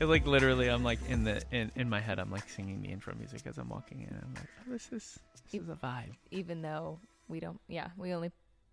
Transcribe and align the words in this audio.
It 0.00 0.04
like 0.06 0.26
literally, 0.26 0.68
I'm 0.68 0.84
like 0.84 1.00
in 1.08 1.24
the 1.24 1.42
in, 1.50 1.72
in 1.74 1.88
my 1.88 2.00
head, 2.00 2.20
I'm 2.20 2.30
like 2.30 2.48
singing 2.48 2.80
the 2.82 2.88
intro 2.88 3.14
music 3.16 3.42
as 3.46 3.58
I'm 3.58 3.68
walking 3.68 4.02
in. 4.02 4.14
I'm 4.14 4.32
like, 4.34 4.46
oh, 4.60 4.72
this 4.72 4.90
is 4.92 5.18
this 5.50 5.60
is 5.62 5.68
a 5.68 5.74
vibe. 5.74 6.12
Even 6.30 6.62
though 6.62 7.00
we 7.26 7.40
don't, 7.40 7.60
yeah, 7.66 7.88
we 7.96 8.12
only 8.14 8.30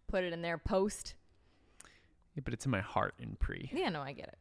put 0.08 0.24
it 0.24 0.34
in 0.34 0.44
there 0.44 0.60
post. 0.60 1.16
Yeah, 2.36 2.42
but 2.46 2.54
it's 2.54 2.66
in 2.66 2.72
my 2.72 2.82
heart 2.82 3.16
in 3.20 3.38
pre. 3.40 3.72
Yeah, 3.74 3.90
no, 3.90 4.02
I 4.02 4.12
get 4.14 4.28
it. 4.28 4.38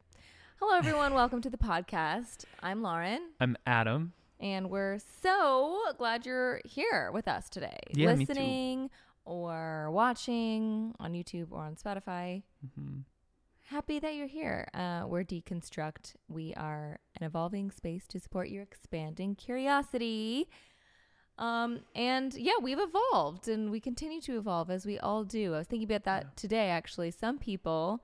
Hello, 0.59 0.77
everyone. 0.77 1.13
Welcome 1.15 1.41
to 1.41 1.49
the 1.49 1.57
podcast. 1.57 2.45
I'm 2.61 2.83
Lauren, 2.83 3.31
I'm 3.39 3.57
Adam. 3.65 4.13
and 4.39 4.69
we're 4.69 4.99
so 5.23 5.79
glad 5.97 6.23
you're 6.27 6.61
here 6.65 7.09
with 7.11 7.27
us 7.27 7.49
today, 7.49 7.79
Yeah, 7.93 8.13
listening 8.13 8.91
or 9.25 9.89
watching 9.89 10.93
on 10.99 11.13
YouTube 11.13 11.47
or 11.49 11.63
on 11.63 11.75
Spotify. 11.77 12.43
hmm 12.75 12.99
Happy 13.69 13.99
that 13.99 14.13
you're 14.15 14.27
here. 14.27 14.67
Uh, 14.73 15.05
we're 15.07 15.23
Deconstruct. 15.23 16.13
We 16.29 16.53
are 16.53 16.99
an 17.19 17.25
evolving 17.25 17.71
space 17.71 18.05
to 18.07 18.19
support 18.19 18.49
your 18.49 18.61
expanding 18.61 19.35
curiosity. 19.35 20.47
Um, 21.39 21.79
and 21.95 22.33
yeah, 22.35 22.53
we've 22.61 22.77
evolved 22.79 23.47
and 23.47 23.71
we 23.71 23.79
continue 23.79 24.21
to 24.21 24.37
evolve 24.37 24.69
as 24.69 24.85
we 24.85 24.99
all 24.99 25.23
do. 25.23 25.55
I 25.55 25.57
was 25.57 25.67
thinking 25.67 25.89
about 25.89 26.03
that 26.03 26.23
Yeah. 26.23 26.29
today, 26.35 26.69
actually. 26.69 27.09
Some 27.11 27.39
people 27.39 28.03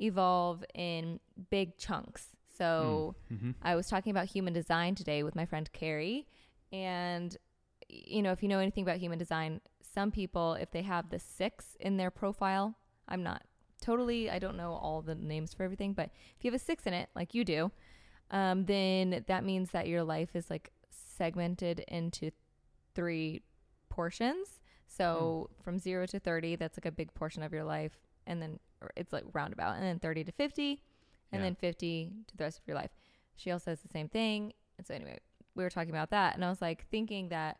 evolve 0.00 0.64
in 0.74 1.20
big 1.50 1.76
chunks. 1.76 2.28
So 2.56 3.14
hmm 3.28 3.50
I 3.62 3.76
was 3.76 3.88
talking 3.88 4.10
about 4.10 4.26
human 4.28 4.52
design 4.54 4.94
today 4.94 5.22
with 5.22 5.36
my 5.36 5.44
friend 5.44 5.70
Carrie. 5.72 6.26
And, 6.72 7.36
you 7.88 8.22
know, 8.22 8.32
if 8.32 8.42
you 8.42 8.48
know 8.48 8.58
anything 8.60 8.82
about 8.82 8.96
human 8.96 9.18
design, 9.18 9.60
some 9.82 10.10
people, 10.10 10.54
if 10.54 10.70
they 10.70 10.82
have 10.82 11.10
the 11.10 11.18
six 11.18 11.76
in 11.78 11.98
their 11.98 12.10
profile, 12.10 12.76
I'm 13.06 13.22
not 13.22 13.42
totally, 13.82 14.30
I 14.30 14.38
don't 14.38 14.56
know 14.56 14.72
all 14.72 15.02
the 15.02 15.14
names 15.14 15.52
for 15.52 15.62
everything, 15.64 15.92
but 15.92 16.08
if 16.38 16.44
you 16.44 16.50
have 16.50 16.58
a 16.60 16.64
six 16.64 16.86
in 16.86 16.94
it, 16.94 17.10
like 17.14 17.34
you 17.34 17.44
do, 17.44 17.70
um, 18.30 18.64
then 18.64 19.24
that 19.26 19.44
means 19.44 19.72
that 19.72 19.86
your 19.88 20.02
life 20.02 20.30
is 20.34 20.48
like 20.48 20.72
segmented 20.90 21.80
into 21.88 22.30
three 22.94 23.42
portions. 23.90 24.60
So 24.88 25.50
from 25.62 25.78
zero 25.78 26.06
to 26.06 26.18
30, 26.18 26.56
that's 26.56 26.78
like 26.78 26.86
a 26.86 26.90
big 26.92 27.12
portion 27.14 27.42
of 27.42 27.52
your 27.52 27.64
life. 27.64 27.98
And 28.26 28.40
then 28.40 28.58
it's 28.96 29.12
like 29.12 29.24
roundabout. 29.32 29.74
And 29.76 29.84
then 29.84 29.98
30 29.98 30.24
to 30.24 30.32
50, 30.32 30.82
and 31.32 31.40
Yeah. 31.40 31.46
then 31.46 31.54
50 31.54 32.12
to 32.28 32.36
the 32.36 32.44
rest 32.44 32.58
of 32.58 32.66
your 32.66 32.76
life. 32.76 32.90
She 33.36 33.50
also 33.50 33.64
says 33.70 33.80
the 33.80 33.88
same 33.88 34.08
thing. 34.08 34.52
And 34.78 34.86
so, 34.86 34.94
anyway, 34.94 35.18
we 35.54 35.62
were 35.64 35.70
talking 35.70 35.90
about 35.90 36.10
that. 36.10 36.34
And 36.34 36.44
I 36.44 36.50
was 36.50 36.60
like 36.60 36.86
thinking 36.90 37.28
that 37.30 37.58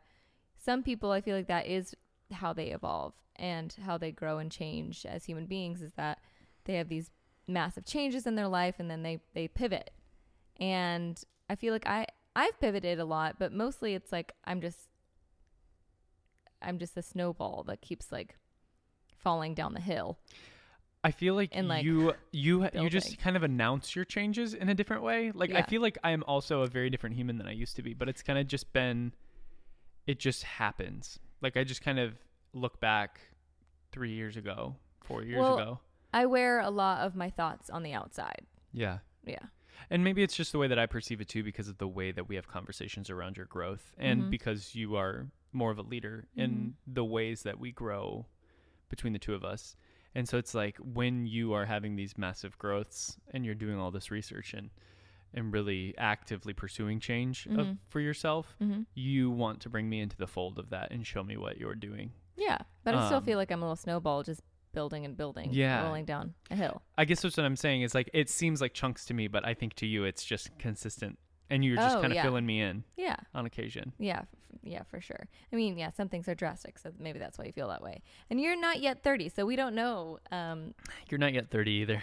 some 0.57 0.83
people, 0.83 1.11
I 1.11 1.21
feel 1.21 1.35
like 1.35 1.47
that 1.47 1.67
is 1.67 1.95
how 2.33 2.53
they 2.53 2.67
evolve 2.67 3.13
and 3.35 3.75
how 3.85 3.97
they 3.97 4.11
grow 4.11 4.37
and 4.37 4.51
change 4.51 5.05
as 5.05 5.25
human 5.25 5.45
beings 5.45 5.81
is 5.81 5.93
that 5.93 6.19
they 6.65 6.75
have 6.75 6.89
these 6.89 7.11
massive 7.47 7.85
changes 7.85 8.25
in 8.25 8.35
their 8.35 8.47
life 8.47 8.75
and 8.79 8.89
then 8.89 9.03
they, 9.03 9.19
they 9.33 9.47
pivot. 9.47 9.91
And 10.59 11.21
I 11.49 11.55
feel 11.55 11.73
like 11.73 11.87
I, 11.87 12.07
I've 12.35 12.59
pivoted 12.59 12.99
a 12.99 13.05
lot, 13.05 13.35
but 13.39 13.51
mostly 13.51 13.93
it's 13.93 14.11
like 14.11 14.33
I'm 14.45 14.61
just 14.61 14.89
I'm 16.61 16.79
just 16.79 16.95
a 16.95 17.01
snowball 17.01 17.63
that 17.67 17.81
keeps 17.81 18.11
like 18.11 18.35
falling 19.17 19.53
down 19.53 19.73
the 19.73 19.81
hill. 19.81 20.17
I 21.03 21.11
feel 21.11 21.35
like, 21.35 21.49
And, 21.51 21.67
like, 21.67 21.83
you 21.83 22.13
you 22.31 22.67
you 22.73 22.89
just 22.89 23.19
kind 23.19 23.35
of 23.35 23.43
announce 23.43 23.95
your 23.95 24.05
changes 24.05 24.53
in 24.53 24.69
a 24.69 24.73
different 24.73 25.03
way. 25.03 25.31
Like 25.33 25.53
I 25.53 25.63
feel 25.63 25.81
like 25.81 25.97
I 26.03 26.11
am 26.11 26.23
also 26.25 26.61
a 26.61 26.67
very 26.67 26.89
different 26.89 27.15
human 27.15 27.37
than 27.37 27.47
I 27.47 27.51
used 27.51 27.75
to 27.75 27.83
be, 27.83 27.93
but 27.93 28.07
it's 28.07 28.23
kind 28.23 28.39
of 28.39 28.47
just 28.47 28.71
been 28.71 29.13
it 30.07 30.19
just 30.19 30.43
happens. 30.43 31.19
Like 31.43 31.57
I 31.57 31.63
just 31.65 31.81
kind 31.83 31.99
of 31.99 32.13
look 32.53 32.79
back 32.79 33.19
3 33.91 34.11
years 34.13 34.37
ago, 34.37 34.77
4 35.03 35.23
years 35.23 35.39
Well, 35.39 35.59
ago. 35.59 35.79
I 36.13 36.25
wear 36.25 36.61
a 36.61 36.69
lot 36.69 37.01
of 37.05 37.15
my 37.15 37.29
thoughts 37.29 37.69
on 37.69 37.83
the 37.83 37.93
outside. 37.93 38.45
Yeah. 38.71 38.99
Yeah. 39.25 39.39
And 39.89 40.03
maybe 40.03 40.23
it's 40.23 40.35
just 40.35 40.51
the 40.53 40.57
way 40.57 40.67
that 40.67 40.79
I 40.79 40.85
perceive 40.85 41.19
it 41.19 41.27
too, 41.27 41.43
because 41.43 41.67
of 41.67 41.77
the 41.79 41.87
way 41.87 42.11
that 42.11 42.29
we 42.29 42.35
have 42.35 42.47
conversations 42.47 43.09
around 43.09 43.35
your 43.35 43.47
growth, 43.47 43.93
and 43.97 44.23
Mhm. 44.23 44.29
because 44.29 44.73
you 44.75 44.95
are 44.95 45.27
more 45.51 45.71
of 45.71 45.77
a 45.77 45.81
leader 45.81 46.27
in 46.35 46.75
the 46.87 47.03
ways 47.03 47.43
that 47.43 47.59
we 47.59 47.71
grow 47.71 48.25
between 48.89 49.13
the 49.13 49.19
two 49.19 49.33
of 49.35 49.43
us. 49.43 49.75
And 50.15 50.29
so 50.29 50.37
it's 50.37 50.53
like 50.55 50.77
when 50.77 51.25
you 51.25 51.53
are 51.53 51.65
having 51.65 51.95
these 51.95 52.17
massive 52.17 52.57
growths 52.57 53.19
and 53.31 53.43
you're 53.45 53.55
doing 53.55 53.77
all 53.77 53.91
this 53.91 54.09
research 54.11 54.53
and 54.53 54.69
and 55.33 55.51
really 55.53 55.93
actively 55.97 56.53
pursuing 56.53 56.99
change 56.99 57.45
of, 57.47 57.51
Mhm. 57.67 57.77
for 57.89 57.99
yourself, 57.99 58.55
Mm-hmm. 58.61 58.83
you 58.93 59.29
want 59.31 59.59
to 59.61 59.69
bring 59.69 59.89
me 59.89 59.99
into 59.99 60.17
the 60.17 60.27
fold 60.27 60.59
of 60.59 60.69
that 60.69 60.91
and 60.91 61.05
show 61.05 61.23
me 61.23 61.37
what 61.37 61.57
you're 61.57 61.75
doing. 61.75 62.11
Yeah, 62.35 62.59
but 62.83 62.95
I 62.95 63.05
still 63.07 63.17
Um, 63.19 63.25
feel 63.25 63.37
like 63.37 63.51
I'm 63.51 63.61
a 63.61 63.65
little 63.65 63.75
snowball, 63.75 64.23
just 64.23 64.41
building 64.73 65.05
and 65.05 65.15
building, 65.15 65.49
Yeah. 65.53 65.83
rolling 65.83 66.05
down 66.05 66.33
a 66.49 66.55
hill. 66.55 66.81
I 66.97 67.05
guess 67.05 67.21
that's 67.21 67.37
what 67.37 67.45
I'm 67.45 67.55
saying 67.55 67.83
is 67.83 67.93
like 67.93 68.09
it 68.13 68.29
seems 68.29 68.59
like 68.61 68.73
chunks 68.73 69.05
to 69.05 69.13
me, 69.13 69.27
but 69.27 69.45
I 69.45 69.53
think 69.53 69.75
to 69.75 69.85
you 69.85 70.03
it's 70.03 70.25
just 70.25 70.57
consistent 70.57 71.19
and 71.49 71.63
you're 71.63 71.75
just 71.75 71.97
Oh, 71.97 72.01
kind 72.01 72.11
of 72.11 72.15
yeah. 72.15 72.23
filling 72.23 72.45
me 72.47 72.61
in 72.61 72.83
Yeah, 72.97 73.17
on 73.35 73.45
occasion. 73.45 73.93
yeah, 73.99 74.21
f- 74.21 74.27
yeah, 74.63 74.81
for 74.83 74.99
sure. 74.99 75.27
I 75.51 75.55
mean, 75.55 75.77
yeah, 75.77 75.91
some 75.91 76.09
things 76.09 76.27
are 76.27 76.33
drastic, 76.33 76.79
so 76.79 76.91
maybe 76.97 77.19
that's 77.19 77.37
why 77.37 77.45
you 77.45 77.51
feel 77.51 77.67
that 77.67 77.83
way. 77.83 78.01
And 78.31 78.41
you're 78.41 78.59
not 78.59 78.79
yet 78.79 79.03
30, 79.03 79.29
so 79.29 79.45
we 79.45 79.55
don't 79.55 79.75
know. 79.75 80.17
Um, 80.31 80.73
You're 81.09 81.19
not 81.19 81.33
yet 81.33 81.51
30 81.51 81.71
either. 81.71 82.01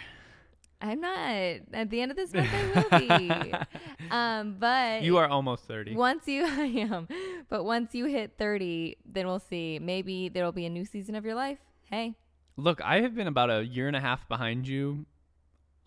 I'm 0.81 0.99
not. 0.99 1.29
At 1.73 1.89
the 1.89 2.01
end 2.01 2.11
of 2.11 2.17
this 2.17 2.33
month, 2.33 2.49
I 2.51 2.87
will 2.99 2.99
be. 2.99 3.53
um, 4.11 4.55
but 4.59 5.03
You 5.03 5.17
are 5.17 5.27
almost 5.27 5.65
30. 5.65 5.95
Once 5.95 6.27
you, 6.27 6.43
I 6.47 6.65
am, 6.65 7.07
but 7.49 7.63
once 7.63 7.93
you 7.93 8.05
hit 8.05 8.33
30, 8.37 8.97
then 9.05 9.27
we'll 9.27 9.39
see. 9.39 9.79
Maybe 9.79 10.27
there 10.29 10.43
will 10.43 10.51
be 10.51 10.65
a 10.65 10.69
new 10.69 10.85
season 10.85 11.15
of 11.15 11.23
your 11.23 11.35
life. 11.35 11.59
Hey, 11.89 12.15
Look, 12.57 12.81
I 12.81 13.01
have 13.01 13.15
been 13.15 13.27
about 13.27 13.49
a 13.49 13.63
year 13.65 13.87
and 13.87 13.95
a 13.95 14.01
half 14.01 14.27
behind 14.27 14.67
you 14.67 15.05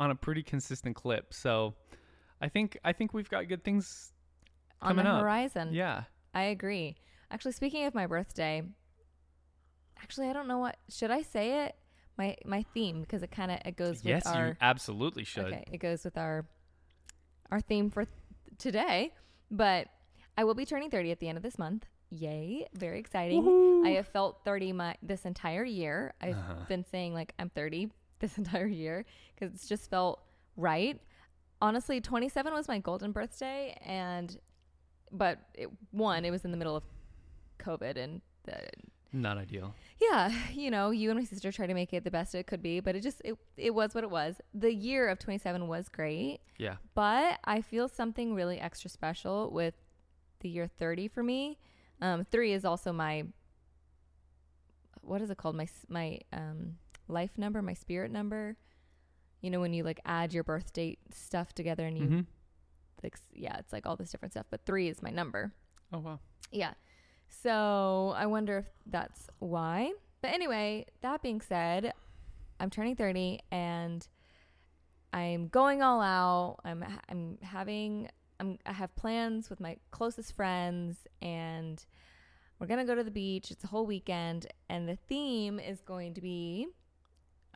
on 0.01 0.11
a 0.11 0.15
pretty 0.15 0.43
consistent 0.43 0.97
clip. 0.97 1.33
So 1.35 1.75
I 2.41 2.49
think 2.49 2.79
I 2.85 2.93
think 2.93 3.13
we've 3.15 3.29
got 3.29 3.49
good 3.49 3.63
things 3.63 4.13
on 4.81 4.89
coming 4.91 5.05
the 5.05 5.11
up. 5.11 5.23
horizon. 5.23 5.71
Yeah. 5.73 6.05
I 6.33 6.45
agree. 6.45 6.97
Actually, 7.31 7.53
speaking 7.53 7.85
of 7.85 7.95
my 7.95 8.07
birthday, 8.07 8.63
actually, 10.03 10.29
I 10.29 10.33
don't 10.33 10.49
know 10.49 10.59
what 10.59 10.77
should 10.89 11.11
I 11.11 11.23
say 11.23 11.65
it. 11.67 11.77
My 12.17 12.37
my 12.45 12.65
theme 12.75 13.01
because 13.01 13.23
it 13.23 13.31
kind 13.31 13.51
of 13.51 13.59
it 13.65 13.77
goes 13.77 13.97
with 13.97 14.07
Yes, 14.07 14.27
our 14.27 14.49
you 14.49 14.57
absolutely 14.61 15.25
should. 15.25 15.47
okay. 15.47 15.65
It 15.73 15.79
goes 15.79 16.05
with 16.05 16.17
our 16.17 16.47
our 17.51 17.61
theme 17.61 17.91
for 17.91 18.05
th- 18.05 18.15
today. 18.59 19.13
But 19.51 19.89
I 20.37 20.45
will 20.45 20.55
be 20.55 20.65
turning 20.65 20.91
30 20.91 21.11
at 21.13 21.21
the 21.21 21.29
end 21.29 21.37
of 21.37 21.43
this 21.43 21.59
month. 21.59 21.87
Yay! 22.11 22.67
Very 22.75 22.99
exciting. 23.01 23.43
Woohoo. 23.43 23.87
I 23.87 23.91
have 23.91 24.07
felt 24.09 24.45
30 24.45 24.73
my 24.73 24.95
this 25.03 25.25
entire 25.25 25.65
year. 25.65 26.15
I've 26.21 26.37
Uh-huh. 26.37 26.55
been 26.69 26.85
saying 26.85 27.15
like 27.15 27.35
I'm 27.39 27.51
30 27.51 27.91
this 28.21 28.39
entire 28.39 28.67
year 28.67 29.05
because 29.35 29.55
it's 29.55 29.69
just 29.69 29.91
felt 29.91 30.21
right. 30.57 31.01
Honestly, 31.61 32.01
27 32.01 32.53
was 32.53 32.69
my 32.69 32.79
golden 32.79 33.11
birthday, 33.13 33.77
and 33.85 34.37
but 35.11 35.39
it, 35.55 35.69
one, 35.93 36.25
it 36.25 36.31
was 36.31 36.45
in 36.45 36.51
the 36.51 36.57
middle 36.57 36.77
of 36.77 36.83
COVID, 37.59 37.97
and 37.97 38.21
the, 38.45 38.59
Not 39.13 39.39
ideal. 39.39 39.75
Yeah, 40.01 40.33
you 40.53 40.71
know, 40.71 40.91
you 40.91 41.11
and 41.11 41.19
my 41.19 41.25
sister 41.25 41.51
tried 41.53 41.69
to 41.69 41.75
make 41.75 41.93
it 41.93 42.05
the 42.05 42.11
best 42.11 42.35
it 42.35 42.47
could 42.47 42.63
be, 42.63 42.81
but 42.81 42.95
it 42.97 43.01
just 43.03 43.21
it 43.25 43.37
it 43.57 43.75
was 43.75 43.95
what 43.95 44.05
it 44.05 44.11
was. 44.11 44.37
The 44.53 44.73
year 44.73 45.09
of 45.09 45.19
27 45.19 45.67
was 45.69 45.89
great, 45.89 46.41
Yeah. 46.59 46.77
but 46.95 47.39
I 47.45 47.61
feel 47.61 47.89
something 47.89 48.35
really 48.35 48.59
extra 48.61 48.91
special 48.91 49.51
with 49.51 49.75
the 50.41 50.49
year 50.49 50.67
30 50.67 51.09
for 51.09 51.23
me. 51.23 51.59
Um, 52.01 52.25
three 52.25 52.53
is 52.53 52.65
also 52.65 52.93
my 52.93 53.25
what 55.01 55.21
is 55.21 55.31
it 55.31 55.37
called? 55.37 55.57
My 55.57 55.69
my 55.89 56.19
um 56.33 56.77
life 57.09 57.37
number, 57.37 57.61
my 57.63 57.75
spirit 57.75 58.11
number. 58.11 58.57
You 59.41 59.51
know, 59.51 59.61
when 59.61 59.75
you 59.75 59.83
like 59.85 60.01
add 60.07 60.33
your 60.33 60.43
birth 60.45 60.73
date 60.73 60.99
stuff 61.13 61.53
together 61.55 61.87
and 61.87 61.99
you 61.99 62.07
hmm 62.07 62.21
like 63.03 63.17
yeah, 63.35 63.59
it's 63.59 63.73
like 63.73 63.85
all 63.87 63.97
this 63.97 64.11
different 64.11 64.33
stuff. 64.33 64.47
But 64.51 64.65
three 64.65 64.89
is 64.89 65.03
my 65.03 65.11
number. 65.11 65.53
Oh 65.93 65.99
wow. 65.99 66.21
Yeah. 66.51 66.73
So 67.29 68.15
I 68.17 68.27
wonder 68.27 68.59
if 68.59 68.67
that's 68.87 69.29
why. 69.39 69.93
But 70.23 70.33
anyway, 70.33 70.87
that 71.03 71.23
being 71.23 71.41
said, 71.41 71.93
I'm 72.61 72.71
turning 72.71 72.97
30 72.97 73.41
and 73.51 74.07
I'm 75.13 75.49
going 75.49 75.83
all 75.83 76.01
out. 76.01 76.61
I'm 76.65 76.85
I'm 77.09 77.39
having 77.43 78.09
I'm 78.41 78.59
I 78.67 78.73
have 78.73 78.95
plans 78.97 79.51
with 79.51 79.61
my 79.61 79.77
closest 79.91 80.35
friends 80.35 81.07
and 81.23 81.85
we're 82.59 82.67
going 82.67 82.81
to 82.81 82.87
go 82.87 82.95
to 82.95 83.05
the 83.05 83.11
beach. 83.11 83.51
It's 83.51 83.65
a 83.65 83.67
whole 83.67 83.87
weekend 83.87 84.47
and 84.69 84.89
the 84.89 84.97
theme 85.09 85.61
is 85.61 85.81
going 85.81 86.15
to 86.15 86.21
be 86.21 86.69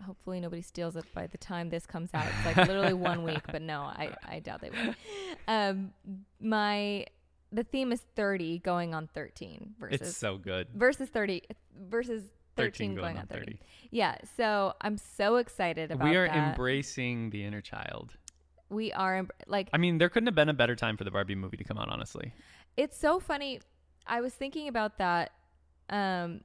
hopefully 0.06 0.38
nobody 0.38 0.62
steals 0.62 0.94
it 0.94 1.04
by 1.12 1.26
the 1.26 1.38
time 1.38 1.70
this 1.70 1.86
comes 1.86 2.10
out. 2.14 2.24
It's 2.26 2.46
like 2.46 2.68
literally 2.68 2.94
one 2.94 3.24
week, 3.24 3.42
but 3.50 3.62
no, 3.62 3.80
I 3.80 4.14
I 4.24 4.40
doubt 4.40 4.60
they 4.60 4.70
will. 4.70 4.94
Um 5.48 5.92
my 6.40 7.06
the 7.52 7.64
theme 7.64 7.92
is 7.92 8.00
30 8.16 8.58
going 8.58 8.94
on 8.94 9.06
13 9.14 9.74
versus 9.78 10.00
It's 10.08 10.16
so 10.16 10.36
good. 10.36 10.68
versus 10.74 11.08
30 11.08 11.42
versus 11.88 12.22
13, 12.56 12.94
going, 12.94 13.16
on 13.16 13.26
30. 13.26 13.58
Yeah, 13.90 14.16
so 14.36 14.74
I'm 14.80 14.98
so 14.98 15.36
excited 15.36 15.90
about 15.92 16.04
that. 16.04 16.10
We 16.10 16.16
are 16.16 16.26
that. 16.26 16.36
embracing 16.50 17.30
the 17.30 17.44
inner 17.44 17.60
child. 17.60 18.16
we 18.68 18.92
are 18.92 19.16
em- 19.16 19.28
like 19.46 19.68
I 19.72 19.78
mean, 19.78 19.98
there 19.98 20.08
couldn't 20.08 20.26
have 20.26 20.34
been 20.34 20.48
a 20.48 20.54
better 20.54 20.74
time 20.76 20.96
for 20.96 21.04
the 21.04 21.10
Barbie 21.10 21.36
movie 21.36 21.56
to 21.56 21.64
come 21.64 21.78
out, 21.78 21.88
honestly. 21.88 22.32
it's 22.76 22.98
so 22.98 23.18
funny. 23.20 23.60
I 24.06 24.20
was 24.20 24.34
thinking 24.34 24.68
about 24.68 24.98
that. 24.98 25.30
Um, 25.88 26.40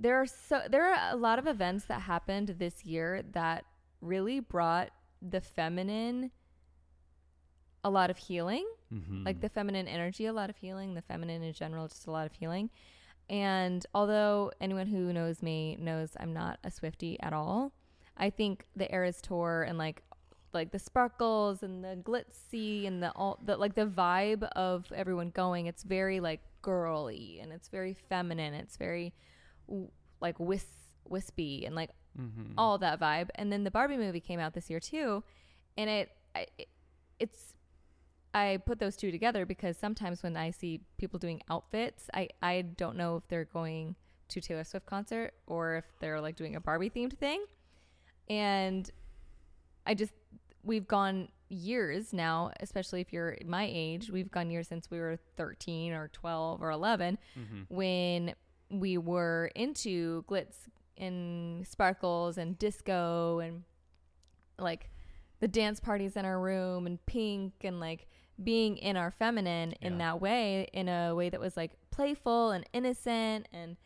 there 0.00 0.16
are 0.20 0.26
so 0.26 0.62
there 0.68 0.90
are 0.92 1.12
a 1.12 1.16
lot 1.16 1.38
of 1.38 1.46
events 1.46 1.84
that 1.84 2.00
happened 2.00 2.48
this 2.58 2.84
year 2.84 3.22
that 3.32 3.64
really 4.00 4.40
brought 4.40 4.90
the 5.20 5.40
feminine 5.40 6.30
a 7.84 7.90
lot 7.90 8.10
of 8.10 8.16
healing, 8.16 8.66
Mm-hmm. 8.92 9.24
like 9.24 9.40
the 9.40 9.48
feminine 9.48 9.88
energy, 9.88 10.26
a 10.26 10.32
lot 10.32 10.50
of 10.50 10.56
healing, 10.56 10.94
the 10.94 11.02
feminine 11.02 11.42
in 11.42 11.52
general, 11.54 11.88
just 11.88 12.06
a 12.06 12.10
lot 12.10 12.26
of 12.26 12.32
healing. 12.32 12.68
And 13.30 13.86
although 13.94 14.52
anyone 14.60 14.86
who 14.86 15.12
knows 15.12 15.42
me 15.42 15.76
knows 15.80 16.10
I'm 16.20 16.34
not 16.34 16.58
a 16.64 16.68
Swiftie 16.68 17.16
at 17.20 17.32
all, 17.32 17.72
I 18.16 18.30
think 18.30 18.66
the 18.76 18.92
Eras 18.92 19.20
tour 19.22 19.64
and 19.66 19.78
like 19.78 20.02
like 20.52 20.70
the 20.70 20.78
sparkles 20.78 21.62
and 21.62 21.82
the 21.82 21.96
glitzy 21.96 22.86
and 22.86 23.02
the 23.02 23.10
all 23.12 23.38
the 23.44 23.56
like 23.56 23.74
the 23.74 23.86
vibe 23.86 24.42
of 24.54 24.84
everyone 24.94 25.30
going, 25.30 25.66
it's 25.66 25.82
very 25.82 26.20
like 26.20 26.40
girly 26.60 27.38
and 27.40 27.52
it's 27.52 27.68
very 27.68 27.94
feminine. 27.94 28.54
It's 28.54 28.76
very 28.76 29.14
w- 29.66 29.88
like 30.20 30.38
whis 30.38 30.66
wispy 31.08 31.64
and 31.64 31.74
like 31.74 31.90
mm-hmm. 32.18 32.52
all 32.58 32.78
that 32.78 33.00
vibe. 33.00 33.30
And 33.34 33.52
then 33.52 33.64
the 33.64 33.70
Barbie 33.70 33.96
movie 33.96 34.20
came 34.20 34.40
out 34.40 34.52
this 34.54 34.68
year 34.68 34.80
too, 34.80 35.24
and 35.76 35.88
it, 35.88 36.10
I, 36.34 36.46
it 36.58 36.68
it's 37.18 37.54
I 38.34 38.58
put 38.64 38.78
those 38.78 38.96
two 38.96 39.10
together 39.10 39.44
because 39.44 39.76
sometimes 39.76 40.22
when 40.22 40.36
I 40.36 40.50
see 40.52 40.80
people 40.98 41.18
doing 41.18 41.42
outfits, 41.50 42.08
I 42.14 42.28
I 42.42 42.62
don't 42.62 42.96
know 42.96 43.16
if 43.16 43.28
they're 43.28 43.44
going 43.44 43.96
to 44.28 44.40
Taylor 44.40 44.64
Swift 44.64 44.86
concert 44.86 45.34
or 45.46 45.76
if 45.76 45.84
they're 46.00 46.20
like 46.20 46.36
doing 46.36 46.56
a 46.56 46.60
Barbie 46.60 46.88
themed 46.90 47.18
thing, 47.18 47.44
and 48.30 48.90
I 49.86 49.94
just 49.94 50.12
we've 50.64 50.86
gone 50.88 51.28
years 51.50 52.12
now, 52.14 52.50
especially 52.60 53.00
if 53.02 53.12
you're 53.12 53.36
my 53.44 53.68
age, 53.70 54.10
we've 54.10 54.30
gone 54.30 54.50
years 54.50 54.68
since 54.68 54.90
we 54.90 54.98
were 54.98 55.18
13 55.36 55.92
or 55.92 56.08
12 56.08 56.62
or 56.62 56.70
11 56.70 57.18
Mm-hmm. 57.38 57.74
when 57.74 58.34
we 58.70 58.96
were 58.96 59.50
into 59.54 60.24
glitz 60.26 60.54
and 60.96 61.66
sparkles 61.66 62.38
and 62.38 62.58
disco 62.58 63.40
and 63.40 63.64
like 64.58 64.88
the 65.40 65.48
dance 65.48 65.78
parties 65.80 66.16
in 66.16 66.24
our 66.24 66.40
room 66.40 66.86
and 66.86 67.04
pink 67.04 67.52
and 67.64 67.80
like 67.80 68.06
being 68.44 68.76
in 68.76 68.96
our 68.96 69.10
feminine 69.10 69.74
in 69.80 69.98
that 69.98 70.20
way 70.20 70.68
in 70.72 70.88
a 70.88 71.14
way 71.14 71.28
that 71.30 71.40
was 71.40 71.56
like 71.56 71.72
playful 71.90 72.50
and 72.50 72.64
innocent 72.72 73.46
and 73.52 73.76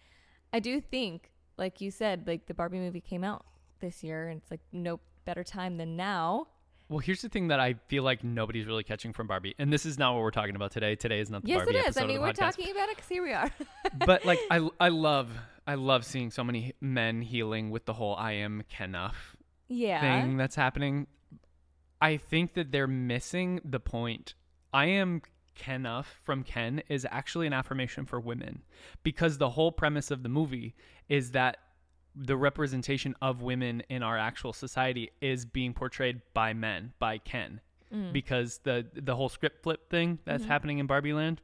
I 0.52 0.60
do 0.60 0.80
think 0.80 1.30
like 1.58 1.80
you 1.80 1.90
said 1.90 2.26
like 2.26 2.46
the 2.46 2.54
Barbie 2.54 2.78
movie 2.78 3.00
came 3.00 3.24
out 3.24 3.44
this 3.80 4.02
year 4.02 4.28
and 4.28 4.40
it's 4.40 4.50
like 4.50 4.60
no 4.72 5.00
better 5.24 5.44
time 5.44 5.76
than 5.76 5.96
now. 5.96 6.46
Well, 6.88 7.00
here's 7.00 7.20
the 7.20 7.28
thing 7.28 7.48
that 7.48 7.58
I 7.58 7.74
feel 7.88 8.04
like 8.04 8.22
nobody's 8.22 8.64
really 8.64 8.84
catching 8.84 9.12
from 9.12 9.26
Barbie, 9.26 9.56
and 9.58 9.72
this 9.72 9.84
is 9.84 9.98
not 9.98 10.14
what 10.14 10.22
we're 10.22 10.30
talking 10.30 10.54
about 10.54 10.70
today. 10.70 10.94
Today 10.94 11.18
is 11.18 11.28
not 11.28 11.42
the 11.42 11.48
yes 11.48 11.58
Barbie 11.58 11.74
Yes, 11.74 11.86
it 11.86 11.88
is. 11.90 11.96
I 11.96 12.06
mean 12.06 12.20
we're 12.20 12.28
podcast. 12.28 12.36
talking 12.36 12.70
about 12.70 12.88
it 12.88 12.96
cuz 12.96 13.08
here 13.08 13.22
we 13.22 13.32
are. 13.32 13.50
but 14.06 14.24
like 14.24 14.38
I, 14.50 14.68
I 14.78 14.88
love 14.88 15.30
I 15.66 15.74
love 15.74 16.04
seeing 16.04 16.30
so 16.30 16.44
many 16.44 16.74
men 16.80 17.22
healing 17.22 17.70
with 17.70 17.86
the 17.86 17.94
whole 17.94 18.14
I 18.14 18.32
am 18.32 18.62
Kenough 18.68 19.36
yeah. 19.68 20.00
thing 20.00 20.36
that's 20.36 20.54
happening. 20.54 21.08
I 22.00 22.18
think 22.18 22.54
that 22.54 22.72
they're 22.72 22.86
missing 22.86 23.60
the 23.64 23.80
point. 23.80 24.34
I 24.76 24.86
am 24.86 25.22
Kenough 25.54 26.20
from 26.22 26.42
Ken 26.42 26.82
is 26.90 27.06
actually 27.10 27.46
an 27.46 27.54
affirmation 27.54 28.04
for 28.04 28.20
women 28.20 28.62
because 29.02 29.38
the 29.38 29.48
whole 29.48 29.72
premise 29.72 30.10
of 30.10 30.22
the 30.22 30.28
movie 30.28 30.74
is 31.08 31.30
that 31.30 31.56
the 32.14 32.36
representation 32.36 33.14
of 33.22 33.40
women 33.40 33.82
in 33.88 34.02
our 34.02 34.18
actual 34.18 34.52
society 34.52 35.10
is 35.22 35.46
being 35.46 35.72
portrayed 35.72 36.20
by 36.34 36.52
men, 36.52 36.92
by 36.98 37.16
Ken 37.18 37.60
Mm. 37.92 38.12
because 38.12 38.58
the 38.64 38.84
the 38.92 39.14
whole 39.16 39.28
script 39.30 39.62
flip 39.62 39.88
thing 39.88 40.18
that's 40.24 40.44
Mhm. 40.44 40.48
happening 40.48 40.78
in 40.78 40.86
Barbie 40.86 41.12
Land. 41.12 41.40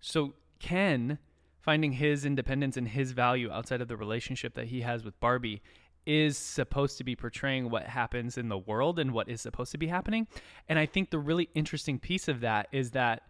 So 0.00 0.34
Ken 0.58 1.18
finding 1.60 1.92
his 1.92 2.24
independence 2.24 2.76
and 2.78 2.88
his 2.88 3.12
value 3.12 3.50
outside 3.52 3.80
of 3.82 3.88
the 3.88 3.96
relationship 3.96 4.54
that 4.54 4.68
he 4.68 4.80
has 4.80 5.04
with 5.04 5.20
Barbie 5.20 5.62
is 6.06 6.36
supposed 6.36 6.98
to 6.98 7.04
be 7.04 7.14
portraying 7.14 7.70
what 7.70 7.84
happens 7.84 8.36
in 8.36 8.48
the 8.48 8.58
world 8.58 8.98
and 8.98 9.12
what 9.12 9.28
is 9.28 9.40
supposed 9.40 9.72
to 9.72 9.78
be 9.78 9.86
happening. 9.86 10.26
And 10.68 10.78
I 10.78 10.86
think 10.86 11.10
the 11.10 11.18
really 11.18 11.48
interesting 11.54 11.98
piece 11.98 12.28
of 12.28 12.40
that 12.40 12.68
is 12.72 12.90
that 12.92 13.22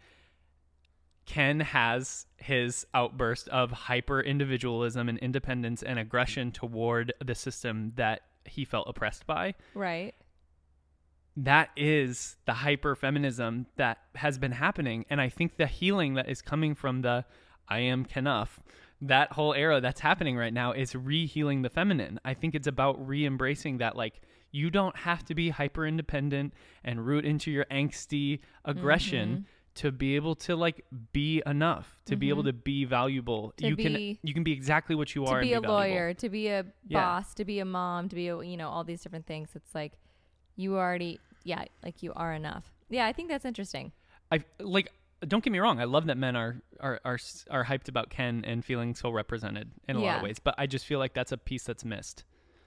Ken 1.26 1.60
has 1.60 2.26
his 2.36 2.84
outburst 2.94 3.48
of 3.50 3.70
hyper 3.70 4.20
individualism 4.20 5.08
and 5.08 5.19
independence 5.19 5.82
and 5.82 5.98
aggression 5.98 6.50
toward 6.50 7.12
the 7.24 7.34
system 7.34 7.92
that 7.96 8.22
he 8.44 8.64
felt 8.64 8.88
oppressed 8.88 9.25
by 9.26 9.54
Right. 9.75 10.14
that 11.36 11.70
is 11.76 12.36
the 12.44 12.52
hyper 12.52 12.96
feminism 12.96 13.66
that 13.76 13.98
has 14.16 14.36
been 14.36 14.50
happening 14.52 15.06
and 15.08 15.20
i 15.20 15.28
think 15.28 15.56
the 15.56 15.66
healing 15.68 16.14
that 16.14 16.28
is 16.28 16.42
coming 16.42 16.75
from 16.75 17.02
the 17.02 17.25
i 17.68 17.78
am 17.78 18.04
kenough 18.04 18.58
that 19.02 19.32
whole 19.32 19.52
era 19.54 19.81
that's 19.81 20.00
happening 20.00 20.37
right 20.37 20.52
now 20.54 20.72
is 20.72 20.94
re-healing 20.94 21.62
the 21.62 21.69
feminine 21.70 22.19
i 22.25 22.32
think 22.34 22.54
it's 22.54 22.66
about 22.69 22.94
re-embracing 23.06 23.78
that 23.78 23.96
like 23.96 24.20
you 24.52 24.70
don't 24.70 24.96
have 24.96 25.25
to 25.25 25.34
be 25.34 25.49
hyper 25.50 25.84
independent 25.87 26.54
and 26.84 27.04
root 27.06 27.25
into 27.25 27.50
your 27.50 27.64
angsty 27.66 28.38
aggression 28.64 29.46
to 29.75 29.90
be 29.90 30.14
able 30.16 30.34
to 30.34 30.54
like 30.54 30.84
be 31.12 31.43
enough 31.46 31.99
to 32.04 32.14
be 32.16 32.28
able 32.28 32.43
Mhm. 32.43 32.46
to 32.46 32.52
be 32.52 32.84
valuable 32.84 33.54
To 33.56 33.66
you 33.69 33.75
can 33.76 33.94
be- 33.94 34.19
you 34.22 34.34
can 34.34 34.44
be 34.44 34.52
exactly 34.52 34.94
what 34.94 35.14
you 35.14 35.25
to 35.25 35.31
are 35.32 35.40
To 35.40 35.46
be 35.46 35.52
a 35.54 35.60
valuable. 35.60 35.75
lawyer, 35.75 36.14
to 36.14 36.28
be 36.28 36.49
a 36.49 36.66
Yeah. 36.87 36.99
boss, 37.00 37.34
to 37.34 37.44
be 37.44 37.58
a 37.58 37.64
mom, 37.64 38.08
to 38.10 38.14
be 38.14 38.28
a 38.28 38.43
you 38.43 38.56
know 38.58 38.69
all 38.69 38.84
these 38.84 39.02
different 39.02 39.26
things. 39.26 39.56
It's 39.56 39.75
like 39.75 39.93
you 40.56 40.76
already 40.76 41.19
yeah, 41.44 41.64
like 41.82 42.02
you 42.02 42.12
are 42.14 42.32
enough. 42.34 42.70
Yeah, 42.90 43.06
I 43.06 43.12
think 43.14 43.28
that's 43.31 43.44
interesting. 43.46 43.93
I 44.31 44.44
like. 44.60 44.93
Don't 45.26 45.42
get 45.44 45.52
me 45.52 45.58
wrong. 45.60 45.80
I 45.80 45.84
love 45.84 46.06
that 46.06 46.16
men 46.16 46.34
are 46.36 46.62
are 46.80 47.00
are 47.04 47.19
are 47.50 47.64
hyped 47.64 47.88
about 47.88 48.10
Ken 48.10 48.44
and 48.46 48.64
feeling 48.64 48.94
so 48.94 49.10
represented 49.10 49.70
in 49.88 49.96
a 49.96 50.00
lot 50.00 50.16
of 50.16 50.22
ways. 50.22 50.38
But 50.38 50.54
I 50.58 50.66
just 50.66 50.84
feel 50.86 50.98
like 50.98 51.14
that's 51.14 51.32
a 51.32 51.36
piece 51.38 51.64
that's 51.64 51.84
missed. 51.84 52.24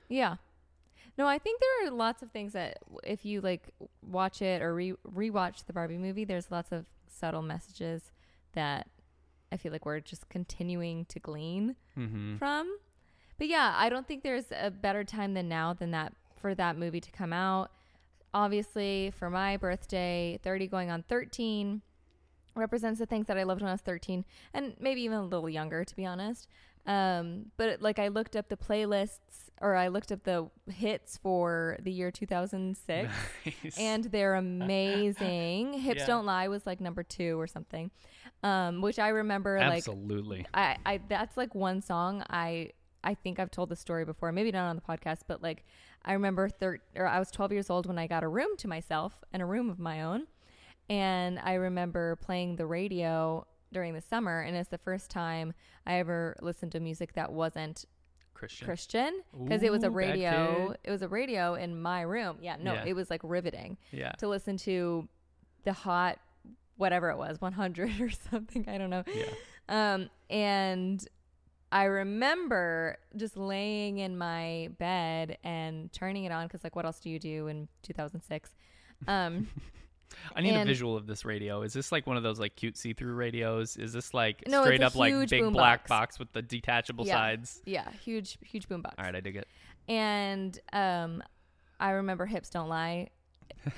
Yeah. 0.09 0.35
No, 1.17 1.27
I 1.27 1.37
think 1.37 1.61
there 1.61 1.87
are 1.87 1.91
lots 1.91 2.21
of 2.23 2.31
things 2.31 2.53
that 2.53 2.79
if 3.03 3.25
you 3.25 3.41
like 3.41 3.69
watch 4.01 4.41
it 4.41 4.61
or 4.61 4.73
re 4.73 4.93
rewatch 5.13 5.65
the 5.65 5.73
Barbie 5.73 5.97
movie, 5.97 6.25
there's 6.25 6.51
lots 6.51 6.71
of 6.71 6.85
subtle 7.07 7.41
messages 7.41 8.11
that 8.53 8.87
I 9.51 9.57
feel 9.57 9.71
like 9.71 9.85
we're 9.85 9.99
just 10.01 10.27
continuing 10.29 11.05
to 11.05 11.19
glean 11.19 11.75
Mm-hmm. 11.97 12.37
from. 12.37 12.77
But 13.37 13.47
yeah, 13.47 13.73
I 13.77 13.89
don't 13.89 14.07
think 14.07 14.23
there's 14.23 14.45
a 14.57 14.71
better 14.71 15.03
time 15.03 15.33
than 15.33 15.47
now 15.49 15.73
than 15.73 15.91
that 15.91 16.13
for 16.37 16.55
that 16.55 16.77
movie 16.77 17.01
to 17.01 17.11
come 17.11 17.33
out. 17.33 17.71
Obviously, 18.33 19.11
for 19.17 19.29
my 19.29 19.55
birthday, 19.57 20.39
30 20.43 20.67
going 20.67 20.91
on 20.91 21.03
13 21.03 21.81
represents 22.55 22.99
the 22.99 23.05
things 23.05 23.27
that 23.27 23.37
I 23.37 23.43
loved 23.43 23.61
when 23.61 23.69
I 23.69 23.73
was 23.73 23.81
13 23.81 24.25
and 24.53 24.75
maybe 24.79 25.01
even 25.01 25.17
a 25.17 25.23
little 25.23 25.49
younger 25.49 25.83
to 25.83 25.95
be 25.95 26.05
honest. 26.05 26.47
Um, 26.87 27.47
but 27.57 27.81
like 27.81 27.99
I 27.99 28.09
looked 28.09 28.35
up 28.35 28.47
the 28.49 28.57
playlists 28.57 29.49
or 29.61 29.75
I 29.75 29.87
looked 29.87 30.11
up 30.11 30.23
the 30.23 30.49
hits 30.69 31.17
for 31.17 31.77
the 31.81 31.91
year 31.91 32.11
2006 32.11 33.11
and 33.79 34.03
they're 34.05 34.35
amazing. 34.35 35.73
Hips 35.79 36.01
Yeah. 36.01 36.05
Don't 36.05 36.25
Lie 36.25 36.47
was 36.47 36.65
like 36.65 36.79
number 36.81 37.03
2 37.03 37.39
or 37.39 37.47
something. 37.47 37.91
Um, 38.43 38.81
which 38.81 38.99
I 38.99 39.09
remember 39.09 39.57
like 39.59 39.77
absolutely. 39.77 40.45
I, 40.53 40.77
I 40.85 40.99
that's 41.09 41.37
like 41.37 41.55
one 41.55 41.81
song 41.81 42.23
I 42.29 42.71
I 43.03 43.13
think 43.13 43.39
I've 43.39 43.51
told 43.51 43.69
the 43.69 43.75
story 43.75 44.03
before, 44.03 44.31
maybe 44.31 44.51
not 44.51 44.67
on 44.67 44.75
the 44.75 44.81
podcast, 44.81 45.21
but 45.27 45.41
like 45.41 45.63
I 46.03 46.13
remember 46.13 46.49
thir- 46.49 46.81
or 46.95 47.07
I 47.07 47.19
was 47.19 47.31
12 47.31 47.51
years 47.51 47.69
old 47.69 47.85
when 47.85 47.97
I 47.97 48.07
got 48.07 48.23
a 48.23 48.27
room 48.27 48.57
to 48.57 48.67
myself 48.67 49.23
and 49.31 49.41
a 49.41 49.45
room 49.45 49.69
of 49.69 49.79
my 49.79 50.01
own, 50.01 50.27
and 50.89 51.39
I 51.39 51.53
remember 51.55 52.15
playing 52.17 52.55
the 52.57 52.65
radio 52.65 53.45
during 53.73 53.93
the 53.93 54.01
summer, 54.01 54.41
and 54.41 54.55
it's 54.55 54.69
the 54.69 54.77
first 54.77 55.09
time 55.11 55.53
I 55.85 55.95
ever 55.95 56.35
listened 56.41 56.71
to 56.73 56.79
music 56.79 57.13
that 57.13 57.31
wasn't 57.31 57.85
Christian. 58.33 58.65
Christian 58.65 59.21
because 59.43 59.63
it 59.63 59.71
was 59.71 59.83
a 59.83 59.89
radio. 59.89 60.75
It 60.83 60.91
was 60.91 61.01
a 61.01 61.07
radio 61.07 61.55
in 61.55 61.81
my 61.81 62.01
room. 62.01 62.37
Yeah, 62.41 62.57
no, 62.59 62.73
Yeah. 62.73 62.85
it 62.85 62.93
was 62.93 63.09
like 63.09 63.21
riveting 63.23 63.77
Yeah. 63.91 64.11
to 64.19 64.27
listen 64.27 64.57
to 64.57 65.07
the 65.63 65.73
hot 65.73 66.19
whatever 66.77 67.09
it 67.09 67.17
was 67.17 67.39
100 67.39 68.01
or 68.01 68.09
something 68.09 68.65
i 68.67 68.77
don't 68.77 68.89
know 68.89 69.03
Yeah. 69.07 69.23
um 69.69 70.09
and 70.29 71.07
i 71.71 71.85
remember 71.85 72.97
just 73.15 73.37
laying 73.37 73.97
in 73.99 74.17
my 74.17 74.69
bed 74.77 75.37
and 75.43 75.89
turning 75.93 76.25
it 76.25 76.33
on 76.33 76.45
because 76.47 76.65
like 76.65 76.75
what 76.75 76.83
else 76.85 76.99
do 76.99 77.09
you 77.09 77.17
do 77.17 77.47
in 77.47 77.69
2006 77.83 78.51
um 79.07 79.47
I 80.35 80.41
need 80.41 80.55
a 80.55 80.63
visual 80.65 80.95
of 80.95 81.07
this 81.07 81.25
radio. 81.25 81.61
Is 81.61 81.73
this 81.73 81.91
like 81.91 82.05
one 82.07 82.17
of 82.17 82.23
those 82.23 82.39
like 82.39 82.55
cute 82.55 82.77
see-through 82.77 83.13
radios? 83.13 83.75
Is 83.77 83.93
this 83.93 84.13
like 84.13 84.43
No, 84.47 84.63
straight 84.63 84.81
up 84.83 84.95
like 84.95 85.29
big 85.29 85.51
black 85.51 85.87
box. 85.87 85.89
box 85.89 86.19
with 86.19 86.31
the 86.33 86.41
detachable 86.41 87.05
Yeah. 87.05 87.15
sides? 87.15 87.61
yeah 87.65 87.89
huge 88.03 88.37
huge 88.41 88.67
boombox 88.69 88.93
All 88.97 89.05
right, 89.05 89.15
I 89.15 89.19
dig 89.19 89.35
it. 89.35 89.47
and 89.87 90.59
um 90.73 91.21
i 91.79 91.89
remember 91.91 92.25
hips 92.25 92.49
don't 92.49 92.69
lie 92.69 93.09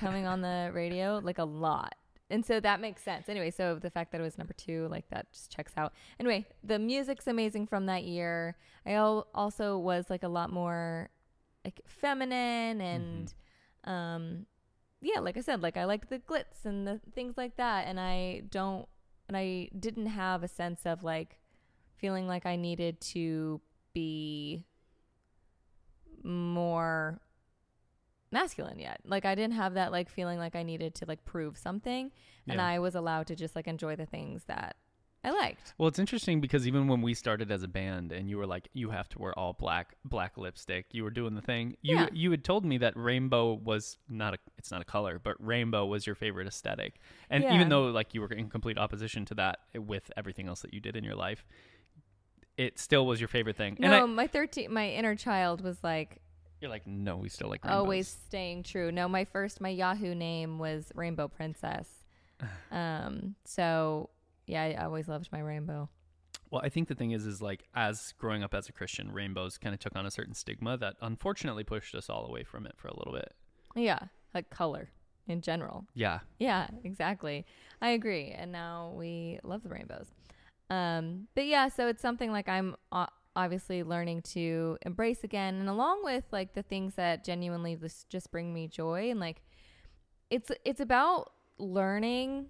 coming 0.00 0.26
on 0.26 0.40
the 0.40 0.70
radio 0.74 1.20
like 1.22 1.38
a 1.38 1.44
lot 1.44 1.94
and 2.30 2.44
so 2.46 2.60
that 2.60 2.80
makes 2.80 3.02
sense 3.02 3.28
anyway 3.28 3.50
so 3.50 3.76
the 3.76 3.90
fact 3.90 4.12
that 4.12 4.20
it 4.20 4.24
was 4.24 4.38
number 4.38 4.52
two 4.54 4.86
like 4.88 5.08
that 5.10 5.30
just 5.32 5.50
checks 5.54 5.72
out 5.76 5.92
anyway 6.20 6.46
the 6.62 6.78
music's 6.78 7.26
amazing 7.26 7.66
from 7.66 7.86
that 7.86 8.04
year 8.04 8.56
i 8.86 8.94
also 8.94 9.76
was 9.78 10.08
like 10.10 10.22
a 10.22 10.28
lot 10.28 10.52
more 10.52 11.10
like 11.64 11.80
feminine 11.86 12.80
and 12.80 13.34
um 13.84 14.46
yeah 15.00 15.20
like 15.20 15.36
i 15.36 15.40
said 15.40 15.62
like 15.62 15.76
i 15.76 15.84
liked 15.84 16.10
the 16.10 16.18
glitz 16.18 16.64
and 16.64 16.86
the 16.86 17.00
things 17.14 17.36
like 17.36 17.56
that 17.56 17.86
and 17.86 18.00
i 18.00 18.42
don't 18.50 18.88
and 19.28 19.36
i 19.36 19.68
didn't 19.78 20.06
have 20.06 20.42
a 20.42 20.48
sense 20.48 20.86
of 20.86 21.02
like 21.04 21.38
feeling 21.96 22.26
like 22.26 22.46
i 22.46 22.56
needed 22.56 23.00
to 23.00 23.60
be 23.92 24.64
more 26.24 27.20
masculine 28.30 28.78
yet. 28.78 29.00
Like 29.04 29.24
I 29.24 29.34
didn't 29.34 29.54
have 29.54 29.74
that 29.74 29.92
like 29.92 30.10
feeling 30.10 30.38
like 30.38 30.54
I 30.54 30.62
needed 30.62 30.94
to 30.96 31.06
like 31.06 31.24
prove 31.24 31.56
something 31.56 32.10
and 32.46 32.56
Yeah. 32.58 32.66
I 32.66 32.78
was 32.78 32.94
allowed 32.94 33.26
to 33.28 33.36
just 33.36 33.56
like 33.56 33.66
enjoy 33.66 33.96
the 33.96 34.06
things 34.06 34.44
that 34.44 34.76
I 35.28 35.32
liked. 35.32 35.74
Well, 35.78 35.88
it's 35.88 35.98
interesting 35.98 36.40
because 36.40 36.66
even 36.66 36.88
when 36.88 37.02
we 37.02 37.12
started 37.14 37.50
as 37.50 37.62
a 37.62 37.68
band 37.68 38.12
and 38.12 38.30
you 38.30 38.38
were 38.38 38.46
like, 38.46 38.68
you 38.72 38.90
have 38.90 39.08
to 39.10 39.18
wear 39.18 39.38
all 39.38 39.52
black, 39.52 39.96
black 40.04 40.38
lipstick, 40.38 40.86
you 40.92 41.02
were 41.04 41.10
doing 41.10 41.34
the 41.34 41.42
thing. 41.42 41.76
You 41.82 41.96
Yeah. 41.96 42.08
you 42.12 42.30
had 42.30 42.44
told 42.44 42.64
me 42.64 42.78
that 42.78 42.96
rainbow 42.96 43.52
was 43.54 43.98
not 44.08 44.34
a, 44.34 44.38
it's 44.56 44.70
not 44.70 44.80
a 44.80 44.84
color, 44.84 45.18
but 45.22 45.36
rainbow 45.44 45.84
was 45.86 46.06
your 46.06 46.14
favorite 46.14 46.46
aesthetic. 46.46 47.00
And 47.30 47.44
Yeah. 47.44 47.54
even 47.54 47.68
though 47.68 47.84
like 47.90 48.14
you 48.14 48.20
were 48.22 48.28
in 48.28 48.48
complete 48.48 48.78
opposition 48.78 49.24
to 49.26 49.34
that 49.34 49.58
with 49.76 50.10
everything 50.16 50.48
else 50.48 50.60
that 50.62 50.72
you 50.72 50.80
did 50.80 50.96
in 50.96 51.04
your 51.04 51.14
life, 51.16 51.44
it 52.56 52.78
still 52.78 53.06
was 53.06 53.20
your 53.20 53.28
favorite 53.28 53.56
thing. 53.56 53.76
and 53.80 53.90
no, 53.92 54.02
I, 54.02 54.06
my 54.06 54.26
13 54.26 54.72
my 54.72 54.88
inner 54.90 55.14
child 55.14 55.60
was 55.62 55.82
like 55.84 56.20
you're 56.60 56.70
like, 56.70 56.86
no, 56.88 57.16
we 57.18 57.28
still 57.28 57.48
like 57.48 57.64
rainbows. 57.64 57.78
always 57.82 58.08
staying 58.08 58.64
true. 58.64 58.90
No, 58.90 59.08
my 59.08 59.24
first 59.24 59.60
my 59.60 59.68
Yahoo 59.68 60.14
name 60.14 60.58
was 60.58 60.90
Rainbow 60.94 61.28
Princess. 61.28 61.88
Um 62.70 63.34
so 63.44 64.10
yeah, 64.48 64.62
I 64.62 64.84
always 64.84 65.08
loved 65.08 65.28
my 65.32 65.40
rainbow. 65.40 65.88
Well, 66.50 66.62
I 66.64 66.70
think 66.70 66.88
the 66.88 66.94
thing 66.94 67.10
is, 67.10 67.26
is 67.26 67.42
like 67.42 67.64
as 67.74 68.14
growing 68.18 68.42
up 68.42 68.54
as 68.54 68.68
a 68.68 68.72
Christian, 68.72 69.12
rainbows 69.12 69.58
kind 69.58 69.74
of 69.74 69.80
took 69.80 69.94
on 69.94 70.06
a 70.06 70.10
certain 70.10 70.34
stigma 70.34 70.78
that 70.78 70.96
unfortunately 71.02 71.64
pushed 71.64 71.94
us 71.94 72.08
all 72.08 72.24
away 72.26 72.42
from 72.42 72.66
it 72.66 72.74
for 72.76 72.88
a 72.88 72.96
little 72.96 73.12
bit. 73.12 73.34
Yeah, 73.76 73.98
like 74.34 74.48
color 74.50 74.90
in 75.26 75.42
general. 75.42 75.86
Yeah, 75.94 76.20
Yeah, 76.38 76.68
exactly. 76.84 77.44
I 77.82 77.90
agree. 77.90 78.30
And 78.30 78.50
now 78.50 78.94
we 78.96 79.38
love 79.44 79.62
the 79.62 79.68
rainbows. 79.68 80.06
Um, 80.70 81.28
but 81.34 81.46
yeah, 81.46 81.68
so 81.68 81.86
it's 81.88 82.00
something 82.02 82.32
like 82.32 82.48
I'm 82.48 82.76
obviously 83.36 83.82
learning 83.82 84.22
to 84.22 84.78
embrace 84.82 85.24
again, 85.24 85.54
and 85.56 85.68
along 85.68 86.02
with 86.02 86.24
like 86.30 86.54
the 86.54 86.62
things 86.62 86.94
that 86.94 87.24
genuinely 87.24 87.76
just 87.76 88.08
just 88.08 88.30
bring 88.30 88.52
me 88.52 88.68
joy, 88.68 89.10
and 89.10 89.20
like 89.20 89.42
it's 90.30 90.50
it's 90.64 90.80
about 90.80 91.32
learning. 91.58 92.46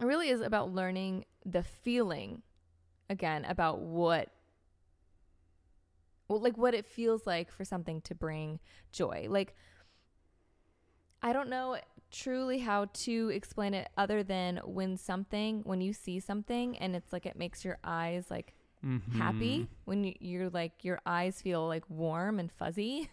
It 0.00 0.04
really 0.04 0.28
is 0.28 0.40
about 0.40 0.72
learning 0.72 1.24
the 1.44 1.62
feeling 1.62 2.42
again 3.10 3.44
about 3.44 3.80
what 3.80 4.28
well, 6.28 6.40
like 6.40 6.58
what 6.58 6.74
it 6.74 6.84
feels 6.86 7.26
like 7.26 7.50
for 7.50 7.64
something 7.64 8.00
to 8.02 8.14
bring 8.14 8.60
joy. 8.92 9.26
Like 9.30 9.54
I 11.22 11.32
don't 11.32 11.48
know 11.48 11.78
truly 12.10 12.58
how 12.58 12.86
to 12.92 13.28
explain 13.30 13.74
it 13.74 13.88
other 13.96 14.22
than 14.22 14.58
when 14.64 14.96
something 14.96 15.60
when 15.64 15.80
you 15.80 15.92
see 15.92 16.20
something 16.20 16.78
and 16.78 16.94
it's 16.96 17.12
like 17.12 17.26
it 17.26 17.36
makes 17.36 17.64
your 17.64 17.78
eyes 17.84 18.30
like 18.30 18.54
happy 19.12 19.60
Mhm. 19.60 19.68
when 19.84 20.04
you, 20.04 20.14
you're 20.20 20.48
like 20.50 20.84
your 20.84 21.00
eyes 21.04 21.42
feel 21.42 21.66
like 21.66 21.82
warm 21.90 22.38
and 22.38 22.50
fuzzy 22.52 23.10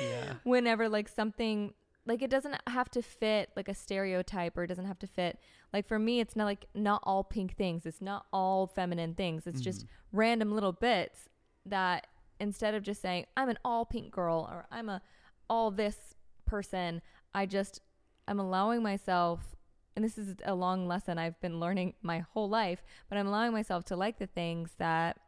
Yeah. 0.00 0.34
whenever 0.42 0.88
like 0.88 1.08
something 1.08 1.72
like 2.04 2.20
it 2.20 2.28
doesn't 2.30 2.56
have 2.66 2.90
to 2.90 3.02
fit 3.02 3.50
like 3.56 3.68
a 3.68 3.74
stereotype 3.74 4.56
or 4.58 4.64
it 4.64 4.66
doesn't 4.66 4.86
have 4.86 4.98
to 4.98 5.06
fit 5.06 5.38
like 5.72 5.86
for 5.86 5.98
me 5.98 6.20
it's 6.20 6.34
not 6.36 6.44
like 6.44 6.66
not 6.74 7.00
all 7.04 7.22
pink 7.24 7.54
things 7.56 7.84
it's 7.86 8.00
not 8.00 8.26
all 8.32 8.66
feminine 8.66 9.14
things 9.14 9.46
it's 9.46 9.60
just 9.60 9.82
Mhm. 9.84 9.88
random 10.12 10.52
little 10.52 10.72
bits 10.72 11.28
that 11.66 12.06
instead 12.40 12.74
of 12.74 12.82
just 12.82 13.00
saying 13.02 13.26
i'm 13.36 13.48
an 13.48 13.58
all 13.64 13.84
pink 13.84 14.10
girl 14.10 14.48
or 14.50 14.66
i'm 14.70 14.88
a 14.88 15.02
all 15.50 15.70
this 15.70 16.14
person 16.46 17.02
i 17.34 17.44
just 17.46 17.80
i'm 18.26 18.38
allowing 18.40 18.82
myself 18.82 19.56
and 19.96 20.04
this 20.04 20.16
is 20.16 20.36
a 20.44 20.54
long 20.54 20.86
lesson 20.86 21.18
i've 21.18 21.38
been 21.40 21.58
learning 21.60 21.94
my 22.02 22.20
whole 22.32 22.48
life 22.48 22.82
but 23.08 23.18
i'm 23.18 23.26
allowing 23.26 23.52
myself 23.52 23.84
to 23.84 23.96
like 23.96 24.18
the 24.18 24.26
things 24.26 24.70
that 24.78 25.18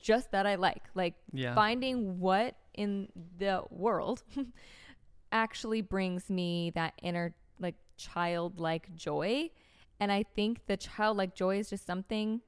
just 0.00 0.30
that 0.32 0.46
i 0.46 0.54
like 0.54 0.82
like 0.94 1.14
Yeah. 1.32 1.54
finding 1.54 2.18
what 2.18 2.56
in 2.74 3.08
the 3.38 3.62
world 3.70 4.22
actually 5.32 5.80
brings 5.80 6.28
me 6.28 6.70
that 6.74 6.94
inner 7.02 7.34
childlike 7.96 8.94
joy 8.94 9.50
and 10.00 10.10
i 10.12 10.22
think 10.22 10.66
the 10.66 10.76
childlike 10.76 11.34
joy 11.34 11.58
is 11.58 11.70
just 11.70 11.86
something 11.86 12.40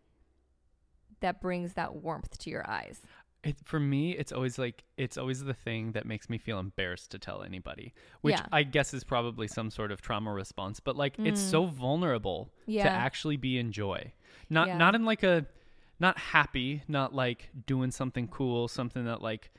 that 1.21 1.41
brings 1.41 1.75
that 1.75 1.95
warmth 1.97 2.37
to 2.39 2.51
your 2.51 2.69
eyes 2.69 3.01
It, 3.45 3.57
for 3.65 3.79
me, 3.79 4.13
it's 4.13 4.33
always 4.33 4.59
like 4.59 4.85
it's 4.97 5.19
always 5.19 5.45
the 5.45 5.53
thing 5.53 5.93
that 5.93 6.07
makes 6.07 6.31
me 6.31 6.39
feel 6.39 6.59
embarrassed 6.59 7.11
to 7.11 7.19
tell 7.19 7.43
anybody, 7.43 7.93
which 8.23 8.37
Yeah. 8.39 8.47
I 8.51 8.63
guess 8.63 8.95
is 8.95 9.05
probably 9.05 9.49
some 9.49 9.71
sort 9.71 9.93
of 9.93 10.01
trauma 10.01 10.33
response. 10.33 10.81
But 10.81 10.97
like, 10.97 11.17
it's 11.19 11.43
Mm. 11.43 11.51
so 11.51 11.67
vulnerable 11.67 12.49
Yeah. 12.65 12.85
to 12.85 12.91
actually 12.91 13.37
be 13.37 13.59
in 13.59 13.71
joy, 13.71 14.13
not 14.49 14.69
Yeah. 14.69 14.79
not 14.79 14.95
in 14.95 15.05
like 15.05 15.23
a, 15.25 15.45
not 16.01 16.17
happy, 16.19 16.85
not 16.89 17.15
like 17.15 17.51
doing 17.67 17.91
something 17.91 18.29
cool, 18.29 18.67
something 18.67 19.05
that 19.05 19.21
like 19.21 19.51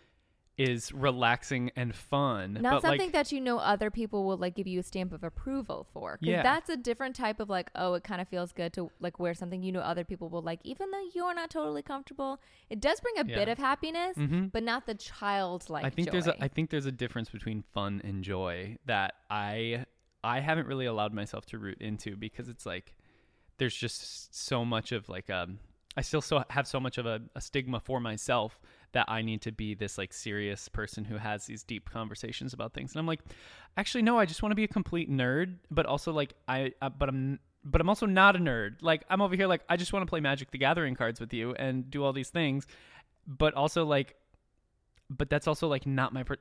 is 0.58 0.92
relaxing 0.94 1.70
and 1.76 1.94
fun. 1.94 2.54
not 2.62 2.82
something 2.82 3.00
like, 3.02 3.12
that 3.12 3.32
you 3.32 3.42
know 3.42 3.58
other 3.58 3.92
people 3.92 4.24
will 4.24 4.38
like 4.38 4.56
give 4.56 4.66
you 4.68 4.80
a 4.80 4.84
stamp 4.84 5.12
of 5.12 5.24
approval 5.24 5.86
for 5.92 6.18
Yeah. 6.22 6.44
that's 6.44 6.70
a 6.70 6.78
different 6.78 7.16
type 7.16 7.40
of 7.42 7.50
like 7.50 7.70
oh 7.76 7.94
it 7.96 8.04
kind 8.06 8.22
of 8.22 8.30
feels 8.30 8.54
good 8.54 8.72
to 8.74 8.90
like 9.02 9.20
wear 9.20 9.34
something 9.34 9.62
you 9.62 9.72
know 9.74 9.82
other 9.82 10.06
people 10.06 10.30
will 10.30 10.42
like 10.42 10.62
even 10.64 10.92
though 10.92 11.04
you're 11.14 11.34
not 11.36 11.50
totally 11.50 11.82
comfortable 11.82 12.40
it 12.70 12.80
does 12.80 13.02
bring 13.02 13.18
a 13.18 13.26
bit 13.26 13.50
of 13.50 13.58
happiness 13.58 14.16
Mhm. 14.18 14.52
but 14.52 14.64
not 14.64 14.86
the 14.86 14.96
childlike 14.96 15.84
joy. 15.84 15.88
I 15.88 15.90
think 15.90 16.08
joy. 16.08 16.12
there's 16.14 16.28
a 16.28 16.44
I 16.44 16.48
think 16.48 16.70
there's 16.70 16.86
a 16.86 16.92
difference 16.92 17.30
between 17.30 17.64
fun 17.74 18.02
and 18.04 18.24
joy 18.24 18.78
that 18.86 19.16
I 19.30 19.86
I 20.24 20.40
haven't 20.40 20.68
really 20.68 20.86
allowed 20.86 21.14
myself 21.14 21.46
to 21.48 21.60
root 21.60 21.82
into 21.82 22.16
because 22.16 22.48
it's 22.50 22.66
like 22.66 22.96
there's 23.58 23.76
just 23.76 24.34
so 24.34 24.64
much 24.64 24.92
of 24.94 25.10
like 25.10 25.30
um 25.30 25.60
I 25.98 26.02
still 26.02 26.22
so 26.22 26.44
have 26.50 26.66
so 26.68 26.80
much 26.80 26.98
of 26.98 27.06
a, 27.06 27.22
a 27.36 27.42
stigma 27.42 27.80
for 27.80 28.00
myself 28.00 28.60
that 28.96 29.06
I 29.10 29.22
need 29.22 29.42
to 29.42 29.52
be 29.52 29.76
this 29.76 29.98
like 29.98 30.14
serious 30.14 30.70
person 30.70 31.04
who 31.04 31.18
has 31.18 31.46
these 31.46 31.64
deep 31.64 31.90
conversations 31.90 32.54
about 32.54 32.74
things. 32.74 32.94
And 32.94 33.00
I'm 33.00 33.06
like 33.06 33.20
actually 33.78 34.02
no 34.02 34.18
I 34.18 34.26
just 34.26 34.42
want 34.42 34.52
to 34.52 34.56
be 34.56 34.64
a 34.64 34.70
complete 34.70 35.12
nerd 35.12 35.58
but 35.70 35.86
also 35.86 36.12
like 36.14 36.34
I 36.48 36.72
uh, 36.82 36.90
but 36.90 37.10
I'm 37.10 37.40
but 37.64 37.82
I'm 37.82 37.90
also 37.90 38.06
not 38.06 38.36
a 38.36 38.40
nerd. 38.40 38.78
Like 38.82 39.04
I'm 39.10 39.22
over 39.22 39.36
here 39.36 39.48
like 39.48 39.62
I 39.70 39.76
just 39.76 39.92
want 39.94 40.06
to 40.06 40.10
play 40.10 40.22
Magic 40.22 40.50
the 40.50 40.58
Gathering 40.58 40.96
cards 40.96 41.20
with 41.20 41.34
you 41.34 41.54
and 41.54 41.92
do 41.92 42.04
all 42.04 42.14
these 42.14 42.30
things 42.30 42.66
but 43.28 43.54
also 43.54 43.86
like 43.86 44.16
but 45.10 45.30
that's 45.30 45.46
also 45.46 45.68
like 45.68 45.86
not 45.86 46.14
my 46.14 46.24
per- 46.24 46.38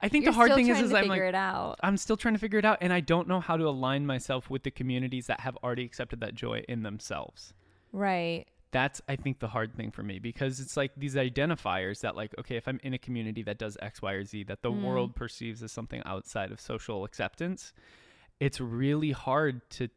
I 0.00 0.08
think 0.08 0.24
You're 0.24 0.32
the 0.32 0.36
hard 0.36 0.54
thing 0.54 0.68
is 0.68 0.80
is 0.80 0.94
I'm 0.94 1.08
like 1.08 1.20
it 1.20 1.34
out. 1.34 1.78
I'm 1.82 1.98
still 1.98 2.16
trying 2.16 2.34
to 2.34 2.40
figure 2.40 2.58
it 2.58 2.64
out 2.64 2.78
and 2.80 2.90
I 2.90 3.00
don't 3.00 3.28
know 3.28 3.40
how 3.40 3.58
to 3.58 3.68
align 3.68 4.06
myself 4.06 4.48
with 4.48 4.62
the 4.62 4.70
communities 4.70 5.26
that 5.26 5.40
have 5.40 5.58
already 5.62 5.84
accepted 5.84 6.20
that 6.20 6.34
joy 6.34 6.64
in 6.68 6.82
themselves. 6.82 7.52
right 7.92 8.46
That's 8.70 9.00
I 9.08 9.16
think 9.16 9.38
the 9.38 9.48
hard 9.48 9.74
thing 9.74 9.90
for 9.90 10.02
me 10.02 10.18
because 10.18 10.60
it's 10.60 10.76
like 10.76 10.92
these 10.96 11.14
identifiers 11.14 12.00
that 12.00 12.14
like 12.16 12.34
okay 12.38 12.56
if 12.56 12.68
I'm 12.68 12.78
in 12.82 12.92
a 12.92 12.98
community 12.98 13.42
that 13.44 13.58
does 13.58 13.78
x 13.80 14.02
y 14.02 14.12
or 14.12 14.24
z 14.24 14.42
that 14.44 14.60
the 14.62 14.70
Mm. 14.70 14.82
world 14.82 15.14
perceives 15.16 15.62
as 15.62 15.72
something 15.72 16.02
outside 16.04 16.52
of 16.52 16.60
social 16.60 17.04
acceptance, 17.04 17.72
it's 18.40 18.60
really 18.60 19.12
hard 19.12 19.68
to 19.70 19.88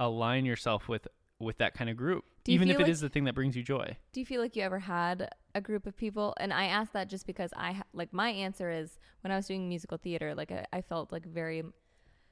align 0.00 0.44
yourself 0.44 0.88
with 0.88 1.06
with 1.38 1.58
that 1.58 1.74
kind 1.74 1.90
of 1.90 1.96
group 1.98 2.24
even 2.48 2.68
if 2.70 2.76
feel 2.76 2.80
it 2.80 2.84
like- 2.84 2.92
is 2.92 3.00
the 3.00 3.08
thing 3.08 3.24
that 3.24 3.34
brings 3.34 3.56
you 3.56 3.62
joy. 3.62 3.96
Do 4.12 4.20
you 4.20 4.26
feel 4.26 4.40
like 4.40 4.54
you 4.56 4.62
ever 4.62 4.78
had 4.78 5.28
a 5.54 5.60
group 5.60 5.84
of 5.86 5.96
people? 5.96 6.32
And 6.38 6.52
I 6.52 6.66
ask 6.66 6.92
that 6.92 7.08
just 7.08 7.26
because 7.26 7.52
I 7.56 7.82
like 7.92 8.12
my 8.12 8.30
answer 8.30 8.70
is 8.70 8.98
when 9.22 9.32
I 9.32 9.36
was 9.36 9.46
doing 9.48 9.68
musical 9.68 9.98
theater, 9.98 10.34
like 10.34 10.52
I, 10.52 10.64
I 10.72 10.80
felt 10.80 11.10
like 11.12 11.26
very 11.26 11.62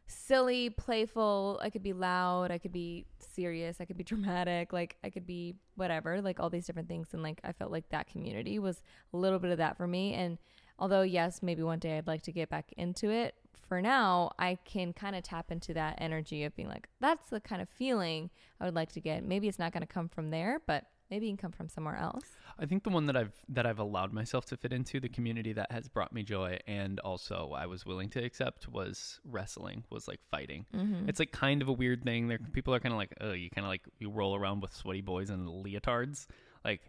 silly, 0.07 0.71
playful. 0.71 1.59
I 1.63 1.71
could 1.71 1.83
be 1.83 1.93
loud, 1.93 2.51
I 2.51 2.59
could 2.59 2.73
be 2.73 3.07
serious, 3.19 3.77
I 3.81 3.85
could 3.85 3.97
be 3.97 4.05
dramatic, 4.13 4.73
like 4.73 4.97
I 5.05 5.11
could 5.11 5.27
be 5.27 5.55
whatever, 5.77 6.21
like 6.21 6.41
all 6.41 6.51
these 6.51 6.67
different 6.67 6.89
things. 6.89 7.09
And 7.13 7.23
like 7.23 7.41
I 7.45 7.53
felt 7.53 7.71
like 7.71 7.89
that 7.91 8.09
community 8.09 8.59
was 8.59 8.83
a 9.13 9.17
little 9.17 9.39
bit 9.39 9.51
of 9.51 9.59
that 9.59 9.77
for 9.77 9.87
me. 9.87 10.15
And 10.15 10.39
although 10.79 11.03
yes, 11.03 11.43
maybe 11.43 11.63
one 11.63 11.79
day 11.79 11.99
I'd 11.99 12.07
like 12.07 12.23
to 12.23 12.33
get 12.33 12.49
back 12.49 12.73
into 12.77 13.11
it. 13.11 13.35
For 13.67 13.81
now, 13.81 14.33
I 14.39 14.59
can 14.67 14.93
kind 14.93 15.17
of 15.17 15.23
tap 15.23 15.51
into 15.51 15.73
that 15.73 15.97
energy 15.99 16.45
of 16.45 16.55
being 16.55 16.69
like, 16.69 16.87
that's 17.01 17.31
the 17.31 17.41
kind 17.41 17.63
of 17.63 17.69
feeling 17.71 18.29
I 18.61 18.67
would 18.67 18.75
like 18.75 18.93
to 18.93 19.01
get. 19.01 19.25
Maybe 19.25 19.49
it's 19.49 19.59
not 19.59 19.73
going 19.73 19.81
to 19.81 19.87
come 19.87 20.09
from 20.09 20.31
there, 20.31 20.61
but 20.67 20.85
maybe 21.11 21.27
you 21.27 21.33
can 21.33 21.37
come 21.37 21.53
from 21.53 21.69
somewhere 21.69 21.97
else. 21.97 22.25
I 22.59 22.67
think 22.67 22.85
the 22.85 22.91
one 22.91 23.07
that 23.07 23.17
I've 23.17 23.33
that 23.49 23.67
I've 23.67 23.79
allowed 23.79 24.13
myself 24.13 24.47
to 24.47 24.57
fit 24.57 24.73
into 24.73 25.01
the 25.01 25.09
community 25.09 25.53
that 25.53 25.71
has 25.73 25.89
brought 25.89 26.13
me 26.13 26.23
joy 26.23 26.59
and 26.67 27.01
also 27.01 27.53
I 27.55 27.67
was 27.67 27.85
willing 27.85 28.09
to 28.11 28.25
accept 28.25 28.69
was 28.69 29.21
wrestling 29.25 29.85
was 29.91 30.09
like 30.09 30.21
fighting. 30.31 30.67
Mm-hmm. 30.75 31.09
It's 31.09 31.19
like 31.19 31.33
kind 31.33 31.63
of 31.63 31.69
a 31.69 31.73
weird 31.73 32.05
thing. 32.05 32.29
There 32.29 32.39
people 32.53 32.75
are 32.75 32.81
kind 32.81 32.93
of 32.93 32.99
like, 32.99 33.15
oh, 33.21 33.33
you 33.33 33.51
kind 33.51 33.65
of 33.65 33.71
like 33.71 33.83
you 33.99 34.11
roll 34.11 34.35
around 34.35 34.61
with 34.61 34.75
sweaty 34.75 35.03
boys 35.03 35.31
and 35.31 35.49
leotards. 35.49 36.27
Like 36.65 36.81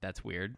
that's 0.00 0.24
weird. 0.24 0.56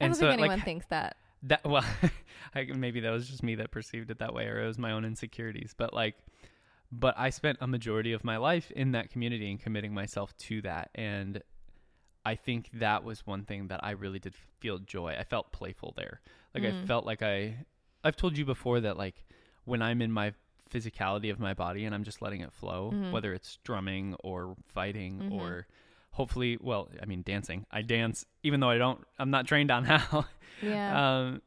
I 0.00 0.06
don't 0.06 0.14
think 0.14 0.32
anyone 0.32 0.50
like 0.50 0.64
thinks 0.64 0.86
that. 0.86 1.16
that 1.44 1.64
well, 1.64 1.84
I, 2.54 2.64
maybe 2.74 3.00
that 3.00 3.10
was 3.10 3.28
just 3.28 3.42
me 3.42 3.56
that 3.56 3.70
perceived 3.70 4.10
it 4.10 4.20
that 4.20 4.32
way, 4.32 4.46
or 4.46 4.62
it 4.62 4.66
was 4.66 4.78
my 4.78 4.92
own 4.92 5.04
insecurities. 5.04 5.74
But 5.76 5.92
like, 5.92 6.14
but 6.92 7.14
I 7.18 7.30
spent 7.30 7.58
a 7.60 7.66
majority 7.66 8.12
of 8.12 8.22
my 8.22 8.36
life 8.36 8.70
in 8.70 8.92
that 8.92 9.10
community 9.10 9.50
and 9.50 9.60
committing 9.60 9.92
myself 9.92 10.36
to 10.38 10.62
that, 10.62 10.90
and 10.94 11.42
I 12.28 12.34
think 12.36 12.68
that 12.74 13.04
was 13.04 13.26
one 13.26 13.44
thing 13.44 13.68
that 13.68 13.80
I 13.82 13.92
really 13.92 14.18
did 14.18 14.34
feel 14.60 14.78
joy. 14.78 15.16
I 15.18 15.24
felt 15.24 15.50
playful 15.52 15.94
there. 15.96 16.20
Like 16.54 16.64
I 16.64 16.72
Mm. 16.72 16.86
felt 16.86 17.04
like 17.06 17.22
I, 17.22 17.66
I've 18.04 18.16
told 18.16 18.36
you 18.36 18.44
before 18.44 18.80
that 18.80 18.96
like 18.96 19.16
when 19.64 19.80
I'm 19.82 20.00
in 20.02 20.12
my 20.12 20.32
physicality 20.70 21.30
of 21.30 21.38
my 21.40 21.54
body 21.54 21.84
and 21.86 21.94
I'm 21.94 22.04
just 22.04 22.20
letting 22.20 22.42
it 22.42 22.52
flow, 22.52 22.90
Mhm. 22.92 23.12
whether 23.12 23.32
it's 23.32 23.58
drumming 23.64 24.14
or 24.28 24.56
fighting 24.66 25.14
Mhm. 25.20 25.32
or 25.32 25.66
hopefully, 26.12 26.58
well, 26.60 26.88
I 27.02 27.06
mean 27.06 27.22
dancing. 27.22 27.64
I 27.70 27.80
dance 27.82 28.26
even 28.42 28.60
though 28.60 28.70
I 28.70 28.78
don't. 28.78 29.00
I'm 29.18 29.30
not 29.30 29.46
trained 29.46 29.70
on 29.70 29.84
how. 29.92 30.26
Yeah. 30.62 30.90
Um, 31.00 31.42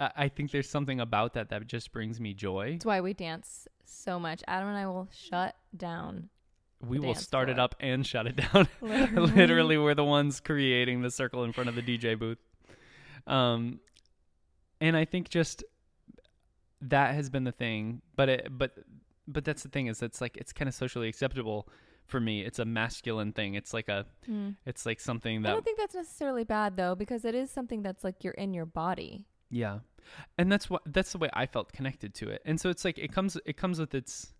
I, 0.00 0.10
I 0.24 0.28
think 0.28 0.50
there's 0.50 0.68
something 0.68 0.98
about 1.00 1.34
that 1.34 1.48
that 1.50 1.66
just 1.68 1.92
brings 1.92 2.20
me 2.20 2.34
joy. 2.34 2.66
It's 2.76 2.84
why 2.84 3.00
we 3.00 3.12
dance 3.14 3.68
so 3.84 4.18
much. 4.18 4.42
Adam 4.48 4.68
and 4.68 4.76
I 4.78 4.86
will 4.86 5.08
shut 5.12 5.54
down. 5.76 6.28
We 6.86 6.98
will 7.00 7.14
start 7.14 7.48
it 7.48 7.58
up 7.58 7.74
and 7.80 8.06
shut 8.06 8.26
it 8.26 8.36
down. 8.36 8.68
Literally. 8.80 9.32
Literally, 9.32 9.78
we're 9.78 9.94
the 9.94 10.04
ones 10.04 10.40
creating 10.40 11.02
the 11.02 11.10
circle 11.10 11.44
in 11.44 11.52
front 11.52 11.68
of 11.68 11.74
the 11.74 11.82
DJ 11.82 12.18
booth. 12.18 12.38
Um, 13.26 13.80
and 14.80 14.96
I 14.96 15.04
think 15.04 15.28
just 15.28 15.64
that 16.82 17.14
has 17.14 17.30
been 17.30 17.44
the 17.44 17.52
thing. 17.52 18.02
But 18.16 18.28
it, 18.28 18.48
but 18.50 18.74
but 19.26 19.44
that's 19.44 19.62
the 19.62 19.68
thing 19.68 19.88
is 19.88 20.02
it's 20.02 20.20
like 20.20 20.36
it's 20.36 20.52
kind 20.52 20.68
of 20.68 20.74
socially 20.74 21.08
acceptable 21.08 21.68
for 22.06 22.20
me. 22.20 22.42
It's 22.42 22.58
a 22.58 22.64
masculine 22.64 23.32
thing. 23.32 23.54
It's 23.54 23.74
like 23.74 23.88
a 23.88 24.06
Hmm. 24.24 24.50
it's 24.64 24.86
like 24.86 25.00
something 25.00 25.42
that 25.42 25.50
I 25.50 25.52
don't 25.52 25.64
think 25.64 25.78
that's 25.78 25.94
necessarily 25.94 26.44
bad 26.44 26.76
though, 26.76 26.94
because 26.94 27.24
it 27.24 27.34
is 27.34 27.50
something 27.50 27.82
that's 27.82 28.04
like 28.04 28.22
you're 28.24 28.34
in 28.34 28.54
your 28.54 28.66
body. 28.66 29.26
Yeah. 29.50 29.80
And 30.38 30.50
that's 30.50 30.70
what 30.70 30.82
that's 30.86 31.12
the 31.12 31.18
way 31.18 31.28
I 31.32 31.46
felt 31.46 31.72
connected 31.72 32.14
to 32.14 32.30
it. 32.30 32.40
And 32.44 32.60
so 32.60 32.70
it's 32.70 32.84
like 32.84 32.98
it 32.98 33.12
comes 33.12 33.36
it 33.44 33.56
comes 33.56 33.78
with 33.78 33.94
its 33.94 34.32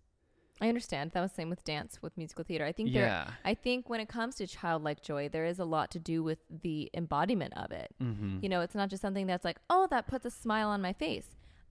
I 0.61 0.67
understand. 0.67 1.11
That 1.11 1.21
was 1.21 1.31
the 1.31 1.35
same 1.35 1.49
with 1.49 1.63
dance, 1.63 2.01
with 2.01 2.17
musical 2.17 2.43
theater. 2.43 2.65
I 2.65 2.71
think 2.71 2.91
there 2.93 3.05
yeah. 3.05 3.31
I 3.45 3.53
think 3.53 3.89
when 3.89 3.99
it 3.99 4.09
comes 4.09 4.35
to 4.35 4.47
childlike 4.47 5.01
joy, 5.01 5.29
there 5.29 5.45
is 5.45 5.59
a 5.59 5.65
lot 5.65 5.89
to 5.91 5.99
do 5.99 6.21
with 6.21 6.39
the 6.49 6.89
embodiment 6.93 7.53
of 7.55 7.71
it. 7.71 7.93
Mm-hmm. 8.01 8.39
You 8.41 8.49
know, 8.49 8.61
it's 8.61 8.75
not 8.75 8.89
just 8.89 9.01
something 9.01 9.25
that's 9.25 9.45
like, 9.45 9.57
oh, 9.69 9.87
that 9.89 10.07
puts 10.07 10.25
a 10.25 10.31
smile 10.31 10.69
on 10.69 10.81
my 10.81 10.93
face. 10.93 11.27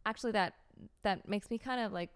Actually, 0.06 0.32
that 0.32 0.54
that 1.02 1.28
makes 1.28 1.50
me 1.50 1.58
kind 1.58 1.80
of 1.80 1.92
like 1.92 2.10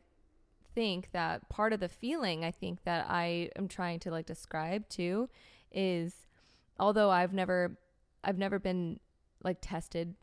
think 0.75 1.11
that 1.13 1.49
part 1.49 1.73
of 1.73 1.81
the 1.81 1.89
feeling 1.89 2.45
I 2.45 2.51
think 2.51 2.85
that 2.85 3.07
I 3.09 3.51
am 3.57 3.69
trying 3.69 4.01
to 4.01 4.11
like 4.11 4.27
describe 4.27 4.89
too 4.89 5.29
is 5.71 6.15
although 6.79 7.11
I've 7.11 7.35
never 7.35 7.77
I've 8.25 8.39
never 8.39 8.59
been 8.59 8.99
like 9.45 9.59
tested 9.61 10.15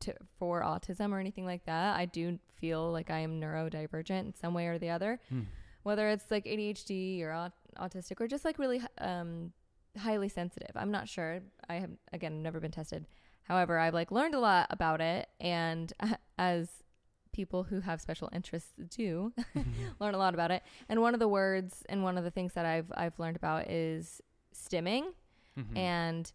to, 0.00 0.14
for 0.38 0.62
autism 0.62 1.12
or 1.12 1.20
anything 1.20 1.46
like 1.46 1.64
that, 1.66 1.96
I 1.96 2.06
do 2.06 2.38
feel 2.60 2.90
like 2.90 3.10
I 3.10 3.20
am 3.20 3.40
neurodivergent 3.40 4.20
in 4.20 4.34
some 4.34 4.54
way 4.54 4.66
or 4.66 4.78
the 4.78 4.90
other 4.90 5.20
Hmm. 5.28 5.42
Whether 5.86 6.08
it's 6.08 6.28
like 6.32 6.44
ADHD 6.46 7.22
or 7.22 7.32
aut- 7.32 7.52
autistic 7.78 8.20
or 8.20 8.26
just 8.26 8.44
like 8.44 8.58
really 8.58 8.80
um, 8.98 9.52
highly 9.96 10.28
sensitive. 10.28 10.72
I'm 10.74 10.90
not 10.90 11.08
sure. 11.08 11.40
I 11.68 11.74
have 11.76 11.90
again 12.12 12.42
never 12.42 12.58
been 12.58 12.72
tested. 12.72 13.06
However, 13.44 13.78
I've 13.78 13.94
like 13.94 14.10
learned 14.10 14.34
a 14.34 14.40
lot 14.40 14.66
about 14.70 15.00
it, 15.00 15.28
and 15.40 15.92
as 16.38 16.68
people 17.32 17.62
who 17.62 17.80
have 17.82 18.00
special 18.00 18.28
interests 18.32 18.72
do, 18.90 19.32
learn 20.00 20.14
a 20.14 20.18
lot 20.18 20.34
about 20.34 20.50
it. 20.50 20.62
And 20.88 21.00
one 21.02 21.14
of 21.14 21.20
the 21.20 21.28
words 21.28 21.84
and 21.88 22.02
one 22.02 22.18
of 22.18 22.24
the 22.24 22.32
things 22.32 22.54
that 22.54 22.66
I've 22.66 22.90
I've 22.96 23.16
learned 23.20 23.36
about 23.36 23.70
is 23.70 24.20
stimming, 24.52 25.04
Mhm. 25.56 25.76
and 25.78 26.32